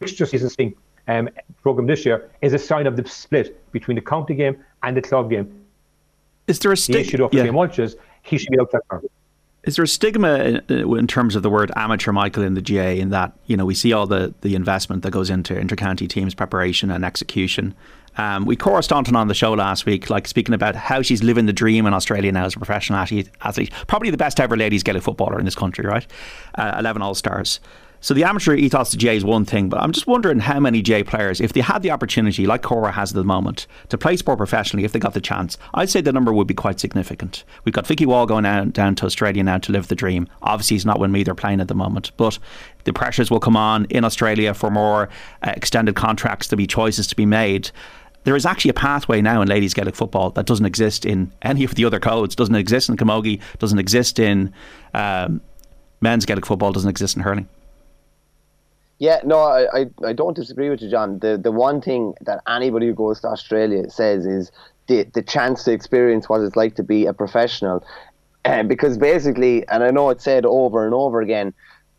fixture 0.00 0.26
season 0.26 0.74
um, 1.06 1.28
program 1.62 1.86
this 1.86 2.04
year 2.04 2.30
is 2.42 2.52
a 2.52 2.58
sign 2.58 2.86
of 2.86 2.96
the 2.96 3.08
split 3.08 3.70
between 3.72 3.94
the 3.94 4.00
county 4.00 4.34
game 4.34 4.62
and 4.82 4.96
the 4.96 5.02
club 5.02 5.30
game. 5.30 5.63
Is 6.46 6.58
there 6.58 6.72
a 6.72 6.76
stigma? 6.76 7.02
The 7.02 7.08
issue 7.08 7.16
yeah. 7.32 7.88
he 8.22 8.38
should 8.38 8.50
be 8.50 8.60
out 8.60 8.70
there. 8.70 9.00
Is 9.64 9.76
there 9.76 9.82
a 9.82 9.88
stigma 9.88 10.34
in, 10.40 10.62
in, 10.68 11.06
terms 11.06 11.36
of 11.36 11.42
the 11.42 11.48
word 11.48 11.72
amateur, 11.74 12.12
Michael, 12.12 12.42
in 12.42 12.52
the 12.52 12.60
GA? 12.60 13.00
in 13.00 13.08
that 13.10 13.32
you 13.46 13.56
know 13.56 13.64
we 13.64 13.74
see 13.74 13.92
all 13.92 14.06
the 14.06 14.34
the 14.42 14.54
investment 14.54 15.02
that 15.02 15.10
goes 15.10 15.30
into 15.30 15.54
intercounty 15.54 16.08
teams 16.08 16.34
preparation 16.34 16.90
and 16.90 17.02
execution, 17.04 17.74
um, 18.16 18.44
we 18.44 18.56
Cora 18.56 18.82
Staunton 18.82 19.16
on 19.16 19.28
the 19.28 19.34
show 19.34 19.52
last 19.52 19.86
week, 19.86 20.10
like 20.10 20.28
speaking 20.28 20.54
about 20.54 20.76
how 20.76 21.02
she's 21.02 21.22
living 21.22 21.46
the 21.46 21.52
dream 21.52 21.86
in 21.86 21.94
Australia 21.94 22.30
now 22.30 22.44
as 22.44 22.54
a 22.54 22.58
professional 22.58 22.98
athlete. 22.98 23.28
athlete. 23.42 23.72
Probably 23.86 24.10
the 24.10 24.16
best 24.16 24.38
ever 24.38 24.56
ladies 24.56 24.82
Gaelic 24.82 25.02
footballer 25.02 25.38
in 25.38 25.44
this 25.44 25.54
country, 25.54 25.84
right? 25.86 26.06
Uh, 26.54 26.76
11 26.78 27.02
All 27.02 27.14
Stars. 27.14 27.60
So 28.04 28.12
the 28.12 28.24
amateur 28.24 28.54
ethos 28.54 28.90
to 28.90 28.98
J 28.98 29.16
is 29.16 29.24
one 29.24 29.46
thing, 29.46 29.70
but 29.70 29.80
I'm 29.80 29.90
just 29.90 30.06
wondering 30.06 30.38
how 30.38 30.60
many 30.60 30.82
J 30.82 31.02
players, 31.02 31.40
if 31.40 31.54
they 31.54 31.62
had 31.62 31.80
the 31.80 31.90
opportunity, 31.90 32.46
like 32.46 32.60
Cora 32.60 32.92
has 32.92 33.12
at 33.12 33.14
the 33.14 33.24
moment, 33.24 33.66
to 33.88 33.96
play 33.96 34.18
sport 34.18 34.36
professionally, 34.36 34.84
if 34.84 34.92
they 34.92 34.98
got 34.98 35.14
the 35.14 35.22
chance, 35.22 35.56
I'd 35.72 35.88
say 35.88 36.02
the 36.02 36.12
number 36.12 36.30
would 36.30 36.46
be 36.46 36.52
quite 36.52 36.78
significant. 36.78 37.44
We've 37.64 37.72
got 37.72 37.86
Vicky 37.86 38.04
Wall 38.04 38.26
going 38.26 38.44
down, 38.44 38.72
down 38.72 38.94
to 38.96 39.06
Australia 39.06 39.42
now 39.42 39.56
to 39.56 39.72
live 39.72 39.88
the 39.88 39.94
dream. 39.94 40.28
Obviously, 40.42 40.74
he's 40.74 40.84
not 40.84 41.00
with 41.00 41.10
me; 41.12 41.22
they're 41.22 41.34
playing 41.34 41.62
at 41.62 41.68
the 41.68 41.74
moment, 41.74 42.12
but 42.18 42.38
the 42.84 42.92
pressures 42.92 43.30
will 43.30 43.40
come 43.40 43.56
on 43.56 43.86
in 43.86 44.04
Australia 44.04 44.52
for 44.52 44.70
more 44.70 45.08
uh, 45.42 45.54
extended 45.56 45.96
contracts 45.96 46.46
to 46.48 46.56
be 46.56 46.66
choices 46.66 47.06
to 47.06 47.16
be 47.16 47.24
made 47.24 47.70
there 48.24 48.36
is 48.36 48.44
actually 48.44 48.70
a 48.70 48.74
pathway 48.74 49.22
now 49.22 49.40
in 49.40 49.48
ladies 49.48 49.72
Gaelic 49.72 49.94
football 49.94 50.30
that 50.30 50.44
doesn't 50.46 50.64
exist 50.64 51.06
in 51.06 51.32
any 51.40 51.62
of 51.62 51.74
the 51.74 51.84
other 51.84 52.00
codes. 52.00 52.34
Doesn't 52.34 52.54
exist 52.54 52.88
in 52.88 52.96
camogie. 52.96 53.38
Doesn't 53.58 53.78
exist 53.78 54.18
in 54.18 54.50
um, 54.94 55.42
men's 56.00 56.24
Gaelic 56.24 56.46
football. 56.46 56.72
Doesn't 56.72 56.88
exist 56.88 57.16
in 57.16 57.22
hurling. 57.22 57.48
Yeah, 58.98 59.20
no, 59.24 59.38
I, 59.40 59.80
I, 59.80 59.86
I 60.06 60.12
don't 60.12 60.34
disagree 60.36 60.70
with 60.70 60.80
you, 60.80 60.88
John. 60.88 61.18
The 61.18 61.36
the 61.36 61.50
one 61.52 61.80
thing 61.80 62.14
that 62.22 62.42
anybody 62.48 62.86
who 62.86 62.94
goes 62.94 63.20
to 63.20 63.28
Australia 63.28 63.90
says 63.90 64.24
is 64.24 64.52
the 64.86 65.04
the 65.14 65.22
chance 65.22 65.64
to 65.64 65.72
experience 65.72 66.28
what 66.28 66.40
it's 66.42 66.56
like 66.56 66.76
to 66.76 66.82
be 66.84 67.06
a 67.06 67.12
professional, 67.12 67.84
uh, 68.44 68.62
because 68.62 68.96
basically, 68.96 69.66
and 69.68 69.82
I 69.82 69.90
know 69.90 70.10
it's 70.10 70.24
said 70.24 70.46
over 70.46 70.84
and 70.84 70.94
over 70.94 71.20
again, 71.20 71.52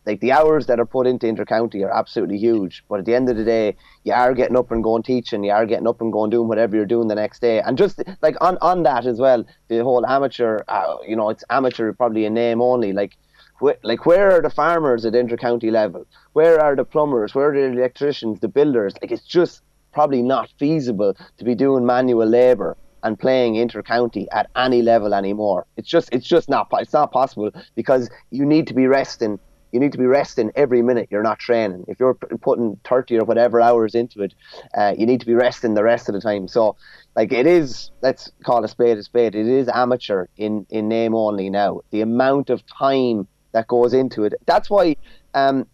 like 0.05 0.21
the 0.21 0.31
hours 0.31 0.67
that 0.67 0.79
are 0.79 0.85
put 0.85 1.05
into 1.05 1.25
intercounty 1.27 1.83
are 1.83 1.91
absolutely 1.91 2.37
huge. 2.37 2.83
But 2.87 2.99
at 2.99 3.05
the 3.05 3.15
end 3.15 3.29
of 3.29 3.35
the 3.37 3.43
day, 3.43 3.75
you 4.03 4.13
are 4.13 4.33
getting 4.33 4.55
up 4.55 4.71
and 4.71 4.83
going 4.83 5.03
teaching, 5.03 5.43
you 5.43 5.51
are 5.51 5.65
getting 5.65 5.87
up 5.87 5.99
and 5.99 6.13
going 6.13 6.29
doing 6.29 6.47
whatever 6.47 6.75
you're 6.77 6.85
doing 6.85 7.07
the 7.09 7.15
next 7.15 7.39
day. 7.41 7.59
And 7.59 7.77
just 7.77 8.01
like 8.21 8.35
on, 8.41 8.57
on 8.61 8.83
that 8.83 9.05
as 9.05 9.19
well, 9.19 9.45
the 9.67 9.83
whole 9.83 10.05
amateur, 10.05 10.63
uh, 10.67 10.97
you 11.07 11.15
know, 11.15 11.29
it's 11.29 11.43
amateur 11.49 11.91
probably 11.91 12.25
a 12.25 12.29
name 12.29 12.61
only. 12.61 12.93
Like, 12.93 13.17
wh- 13.61 13.79
like 13.83 14.05
where 14.05 14.31
are 14.31 14.41
the 14.41 14.49
farmers 14.49 15.05
at 15.05 15.13
intercounty 15.13 15.71
level? 15.71 16.05
Where 16.33 16.59
are 16.59 16.75
the 16.75 16.85
plumbers? 16.85 17.33
Where 17.35 17.51
are 17.51 17.53
the 17.53 17.77
electricians, 17.77 18.39
the 18.39 18.47
builders? 18.47 18.93
Like 19.01 19.11
it's 19.11 19.25
just 19.25 19.61
probably 19.93 20.21
not 20.21 20.49
feasible 20.59 21.15
to 21.37 21.43
be 21.45 21.55
doing 21.55 21.85
manual 21.85 22.27
labour 22.27 22.77
and 23.03 23.19
playing 23.19 23.53
intercounty 23.55 24.25
at 24.31 24.49
any 24.55 24.81
level 24.81 25.13
anymore. 25.13 25.65
It's 25.77 25.89
just 25.89 26.09
it's 26.11 26.27
just 26.27 26.49
not 26.49 26.67
it's 26.73 26.93
not 26.93 27.11
possible 27.11 27.51
because 27.75 28.09
you 28.31 28.45
need 28.45 28.67
to 28.67 28.73
be 28.73 28.87
resting 28.87 29.39
you 29.75 29.81
need 29.81 29.91
to 29.91 29.97
be 29.97 30.05
resting 30.05 30.51
every 30.55 30.81
minute 30.81 31.09
you're 31.11 31.21
not 31.21 31.37
training. 31.37 31.83
If 31.89 31.99
you're 31.99 32.13
putting 32.13 32.79
30 32.85 33.19
or 33.19 33.25
whatever 33.25 33.59
hours 33.59 33.93
into 33.93 34.21
it, 34.21 34.33
uh, 34.77 34.93
you 34.97 35.05
need 35.05 35.19
to 35.19 35.25
be 35.25 35.33
resting 35.33 35.73
the 35.73 35.83
rest 35.83 36.07
of 36.07 36.15
the 36.15 36.21
time. 36.21 36.47
So, 36.47 36.77
like, 37.13 37.33
it 37.33 37.45
is, 37.45 37.91
let's 38.01 38.31
call 38.45 38.63
a 38.63 38.69
spade 38.69 38.97
a 38.97 39.03
spade, 39.03 39.35
it 39.35 39.47
is 39.47 39.67
amateur 39.67 40.27
in, 40.37 40.65
in 40.69 40.87
name 40.87 41.13
only 41.13 41.49
now. 41.49 41.81
The 41.91 41.99
amount 41.99 42.49
of 42.49 42.63
time 42.79 43.27
that 43.55 43.67
goes 43.67 43.93
into 43.93 44.25
it. 44.25 44.33
That's 44.45 44.69
why 44.69 44.97
um, 45.33 45.65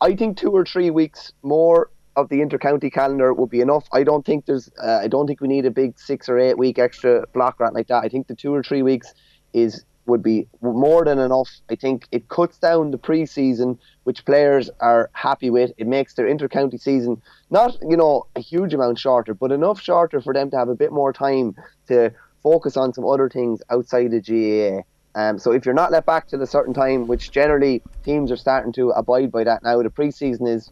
I 0.00 0.14
think 0.14 0.38
two 0.38 0.52
or 0.52 0.64
three 0.64 0.90
weeks 0.90 1.32
more 1.42 1.90
of 2.14 2.28
the 2.28 2.36
intercounty 2.36 2.90
calendar 2.90 3.34
would 3.34 3.50
be 3.50 3.60
enough. 3.60 3.84
I 3.92 4.04
don't 4.04 4.24
think 4.24 4.46
there's, 4.46 4.70
uh, 4.82 5.00
I 5.02 5.08
don't 5.08 5.26
think 5.26 5.40
we 5.40 5.48
need 5.48 5.66
a 5.66 5.72
big 5.72 5.98
six 5.98 6.28
or 6.28 6.38
eight 6.38 6.56
week 6.56 6.78
extra 6.78 7.26
block 7.34 7.58
grant 7.58 7.74
like 7.74 7.88
that. 7.88 8.04
I 8.04 8.08
think 8.08 8.28
the 8.28 8.36
two 8.36 8.54
or 8.54 8.62
three 8.62 8.82
weeks 8.82 9.12
is 9.52 9.84
would 10.06 10.22
be 10.22 10.46
more 10.62 11.04
than 11.04 11.18
enough. 11.18 11.50
I 11.68 11.74
think 11.74 12.06
it 12.12 12.28
cuts 12.28 12.58
down 12.58 12.92
the 12.92 12.98
pre-season, 12.98 13.76
which 14.04 14.24
players 14.24 14.70
are 14.78 15.10
happy 15.12 15.50
with. 15.50 15.72
It 15.78 15.88
makes 15.88 16.14
their 16.14 16.28
inter-county 16.28 16.78
season 16.78 17.20
not, 17.50 17.76
you 17.82 17.96
know, 17.96 18.28
a 18.36 18.40
huge 18.40 18.72
amount 18.72 19.00
shorter, 19.00 19.34
but 19.34 19.50
enough 19.50 19.80
shorter 19.80 20.20
for 20.20 20.32
them 20.32 20.48
to 20.52 20.56
have 20.56 20.68
a 20.68 20.76
bit 20.76 20.92
more 20.92 21.12
time 21.12 21.56
to 21.88 22.12
focus 22.44 22.76
on 22.76 22.94
some 22.94 23.04
other 23.04 23.28
things 23.28 23.62
outside 23.68 24.12
the 24.12 24.20
GAA. 24.20 24.82
Um, 25.16 25.38
so 25.38 25.50
if 25.50 25.64
you're 25.64 25.74
not 25.74 25.90
let 25.90 26.06
back 26.06 26.28
till 26.28 26.42
a 26.42 26.46
certain 26.46 26.74
time, 26.74 27.06
which 27.06 27.32
generally 27.32 27.82
teams 28.04 28.30
are 28.30 28.36
starting 28.36 28.72
to 28.74 28.90
abide 28.90 29.32
by 29.32 29.44
that 29.44 29.62
now, 29.62 29.82
the 29.82 29.90
pre-season 29.90 30.46
is 30.46 30.70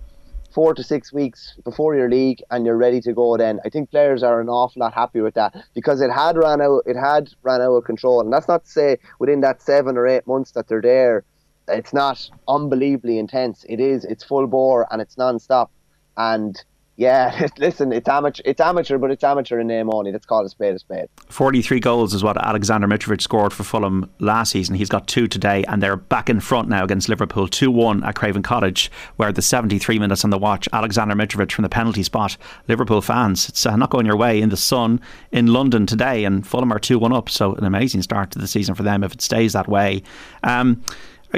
four 0.52 0.74
to 0.74 0.84
six 0.84 1.12
weeks 1.12 1.54
before 1.64 1.96
your 1.96 2.08
league 2.08 2.40
and 2.50 2.64
you're 2.64 2.76
ready 2.76 3.00
to 3.00 3.12
go 3.12 3.36
then. 3.36 3.58
I 3.64 3.70
think 3.70 3.90
players 3.90 4.22
are 4.22 4.40
an 4.40 4.48
awful 4.48 4.80
lot 4.80 4.94
happier 4.94 5.24
with 5.24 5.34
that 5.34 5.56
because 5.74 6.00
it 6.00 6.12
had 6.12 6.36
ran 6.36 6.60
out 6.60 6.82
it 6.86 6.94
had 6.94 7.30
ran 7.42 7.60
out 7.60 7.74
of 7.74 7.84
control. 7.84 8.20
And 8.20 8.32
that's 8.32 8.46
not 8.46 8.64
to 8.66 8.70
say 8.70 8.98
within 9.18 9.40
that 9.40 9.60
seven 9.60 9.96
or 9.96 10.06
eight 10.06 10.26
months 10.26 10.52
that 10.52 10.68
they're 10.68 10.80
there 10.80 11.24
it's 11.68 11.92
not 11.92 12.30
unbelievably 12.46 13.18
intense. 13.18 13.64
It 13.68 13.80
is 13.80 14.04
it's 14.04 14.24
full 14.24 14.46
bore 14.46 14.86
and 14.90 15.00
it's 15.00 15.16
non-stop. 15.16 15.70
And 16.16 16.62
yeah, 16.96 17.48
listen, 17.58 17.92
it's 17.92 18.08
amateur. 18.08 18.42
It's 18.44 18.60
amateur, 18.60 18.98
but 18.98 19.10
it's 19.10 19.24
amateur 19.24 19.58
in 19.58 19.66
name 19.66 19.92
only. 19.92 20.12
Let's 20.12 20.26
call 20.26 20.42
it 20.42 20.46
a 20.46 20.48
spade 20.48 20.74
a 20.74 20.78
spade. 20.78 21.08
Forty-three 21.28 21.80
goals 21.80 22.14
is 22.14 22.22
what 22.22 22.36
Alexander 22.36 22.86
Mitrovic 22.86 23.20
scored 23.20 23.52
for 23.52 23.64
Fulham 23.64 24.08
last 24.20 24.52
season. 24.52 24.76
He's 24.76 24.88
got 24.88 25.08
two 25.08 25.26
today, 25.26 25.64
and 25.64 25.82
they're 25.82 25.96
back 25.96 26.30
in 26.30 26.40
front 26.40 26.68
now 26.68 26.84
against 26.84 27.08
Liverpool, 27.08 27.48
two-one 27.48 28.04
at 28.04 28.14
Craven 28.14 28.42
Cottage, 28.42 28.90
where 29.16 29.32
the 29.32 29.42
seventy-three 29.42 29.98
minutes 29.98 30.24
on 30.24 30.30
the 30.30 30.38
watch. 30.38 30.68
Alexander 30.72 31.14
Mitrovic 31.14 31.50
from 31.50 31.62
the 31.62 31.68
penalty 31.68 32.04
spot. 32.04 32.36
Liverpool 32.68 33.00
fans, 33.00 33.48
it's 33.48 33.66
uh, 33.66 33.74
not 33.74 33.90
going 33.90 34.06
your 34.06 34.16
way 34.16 34.40
in 34.40 34.50
the 34.50 34.56
sun 34.56 35.00
in 35.32 35.48
London 35.48 35.86
today, 35.86 36.24
and 36.24 36.46
Fulham 36.46 36.72
are 36.72 36.78
two-one 36.78 37.12
up. 37.12 37.28
So 37.28 37.54
an 37.54 37.64
amazing 37.64 38.02
start 38.02 38.30
to 38.32 38.38
the 38.38 38.46
season 38.46 38.74
for 38.76 38.84
them 38.84 39.02
if 39.02 39.12
it 39.12 39.20
stays 39.22 39.54
that 39.54 39.66
way. 39.66 40.02
Um, 40.44 40.84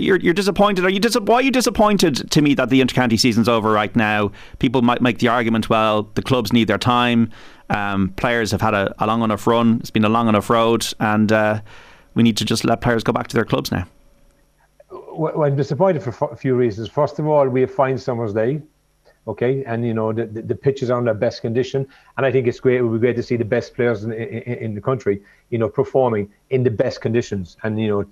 you're, 0.00 0.16
you're 0.16 0.34
disappointed. 0.34 0.84
Are 0.84 0.90
you 0.90 1.00
dis- 1.00 1.18
why 1.18 1.36
are 1.36 1.42
you 1.42 1.50
disappointed 1.50 2.30
to 2.30 2.42
me 2.42 2.54
that 2.54 2.70
the 2.70 2.80
intercounty 2.80 3.18
season's 3.18 3.48
over 3.48 3.70
right 3.70 3.94
now? 3.94 4.32
People 4.58 4.82
might 4.82 5.00
make 5.00 5.18
the 5.18 5.28
argument, 5.28 5.68
well, 5.68 6.04
the 6.14 6.22
clubs 6.22 6.52
need 6.52 6.68
their 6.68 6.78
time. 6.78 7.30
Um, 7.70 8.10
players 8.10 8.50
have 8.52 8.60
had 8.60 8.74
a, 8.74 8.94
a, 8.98 9.06
long 9.06 9.22
enough 9.22 9.46
run. 9.46 9.78
It's 9.80 9.90
been 9.90 10.04
a 10.04 10.08
long 10.08 10.28
enough 10.28 10.48
road, 10.48 10.86
and 11.00 11.32
uh, 11.32 11.60
we 12.14 12.22
need 12.22 12.36
to 12.36 12.44
just 12.44 12.64
let 12.64 12.80
players 12.80 13.02
go 13.02 13.12
back 13.12 13.26
to 13.28 13.34
their 13.34 13.44
clubs 13.44 13.72
now. 13.72 13.86
Well, 14.90 15.42
I'm 15.42 15.56
disappointed 15.56 16.02
for 16.02 16.28
a 16.30 16.36
few 16.36 16.54
reasons. 16.54 16.88
First 16.88 17.18
of 17.18 17.26
all, 17.26 17.48
we 17.48 17.62
have 17.62 17.74
fine 17.74 17.98
summer's 17.98 18.32
day, 18.32 18.62
okay, 19.26 19.64
and 19.64 19.84
you 19.84 19.94
know 19.94 20.12
the, 20.12 20.26
the, 20.26 20.54
pitches 20.54 20.90
are 20.90 20.98
in 20.98 21.06
their 21.06 21.14
best 21.14 21.40
condition, 21.40 21.88
and 22.16 22.26
I 22.26 22.30
think 22.30 22.46
it's 22.46 22.60
great. 22.60 22.76
It 22.76 22.82
would 22.82 23.00
be 23.00 23.04
great 23.04 23.16
to 23.16 23.22
see 23.22 23.36
the 23.36 23.44
best 23.44 23.74
players 23.74 24.04
in, 24.04 24.12
in, 24.12 24.42
in 24.42 24.74
the 24.74 24.80
country, 24.80 25.22
you 25.50 25.58
know, 25.58 25.68
performing 25.68 26.30
in 26.50 26.62
the 26.62 26.70
best 26.70 27.00
conditions, 27.00 27.56
and 27.62 27.80
you 27.80 27.88
know, 27.88 28.04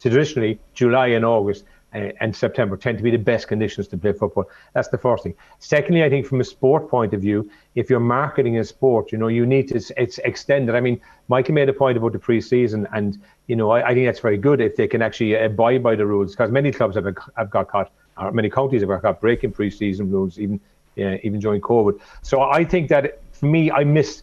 traditionally 0.00 0.58
July 0.74 1.08
and 1.08 1.24
August 1.24 1.64
uh, 1.94 2.10
and 2.20 2.34
September 2.34 2.76
tend 2.76 2.98
to 2.98 3.04
be 3.04 3.10
the 3.10 3.18
best 3.18 3.48
conditions 3.48 3.88
to 3.88 3.96
play 3.96 4.12
football. 4.12 4.50
That's 4.74 4.88
the 4.88 4.98
first 4.98 5.22
thing. 5.22 5.34
Secondly, 5.58 6.04
I 6.04 6.10
think 6.10 6.26
from 6.26 6.40
a 6.40 6.44
sport 6.44 6.90
point 6.90 7.14
of 7.14 7.20
view, 7.20 7.50
if 7.74 7.88
you're 7.88 8.00
marketing 8.00 8.58
a 8.58 8.64
sport, 8.64 9.12
you 9.12 9.18
know, 9.18 9.28
you 9.28 9.46
need 9.46 9.68
to 9.68 9.76
it's 9.96 10.18
extended. 10.18 10.74
I 10.74 10.80
mean, 10.80 11.00
Michael 11.28 11.54
made 11.54 11.68
a 11.68 11.72
point 11.72 11.96
about 11.96 12.12
the 12.12 12.18
pre-season, 12.18 12.86
and 12.92 13.18
you 13.46 13.56
know, 13.56 13.70
I, 13.70 13.88
I 13.88 13.94
think 13.94 14.06
that's 14.06 14.20
very 14.20 14.36
good 14.36 14.60
if 14.60 14.76
they 14.76 14.88
can 14.88 15.00
actually 15.00 15.34
abide 15.34 15.82
by 15.82 15.94
the 15.96 16.06
rules, 16.06 16.32
because 16.32 16.50
many 16.50 16.72
clubs 16.72 16.96
have 16.96 17.06
have 17.36 17.50
got 17.50 17.68
caught, 17.68 17.90
or 18.18 18.32
many 18.32 18.50
counties 18.50 18.82
have 18.82 19.02
got 19.02 19.20
breaking 19.20 19.52
pre-season 19.52 20.10
rules, 20.10 20.38
even 20.38 20.60
even 20.96 21.40
during 21.40 21.60
COVID. 21.60 22.00
So 22.22 22.42
I 22.42 22.64
think 22.64 22.88
that 22.88 23.20
for 23.32 23.46
me, 23.46 23.70
I 23.70 23.84
missed 23.84 24.22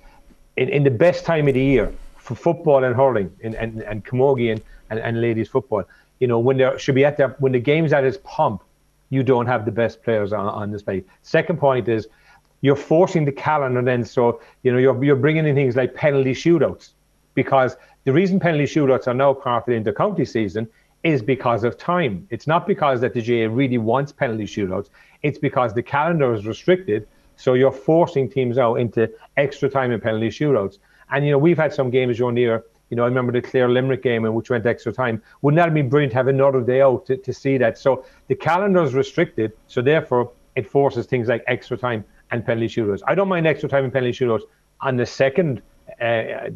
in, 0.57 0.69
in 0.69 0.83
the 0.83 0.91
best 0.91 1.23
time 1.23 1.47
of 1.47 1.53
the 1.53 1.63
year 1.63 1.93
for 2.17 2.35
football 2.35 2.83
and 2.83 2.95
hurling 2.95 3.31
and 3.43 3.55
and, 3.55 3.81
and 3.81 4.03
camogie 4.03 4.51
and 4.51 4.61
and, 4.93 4.99
and 4.99 5.21
ladies 5.21 5.49
football. 5.49 5.83
You 6.19 6.27
know, 6.27 6.39
when 6.39 6.57
there 6.57 6.77
should 6.79 6.95
be 6.95 7.05
at 7.05 7.17
their 7.17 7.29
when 7.39 7.51
the 7.51 7.59
game's 7.59 7.93
at 7.93 8.03
its 8.03 8.17
pump, 8.23 8.63
you 9.09 9.23
don't 9.23 9.45
have 9.45 9.65
the 9.65 9.71
best 9.71 10.03
players 10.03 10.33
on, 10.33 10.45
on 10.45 10.71
display. 10.71 11.03
Second 11.21 11.59
point 11.59 11.87
is 11.87 12.07
you're 12.61 12.75
forcing 12.75 13.25
the 13.25 13.31
calendar 13.31 13.81
then, 13.81 14.05
so 14.05 14.41
you 14.63 14.71
know 14.71 14.77
you're 14.77 15.03
you're 15.03 15.15
bringing 15.15 15.45
in 15.45 15.55
things 15.55 15.75
like 15.75 15.93
penalty 15.93 16.33
shootouts 16.33 16.91
because 17.35 17.75
the 18.05 18.13
reason 18.13 18.39
penalty 18.39 18.65
shootouts 18.65 19.07
are 19.07 19.13
now 19.13 19.33
part 19.33 19.67
of 19.67 19.83
the 19.83 19.93
county 19.93 20.25
season 20.25 20.67
is 21.03 21.21
because 21.21 21.63
of 21.63 21.77
time. 21.77 22.25
It's 22.29 22.47
not 22.47 22.65
because 22.65 23.01
that 23.01 23.13
the 23.13 23.21
GAA 23.21 23.53
really 23.53 23.77
wants 23.77 24.11
penalty 24.11 24.45
shootouts. 24.45 24.89
It's 25.21 25.37
because 25.37 25.73
the 25.73 25.83
calendar 25.83 26.33
is 26.33 26.45
restricted, 26.45 27.07
so 27.35 27.53
you're 27.53 27.71
forcing 27.71 28.29
teams 28.29 28.57
out 28.57 28.75
into 28.75 29.11
extra 29.35 29.69
time 29.69 29.91
and 29.91 30.01
penalty 30.01 30.29
shootouts. 30.29 30.77
And 31.11 31.25
you 31.25 31.31
know 31.31 31.37
we've 31.37 31.57
had 31.57 31.73
some 31.73 31.89
games 31.89 32.17
during 32.17 32.35
the 32.35 32.41
year 32.41 32.63
you 32.93 32.97
know, 32.97 33.05
I 33.05 33.07
remember 33.07 33.31
the 33.31 33.41
Clare 33.41 33.69
Limerick 33.69 34.03
game 34.03 34.23
in 34.23 34.35
which 34.35 34.51
went 34.51 34.67
extra 34.67 34.93
time. 34.93 35.19
Wouldn't 35.41 35.57
that 35.57 35.65
have 35.65 35.73
been 35.73 35.89
brilliant 35.89 36.11
to 36.11 36.17
have 36.17 36.27
another 36.27 36.61
day 36.61 36.83
out 36.83 37.07
to, 37.07 37.17
to 37.17 37.33
see 37.33 37.57
that? 37.57 37.75
So 37.75 38.05
the 38.27 38.35
calendar 38.35 38.83
is 38.83 38.93
restricted, 38.93 39.51
so 39.65 39.81
therefore 39.81 40.31
it 40.55 40.69
forces 40.69 41.07
things 41.07 41.27
like 41.27 41.43
extra 41.47 41.75
time 41.75 42.05
and 42.29 42.45
penalty 42.45 42.67
shootouts. 42.67 43.01
I 43.07 43.15
don't 43.15 43.27
mind 43.27 43.47
extra 43.47 43.67
time 43.67 43.83
and 43.83 43.91
penalty 43.91 44.11
shootouts 44.11 44.43
on 44.81 44.95
the 44.95 45.07
second 45.07 45.63
uh, 45.99 46.51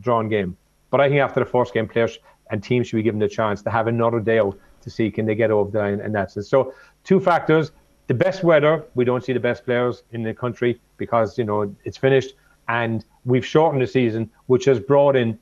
drawn 0.00 0.30
game, 0.30 0.56
but 0.88 1.02
I 1.02 1.10
think 1.10 1.20
after 1.20 1.40
the 1.40 1.50
first 1.50 1.74
game, 1.74 1.86
players 1.86 2.18
and 2.50 2.64
teams 2.64 2.88
should 2.88 2.96
be 2.96 3.02
given 3.02 3.20
the 3.20 3.28
chance 3.28 3.60
to 3.60 3.68
have 3.68 3.86
another 3.86 4.18
day 4.18 4.38
out 4.38 4.58
to 4.80 4.88
see 4.88 5.10
can 5.10 5.26
they 5.26 5.34
get 5.34 5.50
over 5.50 5.70
the 5.70 5.78
line, 5.78 6.00
and 6.00 6.14
that's 6.14 6.38
it. 6.38 6.44
So 6.44 6.72
two 7.04 7.20
factors: 7.20 7.70
the 8.06 8.14
best 8.14 8.42
weather, 8.44 8.82
we 8.94 9.04
don't 9.04 9.22
see 9.22 9.34
the 9.34 9.40
best 9.40 9.66
players 9.66 10.04
in 10.12 10.22
the 10.22 10.32
country 10.32 10.80
because 10.96 11.36
you 11.36 11.44
know 11.44 11.76
it's 11.84 11.98
finished, 11.98 12.32
and 12.68 13.04
we've 13.26 13.44
shortened 13.44 13.82
the 13.82 13.86
season, 13.86 14.30
which 14.46 14.64
has 14.64 14.80
brought 14.80 15.16
in 15.16 15.38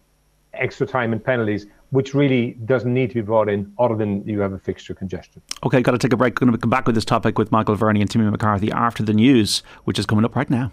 extra 0.55 0.87
time 0.87 1.13
and 1.13 1.23
penalties, 1.23 1.67
which 1.91 2.15
really 2.15 2.53
doesn't 2.65 2.93
need 2.93 3.09
to 3.09 3.15
be 3.15 3.21
brought 3.21 3.49
in 3.49 3.73
other 3.79 3.97
than 3.97 4.27
you 4.27 4.41
have 4.41 4.53
a 4.53 4.59
fixture 4.59 4.95
congestion. 4.95 5.43
Okay, 5.65 5.83
got 5.83 5.93
to 5.93 5.99
take 5.99 6.13
a 6.13 6.17
break. 6.17 6.35
Going 6.35 6.53
to 6.53 6.59
come 6.59 6.71
back 6.71 6.87
with 6.87 6.95
this 6.95 7.05
topic 7.05 7.39
with 7.39 7.51
Michael 7.51 7.75
Verney 7.75 8.01
and 8.01 8.11
Timmy 8.11 8.29
McCarthy 8.31 8.71
after 8.73 9.03
the 9.03 9.15
news, 9.15 9.63
which 9.85 9.99
is 9.99 10.07
coming 10.07 10.25
up 10.25 10.37
right 10.37 10.51
now. 10.51 10.73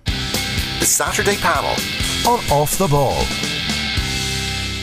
The 0.79 0.85
Saturday 0.85 1.37
panel 1.37 1.75
on 2.27 2.39
Off 2.51 2.77
the 2.77 2.87
Ball. 2.87 3.23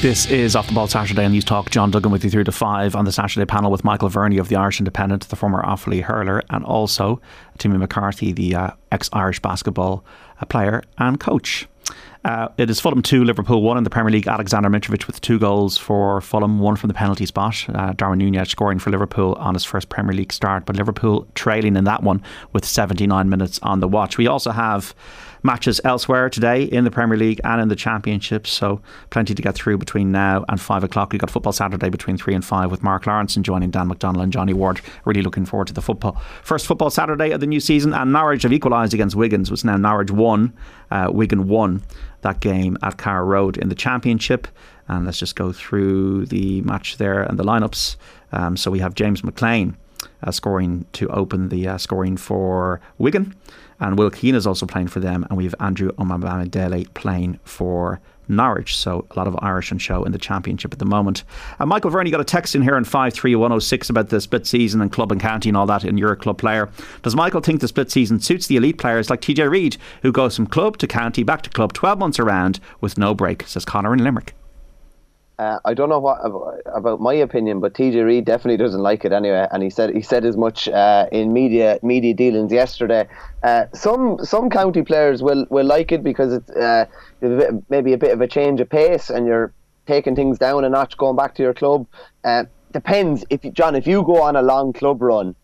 This 0.05 0.27
is 0.27 0.55
Off 0.55 0.67
the 0.67 0.75
Ball 0.75 0.87
Saturday 0.87 1.25
on 1.25 1.33
Newstalk. 1.33 1.71
John 1.71 1.91
Duggan 1.91 2.13
with 2.13 2.25
you 2.25 2.31
through 2.31 2.45
to 2.45 2.53
five 2.53 2.95
on 2.95 3.07
the 3.07 3.13
Saturday 3.13 3.47
panel 3.47 3.71
with 3.71 3.85
Michael 3.85 4.11
Verney 4.11 4.37
of 4.37 4.49
the 4.49 4.57
Irish 4.57 4.79
Independent, 4.79 5.27
the 5.29 5.37
former 5.37 5.63
Offaly 5.63 6.03
hurler, 6.03 6.43
and 6.51 6.63
also 6.63 7.23
Timmy 7.57 7.79
McCarthy, 7.79 8.31
the 8.33 8.55
uh, 8.55 8.71
ex 8.93 9.09
Irish 9.15 9.41
basketball 9.41 10.05
uh, 10.43 10.45
player 10.45 10.83
and 10.99 11.19
coach. 11.19 11.67
Uh, 12.25 12.49
it 12.57 12.71
is 12.71 12.81
Fulham 12.81 13.03
2, 13.03 13.23
Liverpool 13.23 13.61
1 13.61 13.77
in 13.77 13.85
the 13.85 13.91
Premier 13.91 14.11
League. 14.11 14.27
Alexander 14.27 14.71
Mitrovic 14.71 15.07
with 15.07 15.21
two 15.21 15.39
goals 15.39 15.77
for 15.77 16.23
Fulham, 16.23 16.59
one 16.59 16.75
from 16.75 16.89
the 16.89 16.95
penalty 16.95 17.27
spot. 17.27 17.67
Uh, 17.69 17.93
Darwin 17.93 18.19
Nunez 18.19 18.49
scoring 18.49 18.79
for 18.79 18.91
Liverpool 18.91 19.35
on 19.35 19.53
his 19.53 19.65
first 19.65 19.91
Premier 19.91 20.15
League 20.15 20.33
start, 20.33 20.65
but 20.65 20.75
Liverpool 20.75 21.29
trailing 21.35 21.77
in 21.77 21.85
that 21.85 22.03
one 22.03 22.23
with 22.55 22.65
79 22.65 23.29
minutes 23.29 23.59
on 23.63 23.81
the 23.81 23.89
watch. 23.89 24.17
We 24.17 24.27
also 24.27 24.53
have 24.53 24.95
matches 25.45 25.81
elsewhere 25.85 26.29
today 26.29 26.65
in 26.65 26.83
the 26.83 26.91
Premier 26.91 27.17
League 27.17 27.41
and 27.45 27.61
in 27.61 27.69
the 27.69 27.77
Championship. 27.77 28.47
So 28.47 28.81
plenty 29.11 29.35
to 29.35 29.43
get 29.43 29.55
through 29.55 29.79
between 29.79 30.11
now 30.11 30.45
and 30.49 30.61
five 30.61 30.83
o'clock. 30.83 31.13
We've 31.13 31.21
got 31.21 31.31
Football 31.31 31.53
Saturday 31.53 31.91
between 31.91 32.17
three 32.17 32.35
and 32.35 32.45
five 32.45 32.71
with 32.71 32.83
Mark 32.83 33.07
Lawrence 33.07 33.37
and 33.37 33.45
joining 33.45 33.71
Dan 33.71 33.87
McDonald 33.87 34.25
and 34.25 34.33
Johnny 34.33 34.55
Ward. 34.55 34.81
Really 35.05 35.23
looking 35.23 35.45
forward 35.45 35.69
to 35.69 35.75
the 35.75 35.83
football. 35.83 36.21
First 36.43 36.67
Football 36.67 36.91
Saturday 36.91 37.31
of 37.31 37.41
the 37.41 37.47
new 37.47 37.61
season, 37.61 37.93
and 37.93 38.13
Norwich 38.13 38.43
have 38.43 38.53
equalised 38.53 38.95
against 38.95 39.15
Wigan. 39.15 39.45
Was 39.51 39.65
now 39.65 39.77
Norwich 39.77 40.11
one, 40.11 40.53
uh, 40.91 41.11
Wigan 41.13 41.47
one 41.47 41.83
that 42.23 42.41
game 42.41 42.79
at 42.83 42.97
Carrow 42.97 43.25
Road 43.25 43.59
in 43.59 43.69
the 43.69 43.75
Championship. 43.75 44.49
And 44.89 45.05
let's 45.05 45.19
just 45.19 45.37
go 45.37 45.53
through 45.53 46.27
the 46.27 46.63
match 46.63 46.97
there 46.97 47.23
and 47.23 47.39
the 47.39 47.45
lineups. 47.45 47.97
Um, 48.33 48.57
so 48.57 48.71
we 48.71 48.81
have 48.81 48.95
James 48.95 49.23
McLean 49.23 49.77
uh, 50.23 50.31
scoring 50.31 50.87
to 50.95 51.09
open 51.11 51.51
the 51.51 51.69
uh, 51.69 51.79
scoring 51.79 52.17
for 52.17 52.81
Wigan, 52.99 53.35
and 53.81 53.99
Will 53.99 54.11
Keane 54.11 54.35
is 54.35 54.47
also 54.47 54.67
playing 54.67 54.89
for 54.89 55.01
them, 55.01 55.27
and 55.29 55.37
we 55.37 55.45
have 55.45 55.55
Andrew 55.61 55.91
Omobamidele 55.93 56.93
playing 56.95 57.39
for 57.45 58.01
Norwich. 58.29 58.77
So 58.77 59.07
a 59.11 59.19
lot 59.19 59.27
of 59.27 59.37
Irish 59.43 59.71
on 59.73 59.79
show 59.79 60.05
in 60.05 60.13
the 60.13 60.19
Championship 60.19 60.73
at 60.73 60.79
the 60.79 60.85
moment. 60.85 61.25
Uh, 61.59 61.67
Michael 61.67 61.91
Verney 61.91 62.11
got 62.11 62.21
a 62.21 62.25
text 62.25 62.55
in 62.55 62.63
here 62.63 62.77
on 62.77 62.85
53106 62.85 63.91
about 63.91 64.09
the 64.09 64.21
split 64.21 64.47
season 64.47 64.81
and 64.81 64.91
club 64.91 65.13
and 65.13 65.21
county 65.21 65.49
and 65.49 65.57
all 65.57 65.67
that, 65.67 65.85
and 65.85 65.99
you're 65.99 66.13
a 66.13 66.17
club 66.17 66.39
player. 66.39 66.71
Does 67.03 67.17
Michael 67.17 67.41
think 67.41 67.61
the 67.61 67.69
split 67.69 67.91
season 67.91 68.21
suits 68.21 68.47
the 68.47 68.57
elite 68.57 68.79
players 68.79 69.11
like 69.11 69.21
TJ 69.21 69.51
Reid, 69.51 69.77
who 70.03 70.13
goes 70.13 70.37
from 70.37 70.47
club 70.47 70.79
to 70.79 70.87
county, 70.87 71.23
back 71.23 71.43
to 71.43 71.51
club 71.51 71.73
12 71.73 71.99
months 71.99 72.19
around 72.19 72.61
with 72.81 72.99
no 72.99 73.15
break, 73.15 73.47
says 73.47 73.65
Connor 73.65 73.93
in 73.93 74.03
Limerick? 74.03 74.35
Uh, 75.39 75.59
I 75.65 75.75
don't 75.75 75.89
know 75.89 75.99
what 75.99 76.19
about 76.67 77.01
my 77.01 77.15
opinion, 77.15 77.59
but 77.59 77.75
TJ 77.75 78.05
Reid 78.05 78.25
definitely 78.25 78.57
doesn't 78.57 78.81
like 78.81 79.05
it 79.05 79.13
anyway, 79.13 79.49
and 79.51 79.65
he 79.65 79.71
said 79.71 79.93
he 79.93 80.01
said 80.01 80.25
as 80.25 80.37
much 80.37 80.69
uh, 80.69 81.07
in 81.11 81.33
media 81.33 81.81
media 81.83 82.15
dealings 82.15 82.53
yesterday. 82.53 83.09
Uh, 83.43 83.65
some 83.73 84.25
some 84.25 84.49
county 84.49 84.83
players 84.83 85.25
will, 85.25 85.45
will 85.51 85.67
like 85.67 85.91
it 85.91 86.05
because 86.05 86.33
it's 86.33 86.51
uh, 86.51 86.87
maybe 87.69 87.93
a 87.93 87.99
bit 87.99 88.13
of 88.13 88.21
a 88.21 88.29
change 88.29 88.61
of 88.61 88.69
pace, 88.71 89.11
and 89.11 89.27
you're 89.27 89.53
taking 89.87 90.15
things 90.15 90.39
down 90.39 90.65
a 90.65 90.69
notch, 90.69 90.97
going 90.97 91.17
back 91.17 91.35
to 91.35 91.43
your 91.43 91.55
club. 91.55 91.85
Uh, 92.23 92.45
depends 92.73 93.25
if 93.29 93.45
you, 93.45 93.51
John, 93.51 93.75
if 93.75 93.89
you 93.89 94.05
go 94.05 94.23
on 94.23 94.37
a 94.37 94.43
long 94.43 94.73
club 94.73 95.03
run, 95.03 95.35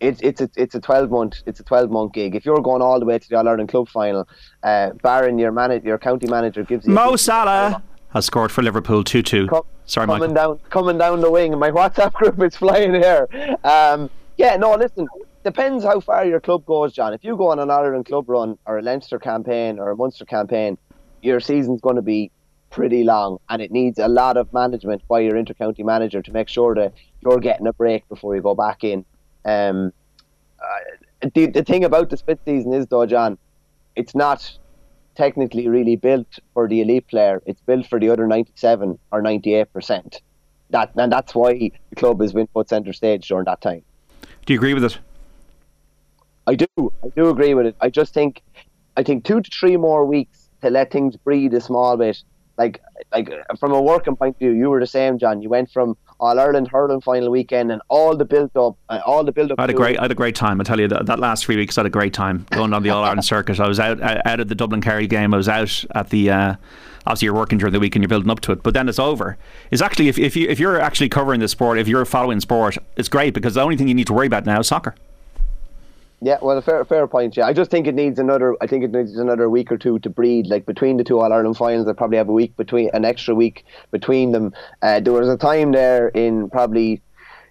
it's 0.00 0.22
it's 0.22 0.40
a 0.40 0.48
it's 0.56 0.74
a 0.74 0.80
twelve 0.80 1.10
month 1.10 1.42
it's 1.44 1.60
a 1.60 1.64
twelve 1.64 1.90
month 1.90 2.14
gig. 2.14 2.34
If 2.34 2.46
you're 2.46 2.62
going 2.62 2.80
all 2.80 2.98
the 2.98 3.04
way 3.04 3.18
to 3.18 3.28
the 3.28 3.36
All 3.36 3.46
Ireland 3.46 3.68
club 3.68 3.90
final, 3.90 4.26
uh, 4.62 4.92
Baron, 5.02 5.38
your 5.38 5.52
man, 5.52 5.82
your 5.84 5.98
county 5.98 6.28
manager 6.28 6.62
gives 6.62 6.86
you 6.86 6.94
Mo 6.94 7.16
Salah 7.16 7.82
has 8.14 8.24
scored 8.24 8.50
for 8.50 8.62
Liverpool 8.62 9.04
2 9.04 9.22
2. 9.22 9.48
Sorry, 9.86 10.06
coming 10.06 10.20
Michael. 10.20 10.34
down, 10.34 10.58
coming 10.70 10.98
down 10.98 11.20
the 11.20 11.30
wing. 11.30 11.58
My 11.58 11.70
WhatsApp 11.78 12.12
group 12.14 12.40
is 12.42 12.56
flying 12.56 12.94
here. 12.94 13.28
Um, 13.64 14.08
yeah, 14.38 14.56
no, 14.56 14.74
listen. 14.74 15.06
Depends 15.42 15.84
how 15.84 16.00
far 16.00 16.24
your 16.24 16.40
club 16.40 16.64
goes, 16.64 16.94
John. 16.94 17.12
If 17.12 17.22
you 17.22 17.36
go 17.36 17.50
on 17.50 17.58
an 17.58 17.70
Ireland 17.70 18.06
club 18.06 18.30
run 18.30 18.56
or 18.64 18.78
a 18.78 18.82
Leinster 18.82 19.18
campaign 19.18 19.78
or 19.78 19.90
a 19.90 19.96
Munster 19.96 20.24
campaign, 20.24 20.78
your 21.20 21.38
season's 21.38 21.82
going 21.82 21.96
to 21.96 22.02
be 22.02 22.30
pretty 22.70 23.04
long, 23.04 23.38
and 23.50 23.60
it 23.60 23.70
needs 23.70 23.98
a 23.98 24.08
lot 24.08 24.36
of 24.36 24.50
management 24.54 25.06
by 25.06 25.20
your 25.20 25.34
intercounty 25.34 25.84
manager 25.84 26.22
to 26.22 26.32
make 26.32 26.48
sure 26.48 26.74
that 26.74 26.94
you're 27.20 27.38
getting 27.38 27.66
a 27.66 27.72
break 27.74 28.08
before 28.08 28.34
you 28.34 28.40
go 28.40 28.54
back 28.54 28.82
in. 28.84 29.04
Um, 29.44 29.92
uh, 30.58 31.28
the, 31.34 31.46
the 31.46 31.62
thing 31.62 31.84
about 31.84 32.08
the 32.08 32.16
split 32.16 32.40
season 32.46 32.72
is, 32.72 32.86
though, 32.86 33.04
John, 33.04 33.36
it's 33.96 34.14
not 34.14 34.58
technically 35.14 35.68
really 35.68 35.96
built 35.96 36.38
for 36.52 36.68
the 36.68 36.80
elite 36.80 37.08
player. 37.08 37.42
It's 37.46 37.60
built 37.62 37.86
for 37.86 38.00
the 38.00 38.10
other 38.10 38.26
97 38.26 38.98
or 39.12 39.22
98 39.22 39.72
percent. 39.72 40.22
That 40.70 40.92
and 40.96 41.12
that's 41.12 41.34
why 41.34 41.52
the 41.90 41.96
club 41.96 42.20
has 42.20 42.32
been 42.32 42.46
put 42.48 42.68
centre 42.68 42.92
stage 42.92 43.28
during 43.28 43.44
that 43.44 43.60
time. 43.60 43.82
Do 44.46 44.52
you 44.52 44.58
agree 44.58 44.74
with 44.74 44.84
it? 44.84 44.98
I 46.46 46.54
do. 46.54 46.66
I 46.78 47.08
do 47.16 47.30
agree 47.30 47.54
with 47.54 47.66
it. 47.66 47.76
I 47.80 47.88
just 47.88 48.12
think, 48.12 48.42
I 48.96 49.02
think 49.02 49.24
two 49.24 49.40
to 49.40 49.50
three 49.50 49.76
more 49.76 50.04
weeks 50.04 50.50
to 50.62 50.70
let 50.70 50.90
things 50.90 51.16
breathe 51.16 51.54
a 51.54 51.60
small 51.60 51.96
bit. 51.96 52.22
Like, 52.56 52.80
like 53.12 53.30
from 53.58 53.72
a 53.72 53.80
working 53.80 54.16
point 54.16 54.36
of 54.36 54.38
view, 54.38 54.50
you 54.50 54.70
were 54.70 54.80
the 54.80 54.86
same, 54.86 55.18
John. 55.18 55.42
You 55.42 55.48
went 55.48 55.70
from 55.70 55.96
All 56.20 56.38
Ireland 56.38 56.68
hurling 56.68 57.00
final 57.00 57.30
weekend 57.30 57.72
and 57.72 57.82
all 57.88 58.16
the 58.16 58.24
build 58.24 58.56
up, 58.56 58.76
uh, 58.88 59.00
all 59.04 59.24
the 59.24 59.32
build 59.32 59.52
up. 59.52 59.58
I 59.58 59.62
had 59.62 59.70
a 59.70 59.74
great, 59.74 59.98
I 59.98 60.02
had 60.02 60.10
a 60.10 60.14
great 60.14 60.34
time. 60.34 60.60
I 60.60 60.64
tell 60.64 60.80
you 60.80 60.88
that, 60.88 61.06
that 61.06 61.18
last 61.18 61.44
three 61.44 61.56
weeks, 61.56 61.76
I 61.76 61.80
had 61.80 61.86
a 61.86 61.90
great 61.90 62.12
time 62.14 62.46
going 62.50 62.72
on 62.72 62.82
the 62.82 62.90
All 62.90 63.02
Ireland 63.02 63.24
circuit. 63.34 63.58
I 63.60 63.68
was 63.68 63.80
out, 63.80 64.00
out 64.00 64.40
at 64.40 64.48
the 64.48 64.54
Dublin 64.54 64.80
Kerry 64.80 65.06
game. 65.06 65.34
I 65.34 65.36
was 65.36 65.48
out 65.48 65.84
at 65.94 66.10
the. 66.10 66.30
Uh, 66.30 66.54
obviously, 67.06 67.26
you're 67.26 67.34
working 67.34 67.58
during 67.58 67.72
the 67.72 67.80
week 67.80 67.96
and 67.96 68.02
you're 68.02 68.08
building 68.08 68.30
up 68.30 68.40
to 68.40 68.52
it, 68.52 68.62
but 68.62 68.74
then 68.74 68.88
it's 68.88 68.98
over. 68.98 69.36
It's 69.70 69.82
actually 69.82 70.08
if 70.08 70.18
if 70.18 70.36
you 70.36 70.48
if 70.48 70.58
you're 70.58 70.80
actually 70.80 71.08
covering 71.08 71.40
the 71.40 71.48
sport, 71.48 71.78
if 71.78 71.88
you're 71.88 72.04
following 72.04 72.40
sport, 72.40 72.78
it's 72.96 73.08
great 73.08 73.34
because 73.34 73.54
the 73.54 73.62
only 73.62 73.76
thing 73.76 73.88
you 73.88 73.94
need 73.94 74.06
to 74.06 74.12
worry 74.12 74.26
about 74.26 74.46
now 74.46 74.60
is 74.60 74.68
soccer. 74.68 74.94
Yeah, 76.20 76.38
well, 76.40 76.56
a 76.56 76.62
fair, 76.62 76.84
fair 76.84 77.06
point. 77.06 77.36
Yeah, 77.36 77.46
I 77.46 77.52
just 77.52 77.70
think 77.70 77.86
it 77.86 77.94
needs 77.94 78.18
another. 78.18 78.56
I 78.60 78.66
think 78.66 78.82
it 78.82 78.92
needs 78.92 79.16
another 79.16 79.50
week 79.50 79.70
or 79.70 79.76
two 79.76 79.98
to 79.98 80.08
breed. 80.08 80.46
Like 80.46 80.64
between 80.64 80.96
the 80.96 81.04
two 81.04 81.20
All 81.20 81.32
Ireland 81.32 81.56
finals, 81.56 81.86
they 81.86 81.92
probably 81.92 82.16
have 82.16 82.28
a 82.28 82.32
week 82.32 82.56
between, 82.56 82.90
an 82.94 83.04
extra 83.04 83.34
week 83.34 83.66
between 83.90 84.32
them. 84.32 84.54
Uh, 84.80 85.00
there 85.00 85.12
was 85.12 85.28
a 85.28 85.36
time 85.36 85.72
there 85.72 86.08
in 86.08 86.48
probably 86.48 87.02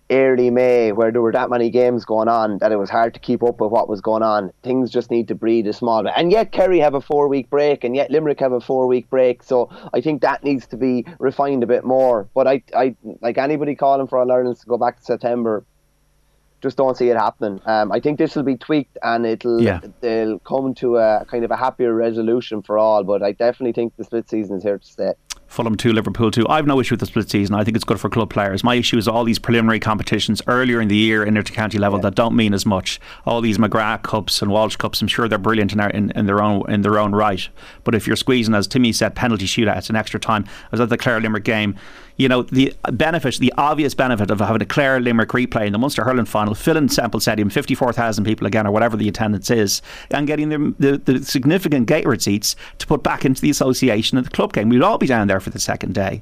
early 0.09 0.49
May 0.49 0.91
where 0.91 1.11
there 1.11 1.21
were 1.21 1.31
that 1.31 1.49
many 1.49 1.69
games 1.69 2.05
going 2.05 2.27
on 2.27 2.57
that 2.59 2.71
it 2.71 2.77
was 2.77 2.89
hard 2.89 3.13
to 3.13 3.19
keep 3.19 3.41
up 3.43 3.59
with 3.59 3.71
what 3.71 3.87
was 3.87 4.01
going 4.01 4.23
on. 4.23 4.51
Things 4.61 4.89
just 4.89 5.09
need 5.09 5.27
to 5.29 5.35
breathe 5.35 5.67
a 5.67 5.73
small 5.73 6.03
bit. 6.03 6.13
And 6.15 6.31
yet 6.31 6.51
Kerry 6.51 6.79
have 6.79 6.93
a 6.93 7.01
four 7.01 7.27
week 7.27 7.49
break, 7.49 7.83
and 7.83 7.95
yet 7.95 8.11
Limerick 8.11 8.39
have 8.39 8.51
a 8.51 8.61
four 8.61 8.87
week 8.87 9.09
break. 9.09 9.43
So 9.43 9.69
I 9.93 10.01
think 10.01 10.21
that 10.21 10.43
needs 10.43 10.67
to 10.67 10.77
be 10.77 11.05
refined 11.19 11.63
a 11.63 11.67
bit 11.67 11.83
more. 11.83 12.27
But 12.33 12.47
I, 12.47 12.63
I 12.75 12.95
like 13.21 13.37
anybody 13.37 13.75
calling 13.75 14.07
for 14.07 14.17
All 14.17 14.31
Ireland 14.31 14.57
to 14.57 14.65
go 14.65 14.77
back 14.77 14.97
to 14.97 15.03
September 15.03 15.65
just 16.63 16.77
don't 16.77 16.97
see 16.97 17.09
it 17.09 17.17
happening. 17.17 17.59
Um, 17.67 17.91
I 17.91 17.99
think 17.99 18.17
this 18.17 18.35
will 18.35 18.41
be 18.43 18.57
tweaked 18.57 18.97
and 19.03 19.25
it'll 19.27 19.61
Yeah. 19.61 19.81
they'll 20.01 20.39
come 20.39 20.73
to 20.75 20.97
a 20.97 21.25
kind 21.29 21.43
of 21.45 21.51
a 21.51 21.57
happier 21.57 21.93
resolution 21.93 22.63
for 22.63 22.79
all. 22.79 23.03
But 23.03 23.21
I 23.21 23.33
definitely 23.33 23.73
think 23.73 23.95
the 23.97 24.03
split 24.05 24.27
season 24.29 24.57
is 24.57 24.63
here 24.63 24.79
to 24.79 24.87
stay. 24.87 25.11
Fulham 25.47 25.75
2, 25.75 25.93
Liverpool 25.93 26.31
2. 26.31 26.47
I've 26.49 26.65
no 26.65 26.79
issue 26.79 26.93
with 26.93 26.99
the 27.01 27.05
split 27.05 27.29
season. 27.29 27.53
I 27.53 27.63
think 27.63 27.75
it's 27.77 27.83
good 27.83 27.99
for 27.99 28.09
club 28.09 28.31
players. 28.31 28.63
My 28.63 28.73
issue 28.73 28.97
is 28.97 29.07
all 29.07 29.23
these 29.23 29.37
preliminary 29.37 29.79
competitions 29.79 30.41
earlier 30.47 30.81
in 30.81 30.87
the 30.87 30.95
year 30.95 31.23
in 31.23 31.37
inter-county 31.37 31.77
level 31.77 31.99
that 31.99 32.15
don't 32.15 32.35
mean 32.35 32.55
as 32.55 32.65
much. 32.65 32.99
All 33.27 33.39
these 33.39 33.59
McGrath 33.59 34.01
Cups 34.01 34.41
and 34.41 34.49
Walsh 34.49 34.77
Cups, 34.77 34.99
I'm 34.99 35.07
sure 35.07 35.27
they're 35.27 35.37
brilliant 35.37 35.71
in, 35.71 35.77
their- 35.77 35.89
in, 35.91 36.09
in 36.15 36.25
their 36.25 36.41
own 36.41 36.63
in 36.71 36.81
their 36.81 36.97
own 36.97 37.11
right. 37.13 37.47
But 37.83 37.93
if 37.93 38.07
you're 38.07 38.15
squeezing, 38.15 38.55
as 38.55 38.65
Timmy 38.65 38.93
said, 38.93 39.13
penalty 39.13 39.45
shootouts 39.45 39.89
and 39.89 39.97
extra 39.97 40.19
time, 40.19 40.45
I 40.47 40.67
was 40.71 40.79
at 40.79 40.89
the 40.89 40.97
Clare 40.97 41.21
Limerick 41.21 41.43
game, 41.43 41.75
you 42.17 42.29
know, 42.29 42.43
the 42.43 42.73
benefit, 42.91 43.37
the 43.39 43.53
obvious 43.57 43.93
benefit 43.93 44.29
of 44.29 44.39
having 44.39 44.61
a 44.61 44.65
Clare 44.65 44.99
Limerick 44.99 45.29
replay 45.29 45.65
in 45.65 45.73
the 45.73 45.79
Munster 45.79 46.03
Hurling 46.03 46.25
final, 46.25 46.53
filling 46.53 46.89
Semple 46.89 47.19
Stadium, 47.19 47.49
54,000 47.49 48.23
people 48.23 48.45
again, 48.45 48.67
or 48.67 48.71
whatever 48.71 48.95
the 48.95 49.07
attendance 49.09 49.49
is, 49.49 49.81
and 50.11 50.27
getting 50.27 50.49
the, 50.49 50.75
the, 50.79 50.97
the 50.97 51.25
significant 51.25 51.87
gate 51.87 52.05
receipts 52.05 52.55
to 52.77 52.87
put 52.87 53.01
back 53.01 53.25
into 53.25 53.41
the 53.41 53.49
association 53.49 54.17
of 54.17 54.25
the 54.25 54.31
club 54.31 54.53
game. 54.53 54.69
We'd 54.69 54.83
all 54.83 54.97
be 54.97 55.07
down 55.07 55.27
there 55.27 55.39
for 55.39 55.49
the 55.49 55.59
second 55.59 55.95
day. 55.95 56.21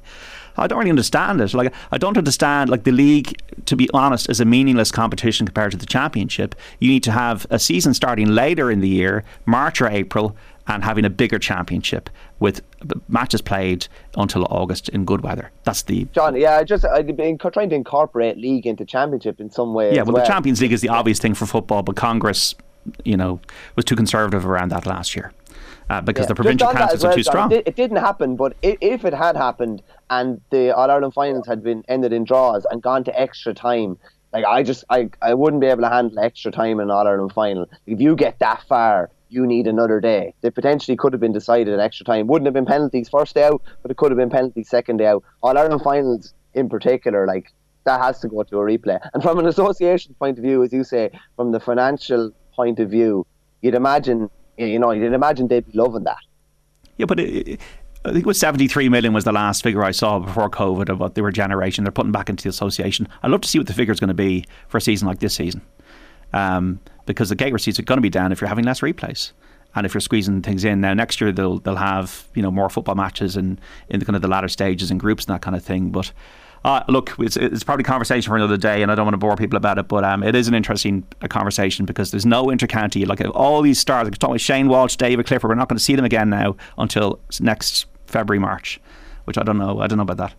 I 0.56 0.66
don't 0.66 0.78
really 0.78 0.90
understand 0.90 1.40
it. 1.40 1.54
Like 1.54 1.72
I 1.90 1.98
don't 1.98 2.18
understand 2.18 2.70
like 2.70 2.84
the 2.84 2.92
league. 2.92 3.40
To 3.66 3.76
be 3.76 3.88
honest, 3.94 4.28
is 4.28 4.40
a 4.40 4.44
meaningless 4.44 4.90
competition 4.90 5.46
compared 5.46 5.72
to 5.72 5.78
the 5.78 5.86
championship. 5.86 6.54
You 6.78 6.88
need 6.88 7.02
to 7.04 7.12
have 7.12 7.46
a 7.48 7.58
season 7.58 7.94
starting 7.94 8.28
later 8.28 8.70
in 8.70 8.80
the 8.80 8.88
year, 8.88 9.24
March 9.46 9.80
or 9.80 9.88
April, 9.88 10.36
and 10.66 10.84
having 10.84 11.04
a 11.04 11.10
bigger 11.10 11.38
championship 11.38 12.08
with 12.38 12.62
matches 13.08 13.40
played 13.40 13.86
until 14.16 14.44
August 14.50 14.88
in 14.90 15.04
good 15.04 15.22
weather. 15.22 15.50
That's 15.64 15.82
the 15.82 16.06
John, 16.12 16.36
yeah, 16.36 16.56
I 16.58 16.64
just 16.64 16.84
I've 16.84 17.06
been 17.16 17.38
trying 17.38 17.70
to 17.70 17.74
incorporate 17.74 18.38
league 18.38 18.66
into 18.66 18.84
championship 18.84 19.40
in 19.40 19.50
some 19.50 19.74
way. 19.74 19.94
yeah. 19.94 20.02
as 20.02 20.06
Well, 20.06 20.16
the 20.22 20.26
Champions 20.26 20.60
League 20.60 20.72
is 20.72 20.80
the 20.80 20.88
obvious 20.88 21.18
thing 21.18 21.34
for 21.34 21.46
football, 21.46 21.82
but 21.82 21.96
Congress, 21.96 22.54
you 23.04 23.16
know, 23.16 23.40
was 23.76 23.84
too 23.84 23.96
conservative 23.96 24.46
around 24.46 24.70
that 24.70 24.86
last 24.86 25.16
year 25.16 25.32
uh, 25.90 26.00
because 26.00 26.24
Yeah. 26.24 26.28
the 26.28 26.34
provincial 26.34 26.70
councils 26.72 27.02
well, 27.02 27.12
are 27.12 27.16
too 27.16 27.22
strong. 27.22 27.52
It, 27.52 27.66
it 27.66 27.76
didn't 27.76 27.98
happen, 27.98 28.36
but 28.36 28.56
if 28.62 29.04
it 29.04 29.14
had 29.14 29.36
happened 29.36 29.82
and 30.10 30.40
the 30.50 30.74
All 30.74 30.90
Ireland 30.90 31.14
finals 31.14 31.46
had 31.46 31.62
been 31.62 31.84
ended 31.88 32.12
in 32.12 32.24
draws 32.24 32.64
and 32.70 32.82
gone 32.82 33.04
to 33.04 33.20
extra 33.20 33.52
time, 33.52 33.98
like 34.32 34.44
I 34.44 34.62
just 34.62 34.84
I, 34.90 35.10
I 35.20 35.34
wouldn't 35.34 35.60
be 35.60 35.66
able 35.66 35.82
to 35.82 35.88
handle 35.88 36.18
extra 36.18 36.50
time 36.50 36.80
in 36.80 36.84
an 36.84 36.90
All 36.90 37.06
Ireland 37.06 37.32
final. 37.32 37.66
If 37.86 38.00
you 38.00 38.16
get 38.16 38.38
that 38.38 38.62
far, 38.68 39.10
you 39.32 39.46
need 39.46 39.66
another 39.66 40.00
day. 40.00 40.34
They 40.42 40.50
potentially 40.50 40.96
could 40.96 41.12
have 41.12 41.20
been 41.20 41.32
decided 41.32 41.72
in 41.72 41.80
extra 41.80 42.04
time. 42.04 42.26
Wouldn't 42.26 42.46
have 42.46 42.54
been 42.54 42.66
penalties 42.66 43.08
first 43.08 43.34
day 43.34 43.44
out, 43.44 43.62
but 43.82 43.90
it 43.90 43.96
could 43.96 44.10
have 44.10 44.18
been 44.18 44.30
penalties 44.30 44.68
second 44.68 44.98
day 44.98 45.06
out. 45.06 45.24
All 45.42 45.56
Ireland 45.56 45.82
finals 45.82 46.34
in 46.54 46.68
particular, 46.68 47.26
like 47.26 47.50
that 47.84 48.00
has 48.00 48.20
to 48.20 48.28
go 48.28 48.42
to 48.42 48.56
a 48.58 48.60
replay. 48.60 49.00
And 49.14 49.22
from 49.22 49.38
an 49.38 49.46
association 49.46 50.14
point 50.18 50.38
of 50.38 50.44
view, 50.44 50.62
as 50.62 50.72
you 50.72 50.84
say, 50.84 51.10
from 51.36 51.52
the 51.52 51.60
financial 51.60 52.30
point 52.54 52.78
of 52.78 52.90
view, 52.90 53.26
you'd 53.62 53.74
imagine 53.74 54.30
you 54.58 54.78
know 54.78 54.90
you'd 54.90 55.12
imagine 55.14 55.48
they'd 55.48 55.66
be 55.66 55.76
loving 55.78 56.04
that. 56.04 56.18
Yeah, 56.98 57.06
but 57.06 57.18
it, 57.20 57.48
it- 57.48 57.60
I 58.04 58.08
think 58.08 58.24
it 58.24 58.26
was 58.26 58.38
73 58.40 58.88
million 58.88 59.12
was 59.12 59.22
the 59.22 59.30
last 59.30 59.62
figure 59.62 59.84
I 59.84 59.92
saw 59.92 60.18
before 60.18 60.50
COVID 60.50 60.88
of 60.88 60.98
what 60.98 61.14
they 61.14 61.22
were 61.22 61.30
generation. 61.30 61.84
They're 61.84 61.92
putting 61.92 62.10
back 62.10 62.28
into 62.28 62.42
the 62.42 62.48
association. 62.48 63.06
I'd 63.22 63.30
love 63.30 63.42
to 63.42 63.48
see 63.48 63.58
what 63.60 63.68
the 63.68 63.74
figure 63.74 63.92
is 63.92 64.00
going 64.00 64.08
to 64.08 64.14
be 64.14 64.44
for 64.66 64.78
a 64.78 64.80
season 64.80 65.06
like 65.06 65.20
this 65.20 65.34
season. 65.34 65.62
Um, 66.32 66.80
because 67.06 67.28
the 67.28 67.34
gate 67.34 67.52
receipts 67.52 67.78
are 67.78 67.82
going 67.82 67.98
to 67.98 68.02
be 68.02 68.10
down 68.10 68.32
if 68.32 68.40
you're 68.40 68.48
having 68.48 68.64
less 68.64 68.80
replays. 68.80 69.32
And 69.74 69.86
if 69.86 69.94
you're 69.94 70.02
squeezing 70.02 70.42
things 70.42 70.64
in 70.64 70.80
now, 70.82 70.92
next 70.92 71.20
year 71.20 71.32
they'll 71.32 71.58
they'll 71.58 71.76
have 71.76 72.28
you 72.34 72.42
know 72.42 72.50
more 72.50 72.68
football 72.68 72.94
matches 72.94 73.36
and 73.36 73.60
in 73.88 74.00
the 74.00 74.06
kind 74.06 74.16
of 74.16 74.22
the 74.22 74.28
latter 74.28 74.48
stages 74.48 74.90
and 74.90 75.00
groups 75.00 75.24
and 75.24 75.34
that 75.34 75.40
kind 75.40 75.56
of 75.56 75.64
thing. 75.64 75.90
But 75.90 76.12
uh, 76.64 76.82
look, 76.88 77.14
it's, 77.18 77.36
it's 77.36 77.64
probably 77.64 77.82
conversation 77.82 78.30
for 78.30 78.36
another 78.36 78.56
day, 78.56 78.82
and 78.82 78.92
I 78.92 78.94
don't 78.94 79.04
want 79.04 79.14
to 79.14 79.18
bore 79.18 79.34
people 79.34 79.56
about 79.56 79.78
it. 79.78 79.88
But 79.88 80.04
um, 80.04 80.22
it 80.22 80.34
is 80.34 80.46
an 80.46 80.54
interesting 80.54 81.04
uh, 81.20 81.26
conversation 81.26 81.86
because 81.86 82.10
there's 82.10 82.26
no 82.26 82.46
intercounty. 82.46 83.06
Like 83.06 83.20
all 83.34 83.62
these 83.62 83.78
stars, 83.78 84.04
like 84.04 84.16
talking 84.18 84.34
about 84.34 84.40
Shane 84.40 84.68
Walsh, 84.68 84.96
David 84.96 85.26
Clifford, 85.26 85.48
we're 85.48 85.54
not 85.54 85.68
going 85.68 85.78
to 85.78 85.82
see 85.82 85.96
them 85.96 86.04
again 86.04 86.30
now 86.30 86.56
until 86.78 87.18
next 87.40 87.86
February, 88.06 88.38
March, 88.38 88.80
which 89.24 89.38
I 89.38 89.42
don't 89.42 89.58
know. 89.58 89.80
I 89.80 89.86
don't 89.86 89.96
know 89.96 90.02
about 90.02 90.18
that. 90.18 90.34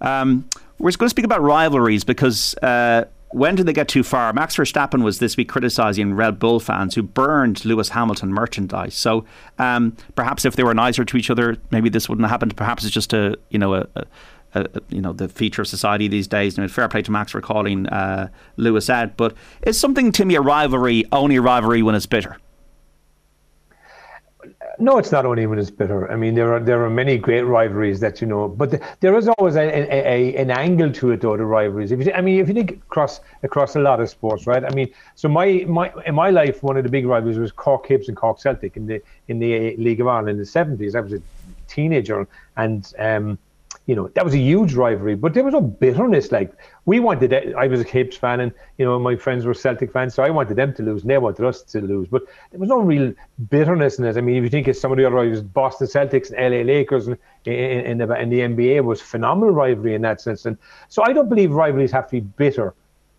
Um, 0.00 0.48
we're 0.78 0.92
going 0.92 1.06
to 1.06 1.10
speak 1.10 1.24
about 1.24 1.42
rivalries 1.42 2.04
because. 2.04 2.54
Uh, 2.56 3.06
when 3.30 3.54
did 3.54 3.66
they 3.66 3.72
get 3.72 3.88
too 3.88 4.02
far? 4.02 4.32
Max 4.32 4.56
Verstappen 4.56 5.02
was 5.02 5.18
this 5.18 5.36
week 5.36 5.48
criticising 5.48 6.14
Red 6.14 6.38
Bull 6.38 6.60
fans 6.60 6.94
who 6.94 7.02
burned 7.02 7.64
Lewis 7.64 7.90
Hamilton 7.90 8.32
merchandise. 8.32 8.94
So 8.94 9.24
um, 9.58 9.96
perhaps 10.14 10.44
if 10.44 10.56
they 10.56 10.62
were 10.62 10.74
nicer 10.74 11.04
to 11.04 11.16
each 11.16 11.30
other, 11.30 11.56
maybe 11.70 11.88
this 11.88 12.08
wouldn't 12.08 12.24
have 12.24 12.30
happened. 12.30 12.56
Perhaps 12.56 12.84
it's 12.84 12.94
just 12.94 13.12
a 13.12 13.36
you 13.50 13.58
know 13.58 13.74
a, 13.74 13.86
a, 13.96 14.04
a 14.54 14.66
you 14.88 15.00
know 15.00 15.12
the 15.12 15.28
feature 15.28 15.62
of 15.62 15.68
society 15.68 16.08
these 16.08 16.28
days. 16.28 16.56
And 16.56 16.70
fair 16.70 16.88
play 16.88 17.02
to 17.02 17.10
Max 17.10 17.32
for 17.32 17.40
calling 17.40 17.86
uh, 17.88 18.28
Lewis 18.56 18.88
out, 18.88 19.16
but 19.16 19.34
is 19.62 19.78
something 19.78 20.12
to 20.12 20.16
Timmy 20.16 20.36
a 20.36 20.40
rivalry 20.40 21.04
only 21.12 21.36
a 21.36 21.42
rivalry 21.42 21.82
when 21.82 21.94
it's 21.94 22.06
bitter? 22.06 22.38
No, 24.78 24.98
it's 24.98 25.10
not 25.10 25.24
only 25.24 25.46
when 25.46 25.58
it's 25.58 25.70
bitter. 25.70 26.10
I 26.10 26.16
mean, 26.16 26.34
there 26.34 26.52
are 26.52 26.60
there 26.60 26.84
are 26.84 26.90
many 26.90 27.16
great 27.16 27.42
rivalries 27.42 28.00
that 28.00 28.20
you 28.20 28.26
know, 28.26 28.46
but 28.48 28.72
the, 28.72 28.80
there 29.00 29.16
is 29.16 29.26
always 29.26 29.56
a, 29.56 29.62
a, 29.62 30.34
a, 30.34 30.36
an 30.36 30.50
angle 30.50 30.92
to 30.92 31.12
it, 31.12 31.22
though. 31.22 31.36
The 31.36 31.46
rivalries. 31.46 31.92
If 31.92 32.04
you, 32.04 32.12
I 32.12 32.20
mean, 32.20 32.40
if 32.40 32.48
you 32.48 32.54
think 32.54 32.72
across 32.72 33.20
across 33.42 33.76
a 33.76 33.80
lot 33.80 34.00
of 34.00 34.10
sports, 34.10 34.46
right? 34.46 34.64
I 34.64 34.70
mean, 34.74 34.92
so 35.14 35.28
my 35.28 35.64
my 35.66 35.90
in 36.04 36.14
my 36.14 36.30
life, 36.30 36.62
one 36.62 36.76
of 36.76 36.84
the 36.84 36.90
big 36.90 37.06
rivalries 37.06 37.38
was 37.38 37.52
Cork 37.52 37.86
Hibs 37.86 38.08
and 38.08 38.16
Cork 38.16 38.38
Celtic 38.38 38.76
in 38.76 38.86
the 38.86 39.00
in 39.28 39.38
the 39.38 39.76
League 39.76 40.00
of 40.00 40.08
Ireland 40.08 40.30
in 40.30 40.38
the 40.38 40.46
seventies. 40.46 40.94
I 40.94 41.00
was 41.00 41.14
a 41.14 41.22
teenager, 41.68 42.28
and 42.56 42.92
um, 42.98 43.38
you 43.86 43.94
know 43.94 44.08
that 44.14 44.24
was 44.24 44.34
a 44.34 44.38
huge 44.38 44.74
rivalry. 44.74 45.14
But 45.14 45.32
there 45.32 45.44
was 45.44 45.54
no 45.54 45.60
bitterness. 45.60 46.32
Like 46.32 46.52
we 46.84 46.98
wanted, 47.00 47.32
I 47.54 47.68
was 47.68 47.80
a 47.80 47.84
Hibs 47.84 48.14
fan, 48.14 48.40
and 48.40 48.52
you 48.78 48.84
know 48.84 48.98
my 48.98 49.16
friends 49.16 49.46
were 49.46 49.54
Celtic 49.54 49.92
fans, 49.92 50.14
so 50.14 50.22
I 50.22 50.30
wanted 50.30 50.56
them 50.56 50.74
to 50.74 50.82
lose, 50.82 51.02
and 51.02 51.10
they 51.10 51.18
wanted 51.18 51.44
us 51.44 51.62
to 51.62 51.80
lose. 51.80 52.08
But 52.08 52.22
there 52.50 52.60
was 52.60 52.68
no 52.68 52.80
real 52.80 53.14
bitterness 53.48 53.98
in 53.98 54.04
it. 54.04 54.16
I 54.16 54.20
mean, 54.20 54.36
if 54.36 54.42
you 54.44 54.50
think 54.50 54.66
of 54.68 54.76
some 54.76 54.90
of 54.90 54.98
the 54.98 55.06
other 55.06 55.14
rivalries, 55.14 55.42
Boston 55.42 55.86
Celtics 55.86 56.32
and 56.36 56.54
LA 56.54 56.62
Lakers, 56.62 57.06
and 57.06 57.16
in, 57.46 57.98
the, 57.98 58.20
in 58.20 58.28
the 58.28 58.40
NBA 58.40 58.82
was 58.84 59.00
phenomenal 59.00 59.54
rivalry 59.54 59.94
in 59.94 60.02
that 60.02 60.20
sense. 60.20 60.46
And 60.46 60.58
so 60.88 61.04
I 61.04 61.12
don't 61.12 61.28
believe 61.28 61.52
rivalries 61.52 61.92
have 61.92 62.06
to 62.08 62.12
be 62.12 62.20
bitter 62.20 62.74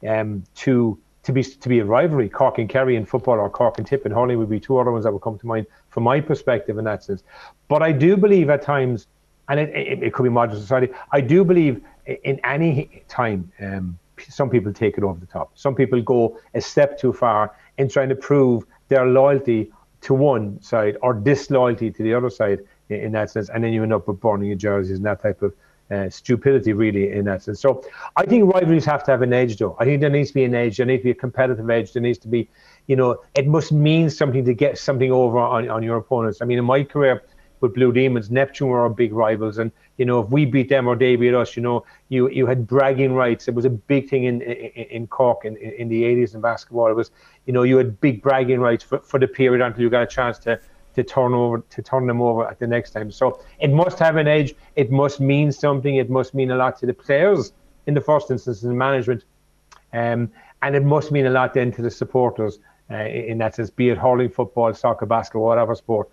um, 0.08 0.44
to 0.56 1.00
to 1.24 1.34
be 1.34 1.44
to 1.44 1.70
be 1.70 1.80
a 1.80 1.86
rivalry. 1.86 2.28
Cork 2.28 2.58
and 2.58 2.70
Kerry 2.70 2.98
in 2.98 3.06
football, 3.06 3.40
or 3.40 3.50
Cork 3.50 3.78
and 3.78 3.88
Tip 3.88 4.06
in 4.06 4.12
hurling 4.12 4.38
would 4.38 4.50
be 4.50 4.60
two 4.60 4.78
other 4.78 4.92
ones 4.92 5.06
that 5.06 5.14
would 5.14 5.22
come 5.22 5.40
to 5.40 5.48
mind 5.48 5.66
from 5.90 6.04
my 6.04 6.20
perspective 6.20 6.78
in 6.78 6.86
that 6.86 7.04
sense. 7.04 7.24
But 7.70 7.82
I 7.82 7.92
do 7.94 8.18
believe 8.18 8.50
at 8.50 8.62
times 8.62 9.08
and 9.50 9.60
it, 9.60 9.70
it, 9.70 10.04
it 10.04 10.14
could 10.14 10.24
be 10.24 10.30
modern 10.30 10.60
society. 10.60 10.92
I 11.12 11.22
do 11.22 11.44
believe 11.44 11.82
in 12.06 12.40
any 12.44 13.04
time, 13.08 13.52
um, 13.62 13.98
some 14.30 14.50
people 14.50 14.74
take 14.74 14.98
it 14.98 15.04
over 15.04 15.20
the 15.20 15.26
top. 15.26 15.52
Some 15.56 15.76
people 15.76 16.02
go 16.02 16.40
a 16.54 16.62
step 16.62 16.98
too 16.98 17.14
far 17.14 17.56
in 17.78 17.88
trying 17.90 18.10
to 18.10 18.16
prove 18.16 18.64
their 18.88 19.06
loyalty 19.06 19.72
to 20.02 20.14
one 20.14 20.62
side 20.62 20.98
or 21.02 21.14
disloyalty 21.14 21.92
to 21.92 22.04
the 22.04 22.14
other 22.14 22.30
side 22.30 22.60
in, 22.90 23.00
in 23.02 23.12
that 23.12 23.30
sense, 23.30 23.50
and 23.50 23.64
then 23.64 23.74
you 23.74 23.84
end 23.84 23.94
up 23.94 24.08
with 24.08 24.20
burning 24.20 24.48
your 24.48 24.58
jerseys 24.58 24.98
and 24.98 25.06
that 25.06 25.22
type 25.22 25.42
of 25.42 25.54
uh, 25.90 26.10
stupidity, 26.10 26.74
really, 26.74 27.12
in 27.12 27.26
that 27.26 27.42
sense. 27.42 27.62
So 27.62 27.84
I 28.16 28.26
think 28.26 28.54
rivalries 28.54 28.86
have 28.86 29.04
to 29.06 29.12
have 29.12 29.22
an 29.22 29.34
edge, 29.34 29.58
though. 29.58 29.76
I 29.80 29.86
think 29.86 30.02
there 30.02 30.10
needs 30.10 30.30
to 30.30 30.34
be 30.34 30.44
an 30.44 30.54
edge. 30.54 30.78
There 30.78 30.86
needs 30.86 31.02
to 31.02 31.06
be 31.06 31.12
a 31.12 31.16
competitive 31.16 31.70
edge. 31.70 31.94
There 31.94 32.02
needs 32.02 32.18
to 32.20 32.28
be, 32.28 32.50
you 32.88 32.96
know, 32.96 33.22
it 33.36 33.48
must 33.48 33.72
mean 33.72 34.10
something 34.10 34.44
to 34.46 34.54
get 34.54 34.78
something 34.78 35.12
over 35.12 35.40
on, 35.40 35.70
on 35.70 35.84
your 35.84 35.98
opponents. 35.98 36.42
I 36.42 36.46
mean, 36.46 36.58
in 36.58 36.66
my 36.66 36.84
career, 36.84 37.24
with 37.62 37.74
Blue 37.74 37.92
Demons. 37.92 38.30
Neptune 38.30 38.70
were 38.70 38.82
our 38.82 38.90
big 38.90 39.14
rivals, 39.14 39.58
and 39.58 39.72
you 39.98 40.06
know 40.06 40.20
if 40.20 40.30
we 40.30 40.46
beat 40.46 40.70
them 40.70 40.88
or 40.88 40.96
they 40.96 41.16
beat 41.16 41.34
us, 41.34 41.56
you 41.56 41.64
know 41.64 41.86
you 42.10 42.30
you 42.30 42.46
had 42.46 42.68
bragging 42.68 43.14
rights. 43.14 43.48
It 43.48 43.56
was 43.56 43.66
a 43.66 43.70
big 43.70 44.10
thing 44.10 44.26
in 44.26 44.42
in, 44.42 44.86
in 44.86 45.08
Cork 45.08 45.46
in, 45.46 45.58
in 45.58 45.90
the 45.90 46.04
80s 46.04 46.36
in 46.36 46.42
basketball. 46.42 46.88
It 46.88 46.96
was 46.96 47.12
you 47.46 47.54
know 47.54 47.64
you 47.64 47.78
had 47.78 48.00
big 48.02 48.22
bragging 48.22 48.60
rights 48.60 48.84
for, 48.84 49.00
for 49.00 49.20
the 49.20 49.28
period 49.28 49.66
until 49.66 49.82
you 49.82 49.90
got 49.90 50.04
a 50.04 50.08
chance 50.08 50.38
to 50.40 50.60
to 50.96 51.04
turn 51.04 51.34
over 51.34 51.60
to 51.70 51.82
turn 51.82 52.08
them 52.08 52.22
over 52.22 52.48
at 52.48 52.60
the 52.60 52.68
next 52.68 52.92
time. 52.92 53.12
So 53.12 53.40
it 53.60 53.72
must 53.72 54.00
have 54.00 54.18
an 54.18 54.28
edge. 54.28 54.56
It 54.76 54.92
must 54.92 55.20
mean 55.20 55.52
something. 55.52 55.96
It 55.96 56.10
must 56.10 56.34
mean 56.34 56.52
a 56.52 56.56
lot 56.56 56.78
to 56.80 56.86
the 56.86 56.94
players 56.94 57.54
in 57.86 57.94
the 57.94 58.02
first 58.02 58.30
instance, 58.32 58.64
in 58.64 58.78
management, 58.78 59.24
um, 59.94 60.30
and 60.62 60.76
it 60.76 60.84
must 60.84 61.12
mean 61.12 61.26
a 61.26 61.30
lot 61.30 61.54
then 61.54 61.72
to 61.74 61.82
the 61.82 61.92
supporters. 61.92 62.60
Uh, 62.90 63.04
in 63.04 63.38
that 63.38 63.54
sense, 63.54 63.70
be 63.70 63.90
it 63.90 63.98
hurling, 63.98 64.30
football, 64.30 64.74
soccer, 64.74 65.06
basketball, 65.06 65.46
whatever 65.46 65.76
sport 65.76 66.10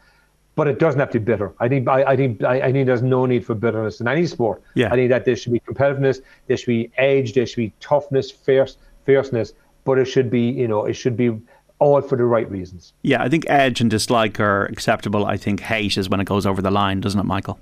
but 0.54 0.68
it 0.68 0.78
doesn't 0.78 1.00
have 1.00 1.10
to 1.10 1.18
be 1.18 1.24
bitter. 1.24 1.52
I 1.60 1.68
think 1.68 1.88
I, 1.88 2.02
I 2.04 2.16
think 2.16 2.42
I, 2.42 2.60
I, 2.60 2.72
think 2.72 2.86
there's 2.86 3.02
no 3.02 3.26
need 3.26 3.44
for 3.44 3.54
bitterness 3.54 4.00
in 4.00 4.08
any 4.08 4.26
sport. 4.26 4.62
Yeah. 4.74 4.92
I 4.92 4.96
think 4.96 5.10
that 5.10 5.24
there 5.24 5.36
should 5.36 5.52
be 5.52 5.60
competitiveness, 5.60 6.20
there 6.46 6.56
should 6.56 6.66
be 6.66 6.90
edge, 6.96 7.34
there 7.34 7.46
should 7.46 7.56
be 7.56 7.72
toughness, 7.80 8.30
fierce, 8.30 8.76
fierceness, 9.04 9.52
but 9.84 9.98
it 9.98 10.06
should 10.06 10.30
be 10.30 10.50
you 10.50 10.68
know 10.68 10.84
it 10.84 10.94
should 10.94 11.16
be 11.16 11.40
all 11.78 12.00
for 12.00 12.16
the 12.16 12.24
right 12.24 12.50
reasons. 12.50 12.92
Yeah, 13.02 13.22
I 13.22 13.28
think 13.28 13.44
edge 13.48 13.80
and 13.80 13.90
dislike 13.90 14.38
are 14.40 14.66
acceptable. 14.66 15.26
I 15.26 15.36
think 15.36 15.60
hate 15.60 15.96
is 15.96 16.08
when 16.08 16.20
it 16.20 16.24
goes 16.24 16.46
over 16.46 16.62
the 16.62 16.70
line, 16.70 17.00
doesn't 17.00 17.18
it, 17.18 17.24
Michael? 17.24 17.58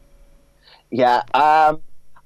Yeah. 0.91 1.23
Um, 1.33 1.81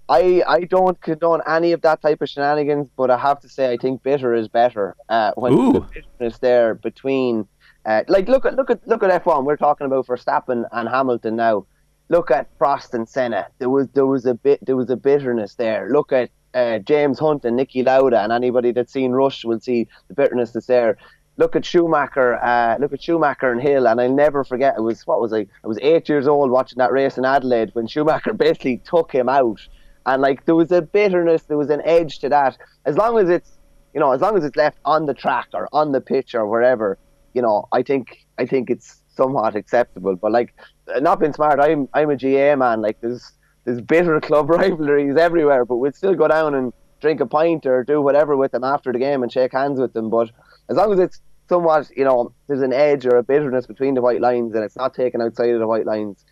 I 0.09 0.43
I 0.47 0.61
don't 0.65 1.01
condone 1.01 1.43
any 1.47 1.73
of 1.73 1.83
that 1.83 2.03
type 2.03 2.23
of 2.23 2.29
shenanigans, 2.29 2.89
but 2.97 3.11
I 3.11 3.19
have 3.19 3.41
to 3.41 3.49
say 3.49 3.73
I 3.73 3.77
think 3.77 4.03
bitter 4.03 4.35
is 4.35 4.49
better 4.49 4.97
uh, 5.09 5.33
when 5.37 5.53
Ooh. 5.53 5.73
the 5.73 5.81
bitterness 5.81 6.39
there 6.39 6.75
between 6.75 7.49
uh, 7.87 8.03
like 8.09 8.29
look 8.29 8.45
at 8.45 8.55
look 8.57 8.69
at 8.69 8.87
look 8.87 9.03
at 9.05 9.25
F1. 9.25 9.45
We're 9.45 9.57
talking 9.57 9.87
about 9.87 10.07
Verstappen 10.07 10.65
and 10.73 10.89
Hamilton 10.89 11.37
now. 11.37 11.67
Look 12.09 12.31
at 12.31 12.57
Prost 12.59 12.95
and 12.95 13.09
Senna. 13.09 13.47
There 13.59 13.71
was 13.71 13.89
there 13.95 14.07
was 14.07 14.27
a 14.27 14.35
bit 14.35 14.65
there 14.67 14.77
was 14.77 14.91
a 14.91 14.97
bitterness 14.97 15.55
there. 15.55 15.89
Look 15.91 16.13
at 16.13 16.31
uh, 16.53 16.81
James 16.81 17.21
Hunt 17.21 17.45
and 17.45 17.59
Niki 17.59 17.87
Lauda, 17.87 18.23
and 18.23 18.33
anybody 18.33 18.73
that's 18.73 18.93
seen 18.93 19.13
Rush 19.13 19.45
will 19.45 19.61
see 19.61 19.87
the 20.09 20.15
bitterness 20.15 20.51
that's 20.51 20.67
there. 20.67 20.99
Look 21.37 21.55
at 21.55 21.65
Schumacher. 21.65 22.43
Uh, 22.43 22.77
look 22.81 22.93
at 22.93 23.03
Schumacher 23.03 23.53
and 23.53 23.61
Hill, 23.61 23.87
and 23.87 24.01
I'll 24.01 24.13
never 24.13 24.43
forget. 24.43 24.75
It 24.77 24.81
was 24.81 25.07
what 25.07 25.21
was 25.21 25.33
I? 25.33 25.47
I 25.63 25.69
was 25.69 25.79
eight 25.81 26.09
years 26.09 26.27
old 26.27 26.51
watching 26.51 26.79
that 26.79 26.91
race 26.91 27.17
in 27.17 27.25
Adelaide 27.25 27.71
when 27.75 27.87
Schumacher 27.89 28.33
basically 28.33 28.79
took 28.79 29.13
him 29.13 29.29
out, 29.29 29.61
and 30.07 30.21
like 30.21 30.45
there 30.45 30.57
was 30.57 30.73
a 30.73 30.83
bitterness, 30.83 31.43
there 31.43 31.59
was 31.59 31.71
an 31.71 31.83
edge 31.85 32.19
to 32.19 32.29
that. 32.31 32.59
As 32.85 32.97
long 32.97 33.17
as 33.19 33.29
it's 33.29 33.53
you 33.95 34.01
know, 34.01 34.11
as 34.11 34.21
long 34.21 34.37
as 34.37 34.45
it's 34.45 34.57
left 34.57 34.79
on 34.85 35.07
the 35.07 35.15
track 35.15 35.49
or 35.55 35.69
on 35.73 35.93
the 35.93 36.01
pitch 36.01 36.35
or 36.35 36.47
wherever, 36.47 36.99
you 37.37 37.43
know, 37.43 37.69
I 37.71 37.83
think 37.83 38.27
I 38.39 38.47
think 38.47 38.71
it's 38.71 39.03
somewhat 39.15 39.55
acceptable. 39.55 40.17
But 40.17 40.33
like, 40.33 40.55
not 41.01 41.21
being 41.21 41.35
smart, 41.35 41.61
I'm 41.61 41.87
I'm 41.93 42.11
a 42.11 42.17
GAA 42.17 42.57
man. 42.57 42.81
Like, 42.81 43.01
there's 43.03 43.31
there's 43.65 43.83
bitter 43.83 44.21
club 44.29 44.49
rivalries 44.49 45.17
everywhere, 45.17 45.67
but 45.67 45.77
we'd 45.77 45.95
still 45.95 46.15
go 46.15 46.29
down 46.29 46.55
and 46.55 46.73
drink 47.01 47.21
a 47.21 47.27
pint 47.27 47.67
or 47.67 47.85
do 47.85 48.01
whatever 48.01 48.37
with 48.37 48.53
them 48.53 48.65
after 48.65 48.91
the 48.91 48.99
game 48.99 49.23
and 49.23 49.31
shake 49.31 49.53
hands 49.53 49.79
with 49.79 49.93
them. 49.93 50.09
But 50.09 50.31
as 50.71 50.79
long 50.79 50.93
as 50.95 50.99
it's 50.99 51.21
somewhat, 51.47 51.91
you 51.95 52.05
know, 52.05 52.33
there's 52.49 52.63
an 52.63 52.73
edge 52.73 53.05
or 53.05 53.17
a 53.17 53.23
bitterness 53.23 53.67
between 53.67 53.95
the 53.95 54.01
white 54.01 54.23
lines 54.23 54.55
and 54.55 54.65
it's 54.65 54.77
not 54.77 54.95
taken 54.95 55.21
outside 55.21 55.51
of 55.51 55.61
the 55.61 55.67
white 55.67 55.85
lines, 55.85 56.25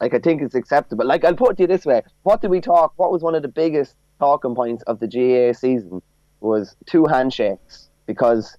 like 0.00 0.12
I 0.12 0.18
think 0.18 0.42
it's 0.42 0.56
acceptable. 0.56 1.06
Like 1.06 1.24
I'll 1.24 1.36
put 1.36 1.52
it 1.52 1.56
to 1.58 1.62
you 1.62 1.66
this 1.68 1.86
way: 1.86 2.02
What 2.24 2.42
did 2.42 2.50
we 2.50 2.60
talk? 2.60 2.94
What 2.96 3.12
was 3.12 3.22
one 3.22 3.36
of 3.36 3.42
the 3.42 3.48
biggest 3.48 3.94
talking 4.18 4.56
points 4.56 4.82
of 4.88 4.98
the 4.98 5.06
GAA 5.06 5.52
season? 5.52 6.02
Was 6.40 6.76
two 6.86 7.04
handshakes 7.06 7.90
because 8.06 8.56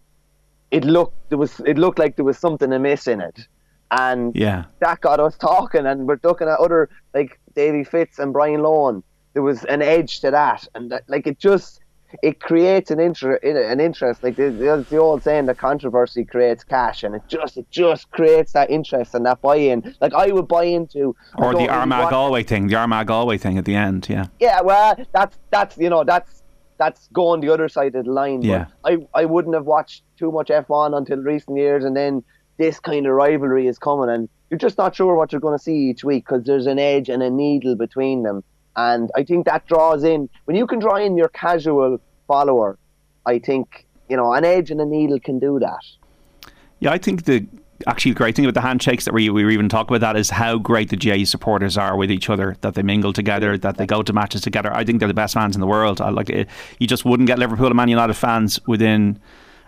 it 0.71 0.85
looked 0.85 1.29
there 1.29 1.37
was 1.37 1.59
it 1.61 1.77
looked 1.77 1.99
like 1.99 2.15
there 2.15 2.25
was 2.25 2.37
something 2.37 2.71
amiss 2.71 3.07
in 3.07 3.21
it, 3.21 3.47
and 3.91 4.35
yeah, 4.35 4.65
that 4.79 5.01
got 5.01 5.19
us 5.19 5.37
talking. 5.37 5.85
And 5.85 6.07
we're 6.07 6.19
looking 6.23 6.47
at 6.47 6.59
other 6.59 6.89
like 7.13 7.39
Davy 7.55 7.83
Fitz 7.83 8.19
and 8.19 8.33
Brian 8.33 8.61
Lohan. 8.61 9.03
There 9.33 9.43
was 9.43 9.63
an 9.65 9.81
edge 9.81 10.21
to 10.21 10.31
that, 10.31 10.67
and 10.75 10.91
that, 10.91 11.03
like 11.07 11.27
it 11.27 11.39
just 11.39 11.81
it 12.23 12.39
creates 12.39 12.89
an 12.91 12.99
interest 12.99 13.43
an 13.43 13.79
interest 13.79 14.23
like 14.23 14.35
the, 14.35 14.49
the 14.49 14.97
old 14.97 15.21
saying 15.21 15.45
the 15.45 15.53
controversy 15.53 16.25
creates 16.25 16.63
cash 16.63 17.03
and 17.03 17.13
it 17.15 17.21
just 17.27 17.57
it 17.57 17.69
just 17.69 18.09
creates 18.11 18.53
that 18.53 18.69
interest 18.69 19.13
and 19.13 19.25
that 19.25 19.39
buy-in 19.41 19.95
like 20.01 20.13
I 20.13 20.31
would 20.31 20.47
buy 20.47 20.63
into 20.63 21.15
or 21.37 21.53
the 21.53 21.69
Armagh 21.69 22.09
Galway 22.09 22.43
thing 22.43 22.67
the 22.67 22.75
Armagh 22.75 23.07
Galway 23.07 23.37
thing 23.37 23.57
at 23.57 23.65
the 23.65 23.75
end 23.75 24.07
yeah 24.09 24.25
yeah 24.39 24.61
well 24.61 24.95
that's 25.11 25.37
that's 25.51 25.77
you 25.77 25.89
know 25.89 26.03
that's 26.03 26.38
that's 26.79 27.07
going 27.09 27.41
the 27.41 27.53
other 27.53 27.69
side 27.69 27.93
of 27.93 28.05
the 28.05 28.11
line. 28.11 28.41
Yeah. 28.41 28.65
But 28.81 28.93
I, 28.93 29.21
I 29.21 29.25
wouldn't 29.25 29.53
have 29.53 29.65
watched 29.65 30.03
too 30.17 30.31
much 30.31 30.47
F1 30.47 30.97
until 30.97 31.17
recent 31.17 31.57
years, 31.57 31.83
and 31.83 31.95
then 31.95 32.23
this 32.57 32.79
kind 32.79 33.05
of 33.05 33.13
rivalry 33.13 33.67
is 33.67 33.77
coming, 33.77 34.09
and 34.09 34.27
you're 34.49 34.57
just 34.57 34.77
not 34.77 34.95
sure 34.95 35.15
what 35.15 35.31
you're 35.31 35.41
going 35.41 35.57
to 35.57 35.63
see 35.63 35.89
each 35.89 36.03
week 36.03 36.25
because 36.25 36.45
there's 36.45 36.65
an 36.65 36.79
edge 36.79 37.09
and 37.09 37.21
a 37.21 37.29
needle 37.29 37.75
between 37.75 38.23
them. 38.23 38.43
And 38.75 39.11
I 39.15 39.23
think 39.23 39.45
that 39.45 39.67
draws 39.67 40.03
in, 40.03 40.29
when 40.45 40.55
you 40.57 40.65
can 40.65 40.79
draw 40.79 40.95
in 40.95 41.17
your 41.17 41.29
casual 41.29 41.99
follower, 42.27 42.77
I 43.25 43.39
think, 43.39 43.85
you 44.07 44.17
know, 44.17 44.33
an 44.33 44.45
edge 44.45 44.71
and 44.71 44.79
a 44.81 44.85
needle 44.85 45.19
can 45.19 45.37
do 45.37 45.59
that. 45.59 46.51
Yeah, 46.79 46.91
I 46.91 46.97
think 46.97 47.25
the 47.25 47.45
actually 47.87 48.11
the 48.11 48.17
great 48.17 48.35
thing 48.35 48.45
about 48.45 48.53
the 48.53 48.61
handshakes 48.61 49.05
that 49.05 49.13
we, 49.13 49.29
we 49.29 49.51
even 49.53 49.69
talk 49.69 49.89
about 49.89 50.01
that 50.01 50.15
is 50.15 50.29
how 50.29 50.57
great 50.57 50.89
the 50.89 50.97
GAA 50.97 51.25
supporters 51.25 51.77
are 51.77 51.95
with 51.95 52.11
each 52.11 52.29
other, 52.29 52.55
that 52.61 52.75
they 52.75 52.83
mingle 52.83 53.13
together, 53.13 53.57
that 53.57 53.77
they 53.77 53.85
go 53.85 54.03
to 54.03 54.13
matches 54.13 54.41
together. 54.41 54.73
I 54.73 54.83
think 54.83 54.99
they're 54.99 55.07
the 55.07 55.13
best 55.13 55.33
fans 55.33 55.55
in 55.55 55.61
the 55.61 55.67
world. 55.67 56.01
I 56.01 56.09
like 56.09 56.29
it. 56.29 56.47
You 56.79 56.87
just 56.87 57.05
wouldn't 57.05 57.27
get 57.27 57.39
Liverpool 57.39 57.67
and 57.67 57.75
Man 57.75 57.89
United 57.89 58.15
fans 58.15 58.59
within 58.67 59.19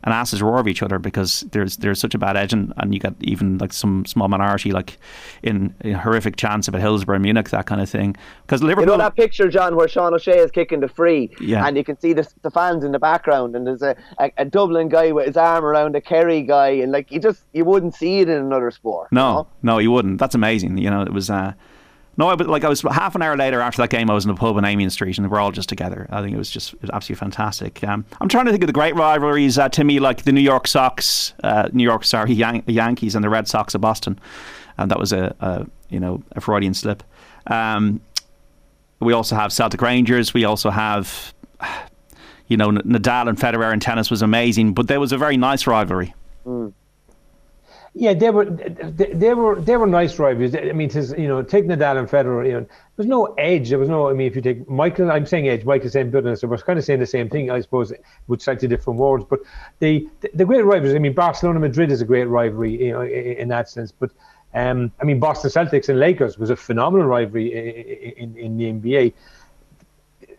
an 0.03 0.11
asses 0.11 0.41
roar 0.41 0.59
of 0.59 0.67
each 0.67 0.81
other 0.81 0.99
because 0.99 1.41
there's 1.51 1.77
there's 1.77 1.99
such 1.99 2.15
a 2.15 2.17
bad 2.17 2.35
edge 2.35 2.53
and, 2.53 2.73
and 2.77 2.93
you 2.93 2.99
get 2.99 3.13
even 3.21 3.57
like 3.59 3.71
some 3.71 4.05
small 4.05 4.27
minority 4.27 4.71
like 4.71 4.97
in, 5.43 5.75
in 5.81 5.93
horrific 5.93 6.35
chance 6.35 6.67
about 6.67 6.81
Hillsborough 6.81 7.19
Munich 7.19 7.49
that 7.49 7.65
kind 7.65 7.81
of 7.81 7.89
thing 7.89 8.15
because 8.45 8.63
Liverpool 8.63 8.83
you 8.83 8.97
know 8.97 8.97
that 8.97 9.15
picture 9.15 9.47
John 9.47 9.75
where 9.75 9.87
Sean 9.87 10.13
O'Shea 10.13 10.39
is 10.39 10.51
kicking 10.51 10.79
the 10.79 10.87
free 10.87 11.29
yeah. 11.39 11.65
and 11.65 11.77
you 11.77 11.83
can 11.83 11.99
see 11.99 12.13
the, 12.13 12.27
the 12.41 12.51
fans 12.51 12.83
in 12.83 12.91
the 12.91 12.99
background 12.99 13.55
and 13.55 13.67
there's 13.67 13.81
a, 13.81 13.95
a, 14.19 14.31
a, 14.37 14.45
Dublin 14.45 14.89
guy 14.89 15.11
with 15.11 15.27
his 15.27 15.37
arm 15.37 15.63
around 15.63 15.95
a 15.95 16.01
Kerry 16.01 16.41
guy 16.41 16.69
and 16.69 16.91
like 16.91 17.11
you 17.11 17.19
just 17.19 17.43
you 17.53 17.63
wouldn't 17.63 17.95
see 17.95 18.19
it 18.19 18.29
in 18.29 18.37
another 18.37 18.71
sport 18.71 19.11
no 19.11 19.29
you 19.29 19.35
know? 19.35 19.47
no 19.63 19.77
you 19.77 19.91
wouldn't 19.91 20.19
that's 20.19 20.35
amazing 20.35 20.77
you 20.77 20.89
know 20.89 21.01
it 21.01 21.13
was 21.13 21.29
uh, 21.29 21.53
no, 22.17 22.27
I, 22.27 22.33
like 22.33 22.63
I 22.63 22.69
was 22.69 22.81
half 22.81 23.15
an 23.15 23.21
hour 23.21 23.37
later 23.37 23.61
after 23.61 23.81
that 23.81 23.89
game. 23.89 24.09
I 24.09 24.13
was 24.13 24.25
in 24.25 24.31
a 24.31 24.35
pub 24.35 24.57
in 24.57 24.65
Amiens 24.65 24.93
Street, 24.93 25.17
and 25.17 25.31
we're 25.31 25.39
all 25.39 25.51
just 25.51 25.69
together. 25.69 26.07
I 26.09 26.21
think 26.21 26.33
it 26.33 26.37
was 26.37 26.49
just 26.49 26.73
it 26.73 26.81
was 26.81 26.91
absolutely 26.91 27.19
fantastic. 27.19 27.83
Um, 27.83 28.05
I'm 28.19 28.27
trying 28.27 28.45
to 28.45 28.51
think 28.51 28.63
of 28.63 28.67
the 28.67 28.73
great 28.73 28.95
rivalries 28.95 29.57
uh, 29.57 29.69
to 29.69 29.83
me, 29.83 29.99
like 29.99 30.23
the 30.23 30.31
New 30.31 30.41
York 30.41 30.67
Sox, 30.67 31.33
uh, 31.43 31.69
New 31.71 31.83
York 31.83 32.03
sorry 32.03 32.33
Yan- 32.33 32.63
Yankees, 32.67 33.15
and 33.15 33.23
the 33.23 33.29
Red 33.29 33.47
Sox 33.47 33.73
of 33.75 33.81
Boston, 33.81 34.19
and 34.77 34.91
that 34.91 34.99
was 34.99 35.13
a, 35.13 35.35
a 35.39 35.65
you 35.89 35.99
know 35.99 36.21
a 36.33 36.41
Freudian 36.41 36.73
slip. 36.73 37.01
Um, 37.47 38.01
we 38.99 39.13
also 39.13 39.35
have 39.35 39.51
Celtic 39.51 39.81
Rangers. 39.81 40.33
We 40.33 40.45
also 40.45 40.69
have, 40.69 41.33
you 42.47 42.57
know, 42.57 42.69
Nadal 42.69 43.29
and 43.29 43.37
Federer 43.37 43.73
in 43.73 43.79
tennis 43.79 44.11
was 44.11 44.21
amazing, 44.21 44.73
but 44.73 44.87
there 44.87 44.99
was 44.99 45.11
a 45.11 45.17
very 45.17 45.37
nice 45.37 45.65
rivalry. 45.65 46.13
Mm. 46.45 46.73
Yeah, 47.93 48.13
they 48.13 48.29
were 48.29 48.45
they, 48.45 49.11
they, 49.13 49.33
were 49.33 49.59
they 49.59 49.75
were 49.75 49.85
nice 49.85 50.17
rivalries. 50.17 50.55
I 50.55 50.71
mean, 50.71 50.87
to, 50.89 51.01
you 51.19 51.27
know, 51.27 51.41
take 51.41 51.65
Nadal 51.65 51.97
and 51.97 52.07
Federer. 52.07 52.45
You 52.45 52.53
know, 52.53 52.65
there's 52.95 53.07
no 53.07 53.25
edge. 53.37 53.69
There 53.69 53.79
was 53.79 53.89
no. 53.89 54.09
I 54.09 54.13
mean, 54.13 54.27
if 54.27 54.35
you 54.35 54.41
take 54.41 54.69
Michael, 54.69 55.11
I'm 55.11 55.25
saying 55.25 55.49
edge. 55.49 55.65
Michael's 55.65 55.91
saying 55.91 56.09
bitterness. 56.09 56.41
We're 56.41 56.57
kind 56.59 56.79
of 56.79 56.85
saying 56.85 57.01
the 57.01 57.05
same 57.05 57.29
thing, 57.29 57.51
I 57.51 57.59
suppose, 57.59 57.91
with 58.27 58.41
slightly 58.41 58.69
different 58.69 58.97
words. 58.97 59.25
But 59.29 59.41
the 59.79 60.07
the, 60.33 60.45
great 60.45 60.63
rivalries. 60.63 60.95
I 60.95 60.99
mean, 60.99 61.13
Barcelona 61.13 61.59
Madrid 61.59 61.91
is 61.91 62.01
a 62.01 62.05
great 62.05 62.25
rivalry, 62.25 62.85
you 62.85 62.93
know, 62.93 63.01
in, 63.01 63.09
in 63.09 63.47
that 63.49 63.69
sense. 63.69 63.91
But 63.91 64.11
um, 64.53 64.93
I 65.01 65.03
mean, 65.03 65.19
Boston 65.19 65.51
Celtics 65.51 65.89
and 65.89 65.99
Lakers 65.99 66.37
was 66.37 66.49
a 66.49 66.55
phenomenal 66.55 67.07
rivalry 67.07 68.15
in, 68.17 68.37
in, 68.37 68.57
in 68.57 68.57
the 68.57 68.71
NBA 68.71 69.13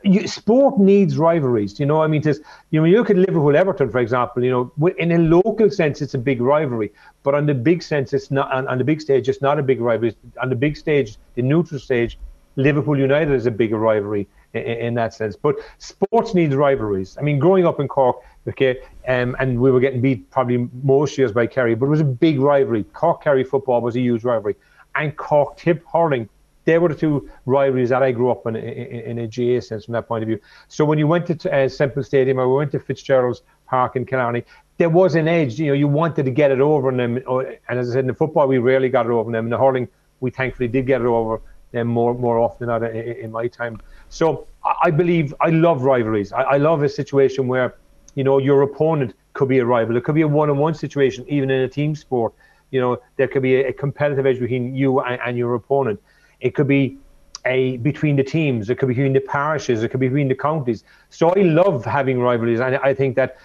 you, 0.05 0.27
sport 0.27 0.79
needs 0.79 1.17
rivalries. 1.17 1.79
You 1.81 1.87
know, 1.87 2.03
I 2.03 2.07
mean, 2.07 2.23
you 2.25 2.81
know, 2.81 2.85
you 2.85 2.97
look 2.99 3.11
at 3.11 3.17
Liverpool 3.17 3.57
Everton, 3.57 3.91
for 3.91 3.99
example. 3.99 4.45
You 4.45 4.51
know, 4.79 4.93
in 4.99 5.13
a 5.13 5.19
local 5.19 5.71
sense, 5.71 6.03
it's 6.03 6.15
a 6.15 6.19
big 6.19 6.41
rivalry, 6.41 6.93
but 7.23 7.35
on 7.35 7.47
the 7.47 7.55
big 7.55 7.83
sense, 7.83 8.13
it's 8.13 8.31
not. 8.31 8.53
On, 8.53 8.67
on 8.69 8.79
the 8.79 8.85
big 8.85 9.01
stage, 9.01 9.29
it's 9.29 9.43
not 9.43 9.59
a 9.59 9.63
big 9.63 9.81
rivalry. 9.81 10.17
On 10.41 10.49
the 10.49 10.57
big 10.57 10.77
stage, 10.77 11.17
the 11.35 11.43
neutral 11.43 11.81
stage, 11.81 12.19
Liverpool 12.57 12.99
United 12.99 13.35
is 13.35 13.47
a 13.47 13.51
bigger 13.51 13.79
rivalry 13.79 14.29
in, 14.55 14.63
in, 14.63 14.95
that 14.95 15.15
sense. 15.15 15.37
But 15.37 15.57
sports 15.79 16.35
needs 16.35 16.55
rivalries. 16.55 17.17
I 17.19 17.23
mean, 17.23 17.39
growing 17.39 17.67
up 17.67 17.81
in 17.81 17.89
Cork, 17.89 18.17
okay, 18.49 18.79
um, 19.09 19.37
and 19.39 19.61
we 19.61 19.71
were 19.71 19.81
getting 19.81 20.01
beat 20.01 20.31
probably 20.31 20.69
most 20.83 21.17
years 21.17 21.33
by 21.33 21.47
Kerry, 21.47 21.75
but 21.75 21.87
it 21.87 21.91
was 21.91 22.01
a 22.01 22.05
big 22.05 22.41
rivalry. 22.41 22.85
Cork 22.93 23.23
Kerry 23.23 23.45
football 23.45 23.81
was 23.81 23.97
a 23.97 24.01
huge 24.01 24.25
rivalry, 24.25 24.57
and 24.95 25.17
Cork 25.17 25.57
Tip 25.57 25.85
hurling 25.91 26.29
they 26.65 26.79
were 26.79 26.89
the 26.89 26.95
two 26.95 27.29
rivalries 27.47 27.91
that 27.91 28.03
I 28.03 28.13
grew 28.13 28.31
up 28.31 28.47
in 28.47 28.57
in, 28.57 29.19
in 29.19 29.19
a 29.19 29.27
GAA 29.27 29.61
sense 29.61 29.85
from 29.85 29.93
that 29.93 30.09
point 30.09 30.23
of 30.23 30.29
view. 30.29 30.39
So 30.69 30.85
when 30.85 30.99
you 30.99 31.07
went 31.07 31.27
to 31.27 31.53
uh, 31.53 31.69
Semple 31.69 32.03
Stadium 32.03 32.39
or 32.39 32.49
we 32.49 32.57
went 32.57 32.73
to 32.73 32.81
Fitzgerald's 32.81 33.43
Park 33.67 33.97
in 33.97 34.05
Killarney, 34.05 34.45
there 34.79 34.91
was 34.91 35.15
an 35.15 35.29
edge. 35.29 35.59
You 35.59 35.69
know, 35.69 35.73
you 35.75 35.89
wanted 35.89 36.25
to 36.25 36.31
get 36.31 36.51
it 36.51 36.61
over 36.61 36.91
them. 36.91 37.17
And 37.17 37.79
as 37.79 37.91
I 37.91 37.93
said, 37.95 38.01
in 38.01 38.07
the 38.09 38.15
football, 38.15 38.47
we 38.47 38.59
rarely 38.59 38.89
got 38.89 39.07
it 39.07 39.13
over 39.13 39.31
them. 39.31 39.47
In 39.47 39.51
the 39.51 39.59
hurling, 39.59 39.89
we 40.21 40.31
thankfully 40.31 40.69
did 40.69 40.87
get 40.87 41.01
it 41.01 41.07
over 41.07 41.41
them 41.73 41.89
more 41.89 42.15
more 42.15 42.39
often 42.39 42.69
than 42.69 42.83
not 42.83 42.95
in, 42.95 43.33
my 43.33 43.49
time. 43.49 43.81
So 44.09 44.47
I 44.85 44.91
believe 44.91 45.35
I 45.41 45.49
love 45.49 45.83
rivalries. 45.83 46.33
I, 46.33 46.43
I 46.43 46.57
love 46.59 46.83
a 46.83 46.89
situation 46.89 47.49
where 47.49 47.75
you 48.15 48.25
know 48.25 48.39
your 48.39 48.63
opponent 48.63 49.15
could 49.33 49.49
be 49.49 49.59
a 49.59 49.65
rival. 49.65 49.97
It 49.97 50.05
could 50.05 50.15
be 50.15 50.23
a 50.23 50.29
one-on-one 50.29 50.75
situation, 50.75 51.25
even 51.29 51.51
in 51.51 51.63
a 51.63 51.69
team 51.69 51.95
sport. 51.95 52.35
You 52.71 52.81
know, 52.81 52.99
there 53.17 53.29
could 53.29 53.43
be 53.43 53.57
a, 53.57 53.69
a 53.69 53.73
competitive 53.73 54.27
edge 54.27 54.39
between 54.39 54.75
you 54.75 55.01
and, 55.01 55.21
and, 55.25 55.39
your 55.39 55.55
opponent. 55.55 56.01
It 56.43 56.55
could 56.55 56.69
be 56.69 56.99
a 57.45 57.77
between 57.79 58.17
the 58.17 58.23
teams. 58.23 58.71
It 58.71 58.79
could 58.79 58.89
be 58.89 58.95
between 58.95 59.15
the 59.15 59.21
parishes. 59.21 59.83
It 59.83 59.89
could 59.89 60.01
be 60.01 60.09
between 60.09 60.29
the 60.29 60.35
counties. 60.35 60.85
So 61.11 61.31
I 61.31 61.43
love 61.43 61.85
having 61.85 62.21
rivalries, 62.21 62.61
and 62.61 62.77
I 62.77 62.95
think 62.95 63.17
that 63.17 63.39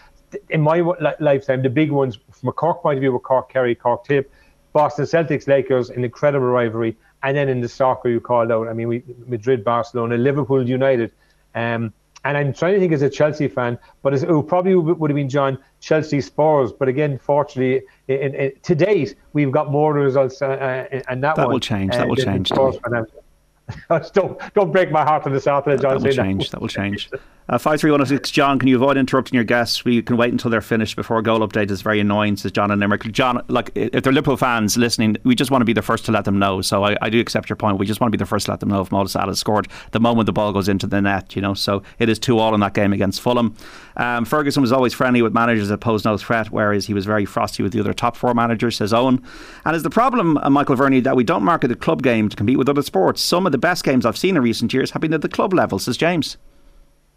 in 0.50 0.62
my 0.62 0.80
lifetime, 1.20 1.62
the 1.62 1.70
big 1.70 1.92
ones 1.92 2.20
from 2.32 2.50
a 2.50 2.52
Cork 2.52 2.82
point 2.82 2.98
of 2.98 3.02
view 3.02 3.14
were 3.14 3.20
Cork 3.20 3.50
Kerry, 3.50 3.76
Cork 3.76 4.04
Tip, 4.06 4.32
Boston 4.74 5.06
Celtics, 5.06 5.48
Lakers, 5.48 5.90
an 5.90 6.04
incredible 6.04 6.48
rivalry, 6.48 6.98
and 7.24 7.38
then 7.38 7.50
in 7.50 7.62
the 7.62 7.70
soccer 7.70 8.10
you 8.10 8.20
called 8.20 8.52
out. 8.52 8.68
I 8.68 8.74
mean, 8.74 8.88
we, 8.88 9.04
Madrid, 9.26 9.64
Barcelona, 9.64 10.18
Liverpool, 10.18 10.68
United. 10.68 11.12
Um, 11.56 11.94
and 12.28 12.38
I'm 12.38 12.54
trying 12.54 12.74
to 12.74 12.80
think 12.80 12.92
as 12.92 13.02
a 13.02 13.10
Chelsea 13.10 13.48
fan, 13.48 13.80
but 14.02 14.14
it 14.14 14.48
probably 14.48 14.76
would 14.76 15.10
have 15.10 15.16
been 15.16 15.30
John 15.30 15.58
Chelsea 15.80 16.20
Spurs. 16.20 16.74
But 16.74 16.90
again, 16.90 17.18
fortunately, 17.18 17.84
in, 18.10 18.36
in, 18.36 18.52
to 18.64 18.76
date, 18.76 19.16
we've 19.32 19.52
got 19.52 19.72
more 19.72 19.94
results, 19.94 20.42
uh, 20.42 20.48
uh 20.48 21.02
and 21.08 21.24
that, 21.24 21.38
that 21.38 21.46
one, 21.46 21.54
will 21.54 21.60
change. 21.62 21.94
That 21.94 22.04
uh, 22.04 22.08
will 22.08 22.16
change. 22.18 22.50
don't 24.14 24.54
don't 24.54 24.72
break 24.72 24.92
my 24.92 25.04
heart 25.04 25.26
on 25.26 25.32
the 25.32 25.40
South 25.40 25.66
John. 25.66 25.78
That 25.78 26.02
will 26.02 26.12
change. 26.12 26.46
That. 26.46 26.52
that 26.52 26.62
will 26.62 26.68
change. 26.68 27.10
Uh, 27.50 27.58
53106, 27.58 28.30
John, 28.32 28.60
can 28.60 28.68
you 28.68 28.76
avoid 28.76 28.98
interrupting 28.98 29.36
your 29.36 29.46
guests? 29.46 29.86
We 29.86 30.02
can 30.02 30.18
wait 30.18 30.34
until 30.34 30.52
they're 30.52 30.60
finished 30.60 30.98
before 30.98 31.18
a 31.18 31.24
goal 31.24 31.40
update 31.40 31.72
is 31.72 31.82
very 31.82 32.02
annoying, 32.02 32.36
says 32.36 32.52
John 32.52 32.72
and 32.72 32.82
Limerick. 32.82 33.04
John, 33.14 33.42
like, 33.48 33.72
if 33.74 34.04
they're 34.04 34.12
Liverpool 34.12 34.36
fans 34.36 34.76
listening, 34.76 35.16
we 35.24 35.34
just 35.34 35.50
want 35.50 35.62
to 35.62 35.66
be 35.66 35.72
the 35.72 35.82
first 35.82 36.04
to 36.06 36.12
let 36.12 36.26
them 36.26 36.40
know. 36.40 36.62
So 36.62 36.84
I, 36.84 36.98
I 37.02 37.10
do 37.10 37.22
accept 37.22 37.50
your 37.50 37.56
point. 37.56 37.78
We 37.78 37.86
just 37.86 38.02
want 38.02 38.12
to 38.12 38.18
be 38.18 38.22
the 38.22 38.26
first 38.26 38.48
to 38.48 38.52
let 38.52 38.60
them 38.60 38.68
know 38.68 38.82
if 38.82 38.92
Mo 38.92 39.06
Salah 39.06 39.34
scored 39.34 39.70
the 39.92 40.02
moment 40.02 40.26
the 40.26 40.34
ball 40.34 40.52
goes 40.52 40.68
into 40.68 40.88
the 40.88 41.02
net, 41.02 41.38
you 41.38 41.42
know. 41.42 41.54
So 41.54 41.84
it 42.00 42.10
is 42.10 42.20
2 42.20 42.38
all 42.38 42.54
in 42.54 42.60
that 42.60 42.74
game 42.74 42.92
against 42.92 43.22
Fulham. 43.22 43.56
Um, 43.96 44.26
Ferguson 44.26 44.62
was 44.62 44.74
always 44.74 44.94
friendly 44.94 45.22
with 45.22 45.34
managers 45.34 45.70
that 45.70 45.78
posed 45.78 46.04
no 46.04 46.18
threat, 46.18 46.48
whereas 46.48 46.86
he 46.88 46.94
was 46.94 47.06
very 47.06 47.24
frosty 47.24 47.64
with 47.64 47.72
the 47.72 47.80
other 47.80 47.94
top 47.94 48.18
four 48.18 48.34
managers, 48.34 48.76
says 48.76 48.92
Owen. 48.92 49.24
And 49.64 49.74
is 49.74 49.84
the 49.84 49.90
problem, 49.90 50.38
uh, 50.40 50.50
Michael 50.50 50.76
Verney, 50.76 51.00
that 51.00 51.16
we 51.16 51.24
don't 51.24 51.44
market 51.44 51.70
the 51.70 51.76
club 51.78 52.04
game 52.04 52.28
to 52.28 52.36
compete 52.36 52.58
with 52.58 52.68
other 52.68 52.82
sports? 52.82 53.22
Some 53.22 53.46
of 53.46 53.54
the 53.54 53.58
best 53.58 53.86
games 53.86 54.06
I've 54.06 54.18
seen 54.18 54.36
in 54.36 54.44
recent 54.44 54.74
years 54.74 54.92
have 54.92 55.02
been 55.02 55.14
at 55.14 55.22
the 55.22 55.30
club 55.30 55.54
level, 55.54 55.80
says 55.80 55.96
James. 55.96 56.36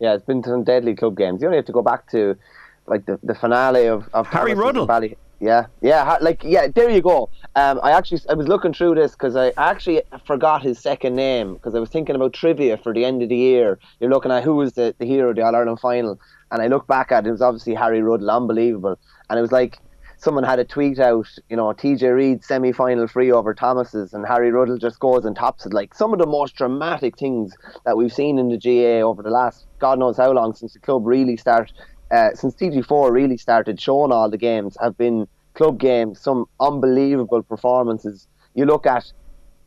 Yeah, 0.00 0.14
it's 0.14 0.24
been 0.24 0.42
some 0.42 0.64
deadly 0.64 0.96
club 0.96 1.16
games. 1.16 1.40
You 1.40 1.48
only 1.48 1.58
have 1.58 1.66
to 1.66 1.72
go 1.72 1.82
back 1.82 2.10
to 2.10 2.36
like 2.86 3.06
the, 3.06 3.18
the 3.22 3.34
finale 3.34 3.86
of, 3.86 4.08
of 4.12 4.26
Harry 4.26 4.54
Ruddle. 4.54 4.86
Valley. 4.86 5.16
Yeah, 5.38 5.66
yeah, 5.80 6.18
like 6.20 6.44
yeah. 6.44 6.68
There 6.68 6.90
you 6.90 7.00
go. 7.00 7.30
Um, 7.56 7.80
I 7.82 7.92
actually 7.92 8.20
I 8.28 8.34
was 8.34 8.46
looking 8.46 8.74
through 8.74 8.96
this 8.96 9.12
because 9.12 9.36
I 9.36 9.52
actually 9.56 10.02
forgot 10.26 10.62
his 10.62 10.78
second 10.78 11.16
name 11.16 11.54
because 11.54 11.74
I 11.74 11.78
was 11.78 11.88
thinking 11.88 12.14
about 12.14 12.34
trivia 12.34 12.76
for 12.76 12.92
the 12.92 13.06
end 13.06 13.22
of 13.22 13.30
the 13.30 13.36
year. 13.36 13.78
You're 14.00 14.10
looking 14.10 14.32
at 14.32 14.44
who 14.44 14.56
was 14.56 14.74
the, 14.74 14.94
the 14.98 15.06
hero 15.06 15.30
of 15.30 15.36
the 15.36 15.42
All 15.42 15.56
Ireland 15.56 15.80
final, 15.80 16.20
and 16.50 16.60
I 16.60 16.66
look 16.66 16.86
back 16.86 17.10
at 17.10 17.24
it, 17.24 17.28
it 17.28 17.32
was 17.32 17.40
obviously 17.40 17.74
Harry 17.74 18.02
Ruddle, 18.02 18.30
unbelievable, 18.30 18.98
and 19.30 19.38
it 19.38 19.42
was 19.42 19.52
like 19.52 19.78
someone 20.20 20.44
had 20.44 20.58
a 20.58 20.64
tweet 20.64 20.98
out, 20.98 21.26
you 21.48 21.56
know, 21.56 21.72
TJ 21.72 22.14
Reid 22.14 22.44
semi 22.44 22.72
final 22.72 23.06
free 23.06 23.32
over 23.32 23.54
Thomas's 23.54 24.12
and 24.12 24.26
Harry 24.26 24.50
Ruddle 24.50 24.76
just 24.76 24.98
goes 25.00 25.24
and 25.24 25.34
tops 25.34 25.64
it. 25.64 25.72
Like 25.72 25.94
some 25.94 26.12
of 26.12 26.18
the 26.18 26.26
most 26.26 26.54
dramatic 26.54 27.18
things 27.18 27.54
that 27.86 27.96
we've 27.96 28.12
seen 28.12 28.38
in 28.38 28.48
the 28.48 28.58
GAA 28.58 29.06
over 29.06 29.22
the 29.22 29.30
last 29.30 29.66
God 29.78 29.98
knows 29.98 30.18
how 30.18 30.30
long 30.32 30.54
since 30.54 30.74
the 30.74 30.80
club 30.80 31.06
really 31.06 31.38
started, 31.38 31.72
uh, 32.10 32.30
since 32.34 32.54
TG4 32.54 33.10
really 33.10 33.38
started 33.38 33.80
showing 33.80 34.12
all 34.12 34.30
the 34.30 34.36
games 34.36 34.76
have 34.80 34.96
been 34.98 35.26
club 35.54 35.80
games, 35.80 36.20
some 36.20 36.44
unbelievable 36.60 37.42
performances. 37.42 38.28
You 38.54 38.66
look 38.66 38.86
at 38.86 39.04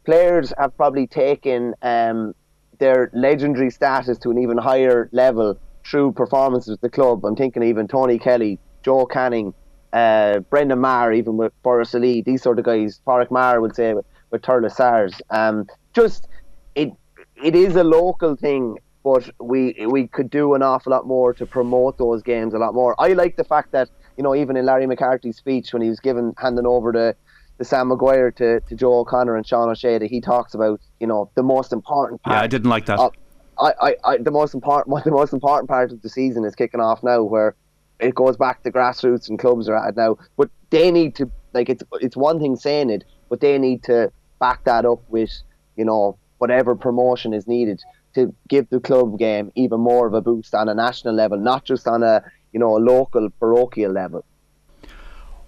players 0.05 0.53
have 0.59 0.75
probably 0.77 1.07
taken 1.07 1.73
um, 1.81 2.33
their 2.79 3.09
legendary 3.13 3.71
status 3.71 4.19
to 4.19 4.29
an 4.29 4.37
even 4.37 4.59
higher 4.59 5.09
level 5.11 5.55
through 5.89 6.13
performances 6.13 6.71
with 6.71 6.81
the 6.81 6.89
club. 6.89 7.25
I'm 7.25 7.35
thinking 7.35 7.63
even 7.63 7.87
Tony 7.87 8.19
Kelly, 8.19 8.59
Joe 8.83 9.05
Canning, 9.05 9.53
uh, 9.93 10.39
Brendan 10.39 10.79
Maher, 10.79 11.13
even 11.13 11.37
with 11.37 11.53
Borris-Ileigh, 11.63 12.23
these 12.25 12.41
sort 12.41 12.59
of 12.59 12.65
guys. 12.65 12.99
Padraig 13.05 13.29
Maher 13.31 13.61
would 13.61 13.75
say 13.75 13.93
with, 13.93 14.05
with 14.31 14.43
SARS. 14.73 15.21
Um, 15.29 15.67
just 15.93 16.27
it 16.75 16.91
it 17.35 17.55
is 17.55 17.75
a 17.75 17.83
local 17.83 18.35
thing, 18.35 18.77
but 19.03 19.29
we 19.39 19.85
we 19.87 20.07
could 20.07 20.29
do 20.29 20.55
an 20.55 20.63
awful 20.63 20.91
lot 20.91 21.05
more 21.05 21.33
to 21.35 21.45
promote 21.45 21.99
those 21.99 22.23
games 22.23 22.53
a 22.53 22.57
lot 22.57 22.73
more. 22.73 22.95
I 22.99 23.13
like 23.13 23.37
the 23.37 23.43
fact 23.43 23.71
that 23.71 23.89
you 24.17 24.23
know 24.23 24.35
even 24.35 24.57
in 24.57 24.65
Larry 24.65 24.87
McCarthy's 24.87 25.37
speech 25.37 25.71
when 25.71 25.83
he 25.83 25.89
was 25.89 25.99
given 25.99 26.33
handing 26.37 26.65
over 26.65 26.91
the 26.91 27.15
the 27.59 27.65
Sam 27.65 27.89
Maguire 27.89 28.31
to, 28.31 28.61
to 28.61 28.75
Joe 28.75 28.99
O'Connor 28.99 29.35
and 29.35 29.45
Sean 29.45 29.69
O'Shea 29.69 29.99
that 29.99 30.09
he 30.09 30.19
talks 30.19 30.55
about 30.55 30.81
you 30.99 31.05
know 31.05 31.29
the 31.35 31.43
most 31.43 31.71
important 31.71 32.23
part. 32.23 32.35
Yeah, 32.35 32.41
I 32.41 32.47
didn't 32.47 32.69
like 32.69 32.87
that. 32.87 32.99
Of, 32.99 33.13
I, 33.59 33.73
I, 33.79 33.95
I, 34.03 34.17
the 34.17 34.31
most 34.31 34.55
important 34.55 35.03
the 35.03 35.11
most 35.11 35.33
important 35.33 35.69
part 35.69 35.91
of 35.91 36.01
the 36.01 36.09
season 36.09 36.45
is 36.45 36.55
kicking 36.55 36.79
off 36.79 37.03
now, 37.03 37.21
where 37.21 37.55
it 38.03 38.15
goes 38.15 38.37
back 38.37 38.63
to 38.63 38.71
grassroots 38.71 39.29
and 39.29 39.39
clubs 39.39 39.69
are 39.69 39.75
at 39.75 39.95
now. 39.95 40.17
But 40.37 40.49
they 40.69 40.91
need 40.91 41.15
to 41.15 41.29
like 41.53 41.69
it's 41.69 41.83
it's 42.01 42.17
one 42.17 42.39
thing 42.39 42.55
saying 42.55 42.89
it, 42.89 43.03
but 43.29 43.39
they 43.39 43.57
need 43.57 43.83
to 43.83 44.11
back 44.39 44.63
that 44.65 44.85
up 44.85 45.01
with 45.09 45.31
you 45.75 45.85
know 45.85 46.17
whatever 46.37 46.75
promotion 46.75 47.33
is 47.33 47.47
needed 47.47 47.81
to 48.15 48.33
give 48.47 48.69
the 48.69 48.79
club 48.79 49.17
game 49.17 49.51
even 49.55 49.79
more 49.79 50.05
of 50.05 50.13
a 50.13 50.21
boost 50.21 50.53
on 50.53 50.69
a 50.69 50.73
national 50.73 51.13
level, 51.13 51.37
not 51.37 51.65
just 51.65 51.87
on 51.87 52.03
a 52.03 52.23
you 52.51 52.59
know 52.59 52.77
a 52.77 52.79
local 52.79 53.29
parochial 53.39 53.91
level. 53.91 54.25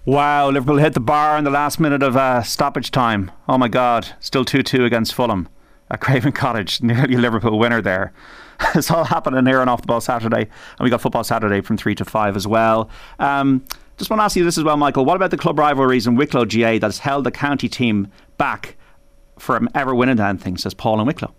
Wow, 0.06 0.52
Liverpool 0.52 0.78
hit 0.78 0.94
the 0.94 1.00
bar 1.00 1.36
in 1.36 1.44
the 1.44 1.50
last 1.50 1.80
minute 1.80 2.04
of 2.04 2.16
uh, 2.16 2.44
stoppage 2.44 2.92
time. 2.92 3.32
Oh 3.50 3.58
my 3.58 3.68
God, 3.68 4.14
still 4.20 4.46
2 4.46 4.62
2 4.62 4.86
against 4.86 5.14
Fulham 5.14 5.50
at 5.96 6.02
Craven 6.02 6.34
Cottage. 6.34 6.82
Nearly 6.84 7.16
Liverpool 7.16 7.58
winner 7.58 7.82
there. 7.82 8.14
it's 8.76 8.92
all 8.92 9.06
happening 9.06 9.46
here 9.46 9.60
on 9.60 9.70
Off 9.70 9.82
the 9.82 9.88
Ball 9.88 10.02
Saturday. 10.02 10.42
And 10.42 10.80
we 10.82 10.90
got 10.90 11.02
Football 11.02 11.24
Saturday 11.24 11.62
from 11.62 11.78
3 11.78 11.96
to 11.96 12.06
5 12.06 12.36
as 12.36 12.48
well. 12.48 12.90
Um, 13.20 13.66
just 13.98 14.10
want 14.10 14.20
to 14.20 14.26
ask 14.26 14.36
you 14.36 14.44
this 14.44 14.58
as 14.58 14.64
well, 14.64 14.78
Michael. 14.78 15.06
What 15.06 15.16
about 15.16 15.32
the 15.32 15.38
club 15.38 15.58
rivalries 15.58 16.06
in 16.06 16.16
Wicklow 16.16 16.46
GAA 16.46 16.80
that 16.80 16.84
has 16.84 17.00
held 17.00 17.24
the 17.24 17.32
county 17.32 17.70
team 17.70 18.10
back 18.38 18.76
from 19.40 19.70
ever 19.74 19.96
winning 19.96 20.20
anything, 20.20 20.58
says 20.58 20.74
Paul 20.74 21.00
and 21.00 21.08
Wicklow? 21.08 21.34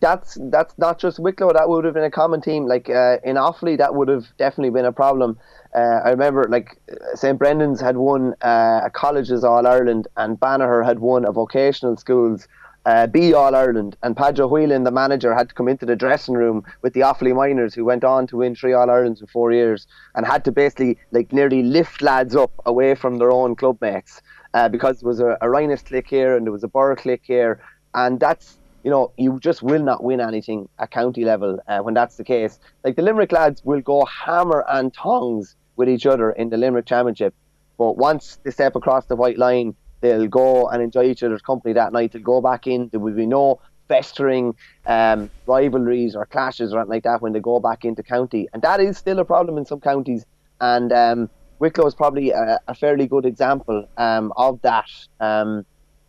That's 0.00 0.38
that's 0.50 0.72
not 0.78 0.98
just 0.98 1.18
Wicklow. 1.18 1.52
That 1.52 1.68
would 1.68 1.84
have 1.84 1.92
been 1.92 2.04
a 2.04 2.10
common 2.10 2.40
team. 2.40 2.64
Like 2.64 2.88
uh, 2.88 3.18
in 3.22 3.36
Offaly, 3.36 3.76
that 3.76 3.94
would 3.94 4.08
have 4.08 4.24
definitely 4.38 4.70
been 4.70 4.86
a 4.86 4.92
problem. 4.92 5.38
Uh, 5.74 6.00
I 6.06 6.10
remember 6.10 6.46
like 6.48 6.78
St 7.14 7.38
Brendan's 7.38 7.78
had 7.78 7.98
won 7.98 8.32
uh, 8.40 8.80
a 8.84 8.90
colleges 8.90 9.44
All 9.44 9.66
Ireland, 9.66 10.08
and 10.16 10.40
Banagher 10.40 10.86
had 10.86 11.00
won 11.00 11.26
a 11.26 11.32
vocational 11.32 11.98
schools 11.98 12.48
uh, 12.88 13.06
be 13.06 13.34
All 13.34 13.54
Ireland, 13.54 13.98
and 14.02 14.16
Padro 14.16 14.48
Whelan, 14.48 14.84
the 14.84 14.90
manager, 14.90 15.34
had 15.34 15.50
to 15.50 15.54
come 15.54 15.68
into 15.68 15.84
the 15.84 15.94
dressing 15.94 16.34
room 16.34 16.64
with 16.80 16.94
the 16.94 17.00
Offaly 17.00 17.36
Minors, 17.36 17.74
who 17.74 17.84
went 17.84 18.02
on 18.02 18.26
to 18.28 18.38
win 18.38 18.54
three 18.54 18.72
All 18.72 18.88
Irelands 18.88 19.20
in 19.20 19.26
four 19.26 19.52
years, 19.52 19.86
and 20.14 20.24
had 20.24 20.42
to 20.46 20.52
basically 20.52 20.96
like 21.10 21.30
nearly 21.30 21.62
lift 21.62 22.00
lads 22.00 22.34
up 22.34 22.50
away 22.64 22.94
from 22.94 23.18
their 23.18 23.30
own 23.30 23.56
club 23.56 23.76
mates 23.82 24.22
uh, 24.54 24.70
because 24.70 25.00
there 25.00 25.06
was 25.06 25.20
a, 25.20 25.36
a 25.42 25.48
Rynagh's 25.48 25.82
click 25.82 26.08
here 26.08 26.34
and 26.34 26.46
there 26.46 26.52
was 26.52 26.64
a 26.64 26.68
Birr 26.68 26.96
click 26.96 27.20
here, 27.24 27.60
and 27.92 28.18
that's 28.18 28.58
you 28.84 28.90
know 28.90 29.12
you 29.18 29.38
just 29.38 29.62
will 29.62 29.82
not 29.82 30.02
win 30.02 30.18
anything 30.18 30.66
at 30.78 30.90
county 30.90 31.26
level 31.26 31.58
uh, 31.68 31.80
when 31.80 31.92
that's 31.92 32.16
the 32.16 32.24
case. 32.24 32.58
Like 32.84 32.96
the 32.96 33.02
Limerick 33.02 33.32
lads 33.32 33.62
will 33.66 33.82
go 33.82 34.06
hammer 34.06 34.64
and 34.66 34.94
tongs 34.94 35.56
with 35.76 35.90
each 35.90 36.06
other 36.06 36.30
in 36.30 36.48
the 36.48 36.56
Limerick 36.56 36.86
Championship, 36.86 37.34
but 37.76 37.98
once 37.98 38.38
they 38.44 38.50
step 38.50 38.76
across 38.76 39.04
the 39.04 39.16
white 39.16 39.36
line 39.36 39.76
They'll 40.00 40.28
go 40.28 40.68
and 40.68 40.82
enjoy 40.82 41.04
each 41.04 41.22
other's 41.22 41.42
company 41.42 41.74
that 41.74 41.92
night. 41.92 42.12
They'll 42.12 42.22
go 42.22 42.40
back 42.40 42.66
in. 42.66 42.88
There 42.88 43.00
will 43.00 43.14
be 43.14 43.26
no 43.26 43.60
festering 43.88 44.54
um, 44.86 45.30
rivalries 45.46 46.14
or 46.14 46.26
clashes 46.26 46.72
or 46.72 46.78
anything 46.78 46.90
like 46.90 47.02
that 47.04 47.22
when 47.22 47.32
they 47.32 47.40
go 47.40 47.58
back 47.58 47.84
into 47.84 48.02
county. 48.02 48.48
And 48.52 48.62
that 48.62 48.80
is 48.80 48.98
still 48.98 49.18
a 49.18 49.24
problem 49.24 49.58
in 49.58 49.64
some 49.64 49.80
counties. 49.80 50.24
And 50.60 50.92
um, 50.92 51.30
Wicklow 51.58 51.86
is 51.86 51.94
probably 51.94 52.30
a, 52.30 52.60
a 52.68 52.74
fairly 52.74 53.06
good 53.06 53.24
example 53.24 53.88
um, 53.96 54.32
of 54.36 54.60
that. 54.62 54.90
Um, 55.20 55.64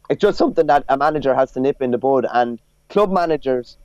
it's 0.10 0.22
just 0.22 0.38
something 0.38 0.68
that 0.68 0.84
a 0.90 0.98
manager 0.98 1.34
has 1.34 1.52
to 1.54 1.60
nip 1.60 1.82
in 1.82 1.92
the 1.92 1.98
bud. 1.98 2.26
And 2.32 2.60
club 2.90 3.12
managers, 3.12 3.78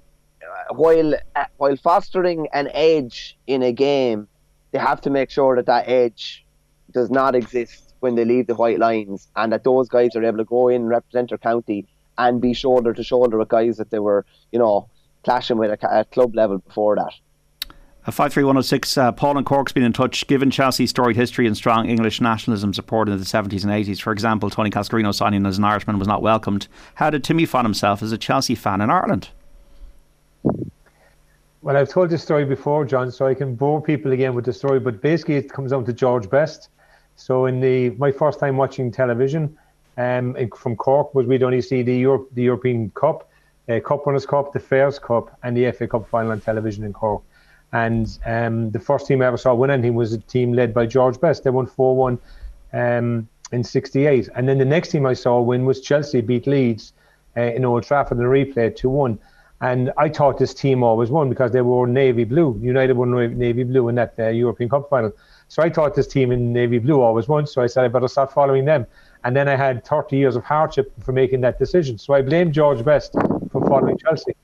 uh, 0.42 0.74
while 0.74 1.14
uh, 1.36 1.44
while 1.56 1.76
fostering 1.76 2.48
an 2.52 2.68
edge 2.72 3.38
in 3.46 3.62
a 3.62 3.72
game, 3.72 4.28
they 4.72 4.78
have 4.78 5.00
to 5.02 5.10
make 5.10 5.30
sure 5.30 5.56
that 5.56 5.66
that 5.66 5.88
edge 5.88 6.44
does 6.92 7.10
not 7.10 7.34
exist 7.34 7.93
when 8.04 8.16
they 8.16 8.24
leave 8.26 8.46
the 8.46 8.54
white 8.54 8.78
lines, 8.78 9.28
and 9.34 9.50
that 9.50 9.64
those 9.64 9.88
guys 9.88 10.14
are 10.14 10.22
able 10.22 10.36
to 10.36 10.44
go 10.44 10.68
in 10.68 10.82
and 10.82 10.90
represent 10.90 11.30
their 11.30 11.38
county 11.38 11.86
and 12.18 12.38
be 12.38 12.52
shoulder 12.52 12.92
to 12.92 13.02
shoulder 13.02 13.38
with 13.38 13.48
guys 13.48 13.78
that 13.78 13.88
they 13.90 13.98
were, 13.98 14.26
you 14.52 14.58
know, 14.58 14.86
clashing 15.24 15.56
with 15.56 15.82
at 15.82 16.10
club 16.10 16.34
level 16.34 16.58
before 16.58 16.96
that. 16.96 17.14
Uh, 18.06 18.10
53106, 18.10 18.98
uh, 18.98 19.12
Paul 19.12 19.38
and 19.38 19.46
Cork's 19.46 19.72
been 19.72 19.82
in 19.82 19.94
touch. 19.94 20.26
Given 20.26 20.50
Chelsea's 20.50 20.90
storied 20.90 21.16
history 21.16 21.46
and 21.46 21.56
strong 21.56 21.88
English 21.88 22.20
nationalism 22.20 22.74
support 22.74 23.08
in 23.08 23.16
the 23.16 23.24
70s 23.24 23.64
and 23.64 23.72
80s, 23.72 24.02
for 24.02 24.12
example, 24.12 24.50
Tony 24.50 24.68
Cascarino 24.68 25.14
signing 25.14 25.46
as 25.46 25.56
an 25.56 25.64
Irishman 25.64 25.98
was 25.98 26.06
not 26.06 26.20
welcomed. 26.20 26.68
How 26.96 27.08
did 27.08 27.24
Timmy 27.24 27.46
find 27.46 27.64
himself 27.64 28.02
as 28.02 28.12
a 28.12 28.18
Chelsea 28.18 28.54
fan 28.54 28.82
in 28.82 28.90
Ireland? 28.90 29.30
Well, 31.62 31.78
I've 31.78 31.88
told 31.88 32.10
this 32.10 32.22
story 32.22 32.44
before, 32.44 32.84
John, 32.84 33.10
so 33.10 33.24
I 33.24 33.32
can 33.32 33.54
bore 33.54 33.80
people 33.80 34.12
again 34.12 34.34
with 34.34 34.44
the 34.44 34.52
story, 34.52 34.78
but 34.78 35.00
basically 35.00 35.36
it 35.36 35.50
comes 35.50 35.70
down 35.70 35.86
to 35.86 35.94
George 35.94 36.28
Best. 36.28 36.68
So, 37.16 37.46
in 37.46 37.60
the 37.60 37.90
my 37.90 38.10
first 38.10 38.40
time 38.40 38.56
watching 38.56 38.90
television 38.90 39.56
um, 39.96 40.36
from 40.56 40.76
Cork 40.76 41.14
was 41.14 41.26
we'd 41.26 41.42
only 41.42 41.60
see 41.60 41.82
the, 41.82 41.96
Europe, 41.96 42.28
the 42.32 42.42
European 42.42 42.90
Cup, 42.90 43.28
uh, 43.68 43.80
Cup 43.80 44.06
Winners' 44.06 44.26
Cup, 44.26 44.52
the 44.52 44.60
Fairs 44.60 44.98
Cup, 44.98 45.36
and 45.42 45.56
the 45.56 45.70
FA 45.72 45.86
Cup 45.86 46.08
final 46.08 46.32
on 46.32 46.40
television 46.40 46.84
in 46.84 46.92
Cork. 46.92 47.22
And 47.72 48.18
um, 48.24 48.70
the 48.70 48.78
first 48.78 49.06
team 49.06 49.20
I 49.22 49.26
ever 49.26 49.36
saw 49.36 49.54
win 49.54 49.70
anything 49.70 49.94
was 49.94 50.12
a 50.12 50.18
team 50.18 50.52
led 50.52 50.72
by 50.72 50.86
George 50.86 51.20
Best. 51.20 51.44
They 51.44 51.50
won 51.50 51.66
4 51.66 51.96
1 51.96 52.18
um, 52.72 53.28
in 53.52 53.64
68. 53.64 54.28
And 54.34 54.48
then 54.48 54.58
the 54.58 54.64
next 54.64 54.90
team 54.90 55.06
I 55.06 55.14
saw 55.14 55.40
win 55.40 55.64
was 55.64 55.80
Chelsea, 55.80 56.20
beat 56.20 56.46
Leeds 56.46 56.92
uh, 57.36 57.40
in 57.40 57.64
Old 57.64 57.82
Trafford 57.82 58.18
in 58.18 58.24
a 58.24 58.28
replay 58.28 58.74
2 58.74 58.88
1. 58.88 59.18
And 59.60 59.92
I 59.96 60.08
thought 60.08 60.38
this 60.38 60.54
team 60.54 60.82
always 60.82 61.10
won 61.10 61.28
because 61.28 61.52
they 61.52 61.62
wore 61.62 61.86
navy 61.86 62.24
blue. 62.24 62.58
United 62.62 62.96
won 62.96 63.38
navy 63.38 63.64
blue 63.64 63.88
in 63.88 63.94
that 63.96 64.14
uh, 64.18 64.28
European 64.28 64.68
Cup 64.68 64.88
final. 64.88 65.12
So 65.54 65.62
I 65.62 65.70
thought 65.70 65.94
this 65.94 66.08
team 66.08 66.32
in 66.32 66.52
navy 66.52 66.80
blue 66.80 67.00
always 67.00 67.28
won. 67.28 67.46
So 67.46 67.62
I 67.62 67.68
said 67.68 67.84
I 67.84 67.88
better 67.88 68.08
start 68.08 68.32
following 68.32 68.64
them. 68.64 68.88
And 69.22 69.36
then 69.36 69.46
I 69.46 69.54
had 69.54 69.84
30 69.84 70.16
years 70.16 70.34
of 70.34 70.42
hardship 70.42 70.92
for 71.00 71.12
making 71.12 71.42
that 71.42 71.60
decision. 71.60 71.96
So 71.96 72.12
I 72.12 72.22
blame 72.22 72.50
George 72.50 72.84
Best 72.84 73.12
for 73.52 73.64
following 73.68 73.96
Chelsea. 73.98 74.34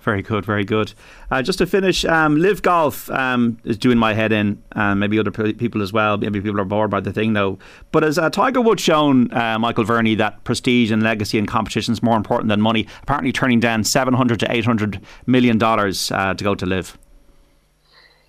Very 0.00 0.20
good, 0.20 0.44
very 0.44 0.66
good. 0.66 0.92
Uh, 1.30 1.40
just 1.40 1.56
to 1.60 1.66
finish, 1.66 2.04
um, 2.04 2.36
LIV 2.36 2.60
Golf 2.60 3.10
um, 3.10 3.56
is 3.64 3.78
doing 3.78 3.96
my 3.96 4.12
head 4.12 4.32
in. 4.32 4.62
Um, 4.72 4.98
maybe 4.98 5.18
other 5.18 5.30
people 5.30 5.80
as 5.80 5.94
well. 5.94 6.18
Maybe 6.18 6.42
people 6.42 6.60
are 6.60 6.66
bored 6.66 6.90
by 6.90 7.00
the 7.00 7.12
thing 7.12 7.32
though. 7.32 7.58
But 7.90 8.04
as 8.04 8.18
uh, 8.18 8.28
Tiger 8.28 8.60
Woods 8.60 8.82
shown, 8.82 9.32
uh, 9.32 9.58
Michael 9.58 9.84
Verney, 9.84 10.14
that 10.16 10.44
prestige 10.44 10.90
and 10.90 11.02
legacy 11.02 11.38
and 11.38 11.48
competition 11.48 11.92
is 11.92 12.02
more 12.02 12.18
important 12.18 12.50
than 12.50 12.60
money. 12.60 12.86
Apparently, 13.02 13.32
turning 13.32 13.60
down 13.60 13.82
seven 13.82 14.12
hundred 14.12 14.40
to 14.40 14.52
eight 14.52 14.66
hundred 14.66 15.00
million 15.26 15.56
dollars 15.56 16.12
uh, 16.12 16.34
to 16.34 16.44
go 16.44 16.54
to 16.54 16.66
LIV. 16.66 16.98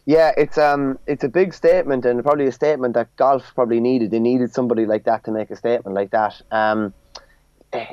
Yeah, 0.05 0.31
it's 0.35 0.57
um, 0.57 0.97
it's 1.05 1.23
a 1.23 1.29
big 1.29 1.53
statement 1.53 2.05
and 2.05 2.23
probably 2.23 2.47
a 2.47 2.51
statement 2.51 2.95
that 2.95 3.15
golf 3.17 3.43
probably 3.53 3.79
needed. 3.79 4.11
They 4.11 4.19
needed 4.19 4.53
somebody 4.53 4.85
like 4.85 5.03
that 5.03 5.23
to 5.25 5.31
make 5.31 5.51
a 5.51 5.55
statement 5.55 5.95
like 5.95 6.11
that. 6.11 6.41
Um, 6.51 6.93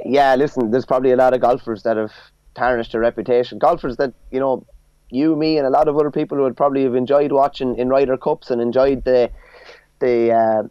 yeah, 0.07 0.35
listen, 0.35 0.71
there's 0.71 0.87
probably 0.87 1.13
a 1.13 1.17
lot 1.17 1.35
of 1.35 1.41
golfers 1.41 1.83
that 1.83 1.97
have 1.97 2.13
tarnished 2.55 2.93
their 2.93 3.01
reputation. 3.01 3.59
Golfers 3.59 3.99
that 3.99 4.15
you 4.31 4.41
know, 4.41 4.65
you, 5.11 5.37
me, 5.37 5.59
and 5.59 5.67
a 5.67 5.71
lot 5.71 5.87
of 5.87 5.97
other 5.97 6.11
people 6.11 6.39
would 6.39 6.57
probably 6.57 6.83
have 6.85 6.95
enjoyed 6.95 7.31
watching 7.31 7.77
in 7.77 7.89
Ryder 7.89 8.17
Cups 8.17 8.51
and 8.51 8.61
enjoyed 8.61 9.05
the 9.05 9.31
the, 10.01 10.33
uh, 10.33 10.63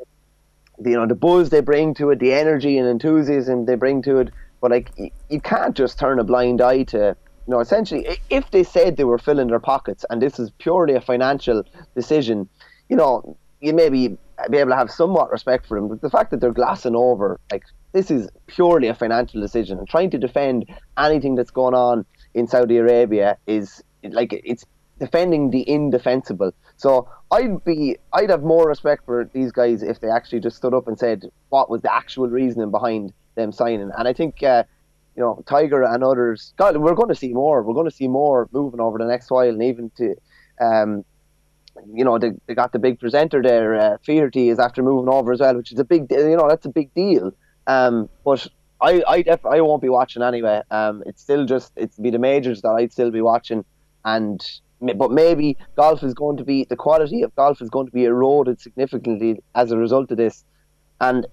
the 0.79 0.89
you 0.89 0.95
know 0.95 1.05
the 1.05 1.15
buzz 1.15 1.51
they 1.51 1.61
bring 1.61 1.93
to 1.95 2.09
it, 2.09 2.19
the 2.19 2.33
energy 2.33 2.79
and 2.79 2.87
enthusiasm 2.87 3.65
they 3.65 3.75
bring 3.75 4.01
to 4.03 4.17
it. 4.17 4.29
But 4.59 4.71
like, 4.71 4.91
you, 4.97 5.11
you 5.29 5.39
can't 5.39 5.75
just 5.75 5.99
turn 5.99 6.19
a 6.19 6.23
blind 6.23 6.61
eye 6.61 6.83
to 6.83 7.15
you 7.47 7.53
know, 7.53 7.61
essentially, 7.61 8.19
if 8.29 8.51
they 8.51 8.63
said 8.63 8.97
they 8.97 9.05
were 9.05 9.17
filling 9.17 9.47
their 9.47 9.59
pockets 9.59 10.05
and 10.09 10.21
this 10.21 10.37
is 10.37 10.51
purely 10.59 10.95
a 10.95 11.01
financial 11.01 11.63
decision, 11.95 12.49
you 12.89 12.95
know, 12.97 13.37
you 13.61 13.73
maybe 13.73 14.17
be 14.51 14.57
able 14.57 14.71
to 14.71 14.75
have 14.75 14.91
somewhat 14.91 15.31
respect 15.31 15.65
for 15.65 15.79
them. 15.79 15.87
But 15.87 16.01
the 16.01 16.09
fact 16.09 16.31
that 16.31 16.41
they're 16.41 16.51
glassing 16.51 16.95
over, 16.95 17.39
like, 17.51 17.63
this 17.93 18.11
is 18.11 18.29
purely 18.47 18.89
a 18.89 18.93
financial 18.93 19.39
decision. 19.39 19.79
And 19.79 19.87
trying 19.87 20.09
to 20.11 20.17
defend 20.17 20.65
anything 20.97 21.35
that's 21.35 21.49
going 21.49 21.73
on 21.73 22.05
in 22.33 22.47
Saudi 22.47 22.77
Arabia 22.77 23.37
is 23.47 23.81
like 24.03 24.33
it's 24.33 24.65
defending 24.99 25.49
the 25.49 25.67
indefensible. 25.69 26.51
So 26.75 27.07
I'd 27.31 27.63
be, 27.63 27.97
I'd 28.13 28.29
have 28.29 28.43
more 28.43 28.67
respect 28.67 29.05
for 29.05 29.29
these 29.33 29.51
guys 29.51 29.83
if 29.83 30.01
they 30.01 30.09
actually 30.09 30.41
just 30.41 30.57
stood 30.57 30.73
up 30.73 30.87
and 30.87 30.99
said 30.99 31.23
what 31.49 31.69
was 31.69 31.81
the 31.81 31.93
actual 31.93 32.27
reasoning 32.27 32.71
behind 32.71 33.13
them 33.35 33.51
signing. 33.51 33.89
And 33.97 34.07
I 34.07 34.13
think, 34.13 34.43
uh, 34.43 34.63
you 35.17 35.23
know, 35.23 35.43
Tiger 35.47 35.83
and 35.83 36.03
others, 36.03 36.53
God, 36.57 36.77
we're 36.77 36.93
going 36.93 37.09
to 37.09 37.15
see 37.15 37.33
more. 37.33 37.63
We're 37.63 37.73
going 37.73 37.89
to 37.89 37.95
see 37.95 38.07
more 38.07 38.47
moving 38.51 38.79
over 38.79 38.99
the 38.99 39.05
next 39.05 39.31
while, 39.31 39.49
and 39.49 39.63
even 39.63 39.89
to, 39.97 40.15
um, 40.61 41.03
you 41.91 42.05
know, 42.05 42.19
they, 42.19 42.31
they 42.45 42.53
got 42.53 42.71
the 42.71 42.79
big 42.79 42.99
presenter 42.99 43.41
there. 43.41 43.75
Uh, 43.75 43.97
Feherty 44.05 44.49
is 44.49 44.59
after 44.59 44.83
moving 44.83 45.11
over 45.11 45.33
as 45.33 45.39
well, 45.39 45.55
which 45.55 45.71
is 45.71 45.79
a 45.79 45.83
big, 45.83 46.05
you 46.11 46.37
know, 46.37 46.47
that's 46.47 46.67
a 46.67 46.69
big 46.69 46.93
deal. 46.93 47.31
Um, 47.65 48.09
but 48.23 48.47
I 48.79 49.03
I, 49.07 49.21
def- 49.23 49.45
I 49.45 49.59
won't 49.61 49.81
be 49.81 49.89
watching 49.89 50.21
anyway. 50.21 50.61
Um, 50.69 51.01
it's 51.07 51.21
still 51.21 51.45
just 51.45 51.73
it's 51.75 51.97
be 51.97 52.11
the 52.11 52.19
majors 52.19 52.61
that 52.61 52.69
I'd 52.69 52.91
still 52.91 53.09
be 53.09 53.21
watching, 53.21 53.65
and 54.05 54.39
but 54.79 55.09
maybe 55.09 55.57
golf 55.75 56.03
is 56.03 56.13
going 56.13 56.37
to 56.37 56.43
be 56.43 56.65
the 56.65 56.75
quality 56.75 57.23
of 57.23 57.35
golf 57.35 57.59
is 57.59 57.71
going 57.71 57.87
to 57.87 57.91
be 57.91 58.05
eroded 58.05 58.61
significantly 58.61 59.41
as 59.55 59.71
a 59.71 59.77
result 59.77 60.11
of 60.11 60.17
this, 60.17 60.45
and 61.01 61.25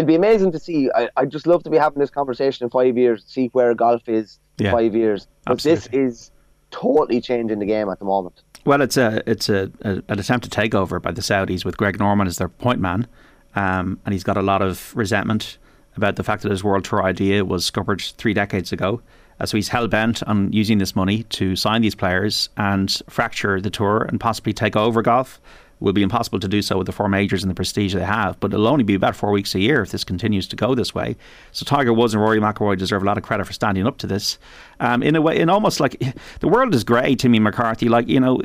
it'd 0.00 0.08
be 0.08 0.14
amazing 0.14 0.52
to 0.52 0.58
see. 0.58 0.90
I 0.94 1.08
I 1.16 1.24
just 1.26 1.46
love 1.46 1.62
to 1.64 1.70
be 1.70 1.76
having 1.76 2.00
this 2.00 2.10
conversation 2.10 2.64
in 2.64 2.70
five 2.70 2.96
years, 2.96 3.24
see 3.26 3.48
where 3.52 3.74
golf 3.74 4.08
is 4.08 4.38
in 4.58 4.66
yeah, 4.66 4.72
five 4.72 4.94
years. 4.94 5.28
But 5.44 5.52
absolutely. 5.52 5.80
this 5.80 6.12
is 6.12 6.30
totally 6.70 7.20
changing 7.20 7.58
the 7.58 7.66
game 7.66 7.88
at 7.88 7.98
the 7.98 8.04
moment. 8.04 8.42
Well, 8.64 8.80
it's 8.80 8.96
a 8.96 9.22
it's 9.26 9.48
a, 9.48 9.70
a, 9.82 10.02
an 10.08 10.18
attempt 10.18 10.44
to 10.44 10.50
take 10.50 10.74
over 10.74 10.98
by 11.00 11.12
the 11.12 11.22
Saudis 11.22 11.64
with 11.64 11.76
Greg 11.76 11.98
Norman 11.98 12.26
as 12.26 12.38
their 12.38 12.48
point 12.48 12.80
man, 12.80 13.06
um, 13.54 14.00
and 14.04 14.12
he's 14.12 14.24
got 14.24 14.36
a 14.36 14.42
lot 14.42 14.62
of 14.62 14.94
resentment 14.96 15.58
about 15.96 16.16
the 16.16 16.24
fact 16.24 16.42
that 16.42 16.50
his 16.50 16.64
World 16.64 16.84
Tour 16.84 17.02
idea 17.02 17.44
was 17.44 17.64
scuppered 17.64 18.00
three 18.00 18.32
decades 18.32 18.72
ago. 18.72 19.02
Uh, 19.38 19.46
so 19.46 19.56
he's 19.56 19.68
hell 19.68 19.88
bent 19.88 20.22
on 20.24 20.52
using 20.52 20.78
this 20.78 20.94
money 20.94 21.22
to 21.24 21.56
sign 21.56 21.82
these 21.82 21.94
players 21.94 22.50
and 22.56 23.00
fracture 23.08 23.60
the 23.60 23.70
tour 23.70 24.02
and 24.02 24.20
possibly 24.20 24.52
take 24.52 24.76
over 24.76 25.02
golf. 25.02 25.40
Will 25.80 25.94
be 25.94 26.02
impossible 26.02 26.38
to 26.40 26.48
do 26.48 26.60
so 26.60 26.76
with 26.76 26.86
the 26.86 26.92
four 26.92 27.08
majors 27.08 27.42
and 27.42 27.50
the 27.50 27.54
prestige 27.54 27.94
they 27.94 28.04
have, 28.04 28.38
but 28.38 28.52
it'll 28.52 28.68
only 28.68 28.84
be 28.84 28.94
about 28.94 29.16
four 29.16 29.30
weeks 29.30 29.54
a 29.54 29.60
year 29.60 29.80
if 29.80 29.90
this 29.90 30.04
continues 30.04 30.46
to 30.48 30.56
go 30.56 30.74
this 30.74 30.94
way. 30.94 31.16
So 31.52 31.64
Tiger 31.64 31.94
Woods 31.94 32.12
and 32.12 32.22
Rory 32.22 32.38
McIlroy 32.38 32.76
deserve 32.76 33.02
a 33.02 33.06
lot 33.06 33.16
of 33.16 33.24
credit 33.24 33.46
for 33.46 33.54
standing 33.54 33.86
up 33.86 33.96
to 33.98 34.06
this. 34.06 34.38
Um, 34.80 35.02
in 35.02 35.16
a 35.16 35.22
way, 35.22 35.38
in 35.38 35.48
almost 35.48 35.80
like 35.80 36.02
the 36.40 36.48
world 36.48 36.74
is 36.74 36.84
grey, 36.84 37.14
Timmy 37.14 37.38
McCarthy. 37.38 37.88
Like 37.88 38.08
you 38.08 38.20
know, 38.20 38.42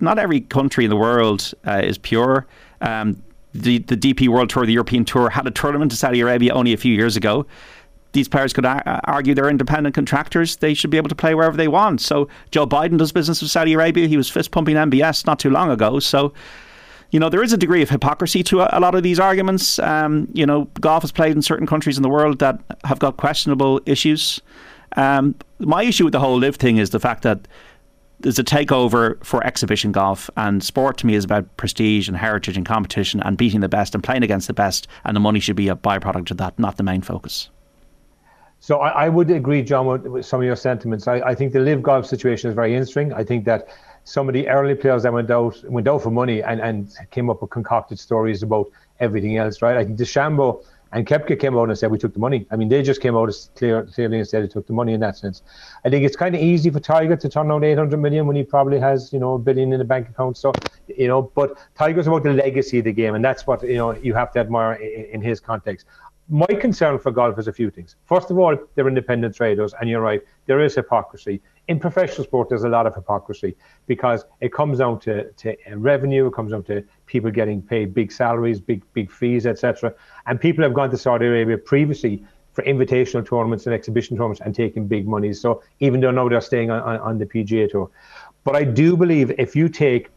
not 0.00 0.18
every 0.18 0.40
country 0.40 0.84
in 0.84 0.90
the 0.90 0.96
world 0.96 1.54
uh, 1.64 1.80
is 1.84 1.96
pure. 1.96 2.46
Um, 2.80 3.22
the, 3.54 3.78
the 3.78 3.96
DP 3.96 4.28
World 4.28 4.50
Tour, 4.50 4.66
the 4.66 4.72
European 4.72 5.04
Tour, 5.04 5.30
had 5.30 5.46
a 5.46 5.50
tournament 5.50 5.92
in 5.92 5.96
Saudi 5.96 6.20
Arabia 6.20 6.52
only 6.52 6.72
a 6.72 6.76
few 6.76 6.92
years 6.92 7.16
ago. 7.16 7.46
These 8.12 8.28
players 8.28 8.52
could 8.52 8.66
ar- 8.66 9.00
argue 9.04 9.34
they're 9.34 9.48
independent 9.48 9.94
contractors. 9.94 10.56
They 10.56 10.74
should 10.74 10.90
be 10.90 10.96
able 10.96 11.08
to 11.08 11.14
play 11.14 11.34
wherever 11.34 11.56
they 11.56 11.68
want. 11.68 12.00
So 12.00 12.28
Joe 12.50 12.66
Biden 12.66 12.98
does 12.98 13.12
business 13.12 13.40
with 13.40 13.50
Saudi 13.50 13.72
Arabia. 13.72 14.06
He 14.06 14.16
was 14.16 14.28
fist 14.28 14.50
pumping 14.50 14.76
MBS 14.76 15.26
not 15.26 15.38
too 15.38 15.50
long 15.50 15.70
ago. 15.70 15.98
So 16.00 16.32
you 17.10 17.20
know, 17.20 17.28
there 17.28 17.42
is 17.42 17.52
a 17.52 17.56
degree 17.56 17.82
of 17.82 17.90
hypocrisy 17.90 18.42
to 18.44 18.60
a, 18.60 18.68
a 18.72 18.80
lot 18.80 18.94
of 18.94 19.02
these 19.02 19.20
arguments. 19.20 19.78
Um, 19.78 20.28
you 20.32 20.46
know, 20.46 20.64
golf 20.80 21.04
is 21.04 21.12
played 21.12 21.32
in 21.32 21.42
certain 21.42 21.66
countries 21.66 21.96
in 21.96 22.02
the 22.02 22.08
world 22.08 22.38
that 22.40 22.60
have 22.84 22.98
got 22.98 23.16
questionable 23.16 23.80
issues. 23.86 24.40
Um, 24.96 25.34
my 25.58 25.82
issue 25.82 26.04
with 26.04 26.12
the 26.12 26.20
whole 26.20 26.36
LIV 26.36 26.56
thing 26.56 26.76
is 26.76 26.90
the 26.90 27.00
fact 27.00 27.22
that 27.22 27.46
there's 28.20 28.38
a 28.38 28.44
takeover 28.44 29.22
for 29.24 29.44
exhibition 29.46 29.92
golf, 29.92 30.30
and 30.36 30.62
sport 30.62 30.96
to 30.98 31.06
me 31.06 31.14
is 31.14 31.24
about 31.24 31.56
prestige 31.56 32.08
and 32.08 32.16
heritage 32.16 32.56
and 32.56 32.64
competition 32.64 33.20
and 33.20 33.36
beating 33.36 33.60
the 33.60 33.68
best 33.68 33.94
and 33.94 34.02
playing 34.02 34.22
against 34.22 34.46
the 34.46 34.54
best, 34.54 34.88
and 35.04 35.14
the 35.14 35.20
money 35.20 35.40
should 35.40 35.56
be 35.56 35.68
a 35.68 35.76
byproduct 35.76 36.30
of 36.30 36.38
that, 36.38 36.58
not 36.58 36.76
the 36.76 36.82
main 36.82 37.02
focus. 37.02 37.50
So 38.60 38.80
I, 38.80 39.04
I 39.04 39.08
would 39.10 39.30
agree, 39.30 39.62
John, 39.62 39.86
with, 39.86 40.06
with, 40.06 40.24
some 40.24 40.40
of 40.40 40.46
your 40.46 40.56
sentiments. 40.56 41.06
I, 41.06 41.16
I 41.16 41.34
think 41.34 41.52
the 41.52 41.60
LIV 41.60 41.82
golf 41.82 42.06
situation 42.06 42.48
is 42.48 42.54
very 42.54 42.72
interesting. 42.72 43.12
I 43.12 43.22
think 43.22 43.44
that 43.44 43.68
some 44.04 44.28
of 44.28 44.34
the 44.34 44.48
early 44.48 44.74
players 44.74 45.02
that 45.02 45.12
went 45.12 45.30
out 45.30 45.62
went 45.64 45.88
out 45.88 46.02
for 46.02 46.10
money 46.10 46.42
and, 46.42 46.60
and 46.60 46.94
came 47.10 47.30
up 47.30 47.40
with 47.40 47.50
concocted 47.50 47.98
stories 47.98 48.42
about 48.42 48.70
everything 49.00 49.36
else, 49.38 49.62
right? 49.62 49.76
I 49.76 49.84
think 49.84 49.98
DeChambeau 49.98 50.64
and 50.94 51.06
Koepka 51.06 51.38
came 51.40 51.58
out 51.58 51.68
and 51.68 51.76
said 51.76 51.90
we 51.90 51.98
took 51.98 52.12
the 52.12 52.20
money. 52.20 52.46
I 52.52 52.56
mean, 52.56 52.68
they 52.68 52.80
just 52.80 53.00
came 53.00 53.16
out 53.16 53.28
as 53.28 53.50
clear, 53.56 53.82
clearly 53.82 54.18
and 54.18 54.28
said 54.28 54.44
they 54.44 54.48
took 54.48 54.66
the 54.68 54.72
money 54.72 54.92
in 54.92 55.00
that 55.00 55.16
sense. 55.16 55.42
I 55.84 55.90
think 55.90 56.04
it's 56.04 56.14
kind 56.14 56.36
of 56.36 56.40
easy 56.40 56.70
for 56.70 56.78
Tiger 56.78 57.16
to 57.16 57.28
turn 57.28 57.50
out 57.50 57.64
800 57.64 57.98
million 57.98 58.26
when 58.26 58.36
he 58.36 58.44
probably 58.44 58.78
has, 58.78 59.12
you 59.12 59.18
know, 59.18 59.34
a 59.34 59.38
billion 59.38 59.72
in 59.72 59.80
the 59.80 59.84
bank 59.84 60.08
account. 60.08 60.36
So, 60.36 60.52
you 60.86 61.08
know, 61.08 61.22
but 61.34 61.58
Tiger's 61.74 62.06
about 62.06 62.22
the 62.22 62.32
legacy 62.32 62.78
of 62.78 62.84
the 62.84 62.92
game, 62.92 63.16
and 63.16 63.24
that's 63.24 63.44
what 63.44 63.62
you 63.64 63.76
know 63.76 63.92
you 63.96 64.14
have 64.14 64.32
to 64.34 64.38
admire 64.38 64.74
in, 64.74 65.06
in 65.14 65.20
his 65.20 65.40
context. 65.40 65.86
My 66.28 66.46
concern 66.46 66.98
for 67.00 67.10
golf 67.10 67.38
is 67.38 67.48
a 67.48 67.52
few 67.52 67.70
things. 67.70 67.96
First 68.06 68.30
of 68.30 68.38
all, 68.38 68.56
they're 68.74 68.88
independent 68.88 69.34
traders, 69.34 69.74
and 69.78 69.90
you're 69.90 70.00
right, 70.00 70.22
there 70.46 70.60
is 70.60 70.76
hypocrisy 70.76 71.42
in 71.68 71.80
professional 71.80 72.24
sport, 72.24 72.48
there's 72.48 72.64
a 72.64 72.68
lot 72.68 72.86
of 72.86 72.94
hypocrisy 72.94 73.56
because 73.86 74.24
it 74.40 74.52
comes 74.52 74.78
down 74.78 75.00
to, 75.00 75.30
to 75.32 75.56
revenue, 75.74 76.26
it 76.26 76.34
comes 76.34 76.52
down 76.52 76.62
to 76.64 76.84
people 77.06 77.30
getting 77.30 77.62
paid 77.62 77.94
big 77.94 78.12
salaries, 78.12 78.60
big 78.60 78.82
big 78.92 79.10
fees, 79.10 79.46
etc. 79.46 79.94
And 80.26 80.40
people 80.40 80.62
have 80.64 80.74
gone 80.74 80.90
to 80.90 80.98
Saudi 80.98 81.26
Arabia 81.26 81.58
previously 81.58 82.24
for 82.52 82.62
invitational 82.64 83.26
tournaments 83.26 83.66
and 83.66 83.74
exhibition 83.74 84.16
tournaments 84.16 84.40
and 84.44 84.54
taking 84.54 84.86
big 84.86 85.08
money. 85.08 85.32
So 85.32 85.62
even 85.80 86.00
though 86.00 86.12
now 86.12 86.28
they're 86.28 86.40
staying 86.40 86.70
on, 86.70 86.82
on, 86.82 87.00
on 87.00 87.18
the 87.18 87.26
PGA 87.26 87.70
Tour, 87.70 87.90
but 88.44 88.54
I 88.54 88.64
do 88.64 88.96
believe 88.96 89.32
if 89.38 89.56
you 89.56 89.68
take 89.68 90.10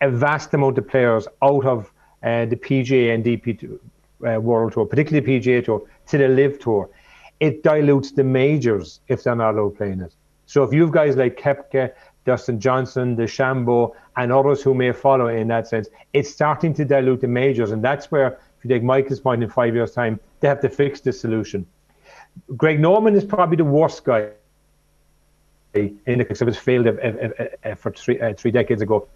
a 0.00 0.10
vast 0.10 0.52
amount 0.54 0.78
of 0.78 0.88
players 0.88 1.28
out 1.42 1.64
of 1.64 1.92
uh, 2.22 2.46
the 2.46 2.56
PGA 2.56 3.14
and 3.14 3.24
DP 3.24 3.78
uh, 4.26 4.40
World 4.40 4.72
Tour, 4.72 4.86
particularly 4.86 5.24
the 5.24 5.40
PGA 5.40 5.64
Tour, 5.64 5.82
to 6.06 6.18
the 6.18 6.26
LIV 6.26 6.58
Tour, 6.58 6.90
it 7.38 7.62
dilutes 7.62 8.12
the 8.12 8.24
majors 8.24 9.00
if 9.08 9.22
they're 9.22 9.36
not 9.36 9.54
allowed 9.54 9.76
playing 9.76 10.00
it. 10.00 10.14
So 10.46 10.62
if 10.62 10.72
you've 10.72 10.92
guys 10.92 11.16
like 11.16 11.38
Koepka, 11.38 11.92
Dustin 12.26 12.60
Johnson, 12.60 13.16
DeChambeau, 13.16 13.94
and 14.16 14.32
others 14.32 14.60
who 14.60 14.74
may 14.74 14.92
follow 14.92 15.28
in 15.28 15.48
that 15.48 15.68
sense. 15.68 15.88
It's 16.12 16.28
starting 16.28 16.74
to 16.74 16.84
dilute 16.84 17.20
the 17.20 17.28
majors, 17.28 17.70
and 17.70 17.82
that's 17.82 18.10
where, 18.10 18.38
if 18.58 18.64
you 18.64 18.68
take 18.68 18.82
Michael's 18.82 19.20
point 19.20 19.42
in 19.42 19.48
five 19.48 19.74
years' 19.74 19.92
time, 19.92 20.20
they 20.40 20.48
have 20.48 20.60
to 20.60 20.68
fix 20.68 21.00
the 21.00 21.12
solution. 21.12 21.66
Greg 22.56 22.80
Norman 22.80 23.14
is 23.14 23.24
probably 23.24 23.56
the 23.56 23.64
worst 23.64 24.04
guy 24.04 24.30
in 25.74 26.18
the 26.18 26.24
case 26.24 26.40
of 26.40 26.46
his 26.46 26.56
failed 26.56 26.86
for 27.76 27.92
three, 27.92 28.18
uh, 28.20 28.32
three 28.34 28.50
decades 28.50 28.80
ago 28.80 29.06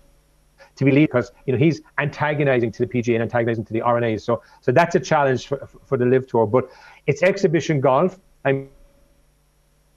to 0.76 0.84
be 0.84 0.90
lead 0.90 1.06
because 1.06 1.32
you 1.46 1.54
know 1.54 1.58
he's 1.58 1.80
antagonizing 1.98 2.70
to 2.70 2.84
the 2.84 2.86
PGA 2.86 3.14
and 3.14 3.22
antagonizing 3.22 3.64
to 3.64 3.72
the 3.72 3.80
R&A. 3.80 4.18
So 4.18 4.42
so 4.60 4.70
that's 4.70 4.94
a 4.94 5.00
challenge 5.00 5.46
for, 5.46 5.66
for 5.86 5.96
the 5.96 6.04
LIV 6.04 6.26
Tour. 6.26 6.46
But 6.46 6.68
it's 7.06 7.22
exhibition 7.22 7.80
golf. 7.80 8.20
I 8.44 8.66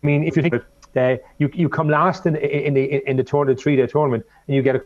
mean, 0.01 0.23
if 0.23 0.37
you 0.37 0.41
think 0.41 0.63
that 0.93 1.23
you 1.37 1.49
you 1.53 1.69
come 1.69 1.89
last 1.89 2.25
in 2.25 2.35
in 2.35 2.73
the 2.73 3.09
in 3.09 3.17
the 3.17 3.23
tour, 3.23 3.45
the 3.45 3.55
three 3.55 3.75
day 3.75 3.87
tournament, 3.87 4.25
and 4.47 4.55
you 4.55 4.61
get 4.61 4.75
a 4.75 4.83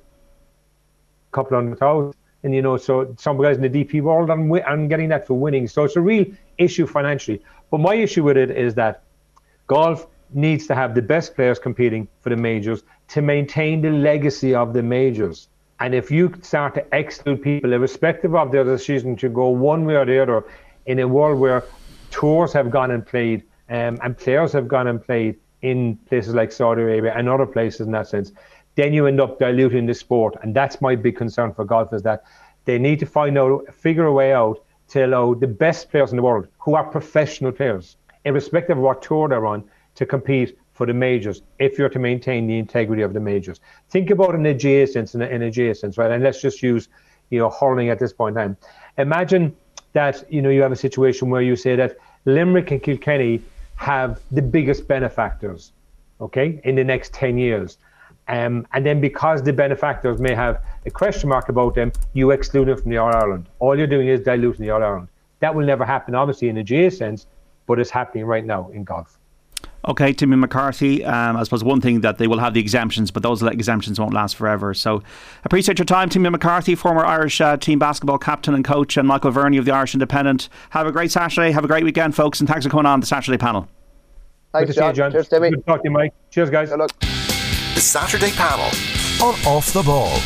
couple 1.31 1.57
hundred 1.57 1.79
thousand. 1.79 2.13
And 2.43 2.53
you 2.53 2.61
know, 2.61 2.77
so 2.77 3.15
some 3.17 3.41
guys 3.41 3.57
in 3.57 3.63
the 3.69 3.85
DP 3.85 4.01
world 4.01 4.29
I'm, 4.29 4.51
I'm 4.53 4.87
getting 4.87 5.09
that 5.09 5.27
for 5.27 5.33
winning. 5.33 5.67
So 5.67 5.83
it's 5.83 5.95
a 5.95 6.01
real 6.01 6.25
issue 6.57 6.85
financially. 6.85 7.41
But 7.71 7.79
my 7.79 7.95
issue 7.95 8.23
with 8.23 8.37
it 8.37 8.51
is 8.51 8.75
that 8.75 9.03
golf 9.65 10.07
needs 10.33 10.67
to 10.67 10.75
have 10.75 10.93
the 10.93 11.01
best 11.01 11.35
players 11.35 11.59
competing 11.59 12.07
for 12.21 12.29
the 12.29 12.35
majors 12.35 12.83
to 13.09 13.21
maintain 13.21 13.81
the 13.81 13.89
legacy 13.89 14.53
of 14.53 14.73
the 14.73 14.83
majors. 14.83 15.49
And 15.79 15.93
if 15.93 16.09
you 16.11 16.33
start 16.41 16.73
to 16.75 16.85
exclude 16.91 17.41
people, 17.41 17.73
irrespective 17.73 18.35
of 18.35 18.51
their 18.51 18.63
decision 18.63 19.15
to 19.17 19.29
go 19.29 19.49
one 19.49 19.85
way 19.85 19.95
or 19.95 20.05
the 20.05 20.21
other, 20.21 20.43
in 20.85 20.99
a 20.99 21.07
world 21.07 21.39
where 21.39 21.63
tours 22.11 22.53
have 22.53 22.71
gone 22.71 22.91
and 22.91 23.05
played 23.05 23.43
um, 23.69 23.99
and 24.01 24.17
players 24.17 24.53
have 24.53 24.67
gone 24.67 24.87
and 24.87 25.03
played 25.03 25.37
in 25.61 25.97
places 26.07 26.33
like 26.33 26.51
Saudi 26.51 26.81
Arabia 26.81 27.13
and 27.15 27.27
other 27.27 27.45
places 27.45 27.81
in 27.81 27.91
that 27.91 28.07
sense, 28.07 28.31
then 28.75 28.93
you 28.93 29.07
end 29.07 29.19
up 29.19 29.39
diluting 29.39 29.85
the 29.85 29.93
sport. 29.93 30.35
And 30.43 30.55
that's 30.55 30.81
my 30.81 30.95
big 30.95 31.15
concern 31.15 31.53
for 31.53 31.65
golf 31.65 31.93
is 31.93 32.03
that 32.03 32.23
they 32.65 32.77
need 32.77 32.99
to 32.99 33.05
find 33.05 33.37
out, 33.37 33.73
figure 33.73 34.05
a 34.05 34.13
way 34.13 34.33
out 34.33 34.63
to 34.89 35.05
allow 35.05 35.33
the 35.33 35.47
best 35.47 35.89
players 35.89 36.11
in 36.11 36.17
the 36.17 36.23
world 36.23 36.47
who 36.59 36.75
are 36.75 36.83
professional 36.83 37.51
players, 37.51 37.97
irrespective 38.25 38.77
of 38.77 38.83
what 38.83 39.01
tour 39.01 39.27
they're 39.27 39.45
on, 39.45 39.63
to 39.95 40.05
compete 40.05 40.57
for 40.73 40.85
the 40.85 40.93
majors 40.93 41.41
if 41.57 41.79
you're 41.79 41.89
to 41.89 41.97
maintain 41.97 42.45
the 42.45 42.57
integrity 42.59 43.01
of 43.01 43.13
the 43.13 43.19
majors. 43.19 43.59
Think 43.89 44.11
about 44.11 44.35
an 44.35 44.45
adjacent 44.45 45.15
and 45.15 45.23
an 45.23 45.41
adjacent, 45.41 45.97
right? 45.97 46.11
And 46.11 46.23
let's 46.23 46.39
just 46.39 46.61
use, 46.61 46.87
you 47.31 47.39
know, 47.39 47.49
hurling 47.49 47.89
at 47.89 47.97
this 47.97 48.13
point 48.13 48.37
in 48.37 48.43
time. 48.43 48.57
Imagine 48.99 49.55
that, 49.93 50.31
you 50.31 50.41
know, 50.43 50.49
you 50.49 50.61
have 50.61 50.71
a 50.71 50.75
situation 50.75 51.31
where 51.31 51.41
you 51.41 51.55
say 51.55 51.75
that 51.75 51.97
Limerick 52.25 52.69
and 52.69 52.83
Kilkenny 52.83 53.41
have 53.77 54.19
the 54.31 54.41
biggest 54.41 54.87
benefactors, 54.87 55.71
okay, 56.19 56.59
in 56.63 56.75
the 56.75 56.83
next 56.83 57.13
10 57.13 57.37
years. 57.37 57.77
Um, 58.27 58.67
and 58.73 58.85
then 58.85 58.99
because 58.99 59.41
the 59.41 59.53
benefactors 59.53 60.19
may 60.19 60.35
have 60.35 60.61
a 60.85 60.91
question 60.91 61.29
mark 61.29 61.47
about 61.47 61.75
them, 61.75 61.93
you 62.13 62.31
exclude 62.31 62.67
them 62.67 62.81
from 62.81 62.91
the 62.91 62.97
All 62.97 63.15
Ireland. 63.15 63.47
All 63.59 63.77
you're 63.77 63.87
doing 63.87 64.07
is 64.07 64.19
diluting 64.21 64.65
the 64.65 64.71
All 64.71 64.83
Ireland. 64.83 65.07
That 65.39 65.55
will 65.55 65.65
never 65.65 65.85
happen, 65.85 66.15
obviously, 66.15 66.49
in 66.49 66.57
a 66.57 66.63
GAA 66.63 66.89
sense, 66.89 67.27
but 67.67 67.79
it's 67.79 67.89
happening 67.89 68.25
right 68.25 68.43
now 68.43 68.69
in 68.69 68.83
golf. 68.83 69.17
Okay, 69.85 70.11
Timmy 70.11 70.35
McCarthy. 70.35 71.05
Um, 71.05 71.37
I 71.37 71.43
suppose 71.43 71.63
one 71.63 71.79
thing 71.81 72.01
that 72.01 72.17
they 72.17 72.27
will 72.27 72.39
have 72.39 72.53
the 72.53 72.59
exemptions, 72.59 73.09
but 73.11 73.23
those 73.23 73.41
exemptions 73.41 73.99
won't 73.99 74.13
last 74.13 74.35
forever. 74.35 74.73
So 74.73 75.01
appreciate 75.45 75.77
your 75.79 75.85
time, 75.85 76.09
Timmy 76.09 76.29
McCarthy, 76.29 76.75
former 76.75 77.05
Irish 77.05 77.39
uh, 77.39 77.55
team 77.57 77.79
basketball 77.79 78.17
captain 78.17 78.53
and 78.53 78.65
coach, 78.65 78.97
and 78.97 79.07
Michael 79.07 79.31
Verney 79.31 79.57
of 79.57 79.65
the 79.65 79.71
Irish 79.71 79.93
Independent. 79.93 80.49
Have 80.71 80.87
a 80.87 80.91
great 80.91 81.11
Saturday. 81.11 81.51
Have 81.51 81.63
a 81.63 81.67
great 81.67 81.83
weekend, 81.83 82.15
folks, 82.15 82.39
and 82.39 82.49
thanks 82.49 82.65
for 82.65 82.69
coming 82.69 82.85
on 82.85 82.99
the 82.99 83.05
Saturday 83.05 83.37
panel. 83.37 83.67
Thanks, 84.53 84.67
Good 84.69 84.73
to 84.73 84.79
John. 84.79 84.93
see 84.95 84.97
you, 84.97 85.03
John. 85.03 85.11
Cheers, 85.11 85.27
Timmy. 85.29 85.49
Good 85.51 85.57
to 85.57 85.63
talk 85.63 85.81
to 85.83 85.89
you, 85.89 85.91
Mike. 85.91 86.13
Cheers, 86.31 86.49
guys. 86.49 86.69
Good 86.69 86.79
luck. 86.79 86.91
The 86.99 87.81
Saturday 87.81 88.31
panel 88.31 88.65
on 89.23 89.35
Off 89.45 89.71
the 89.71 89.83
Ball. 89.83 90.17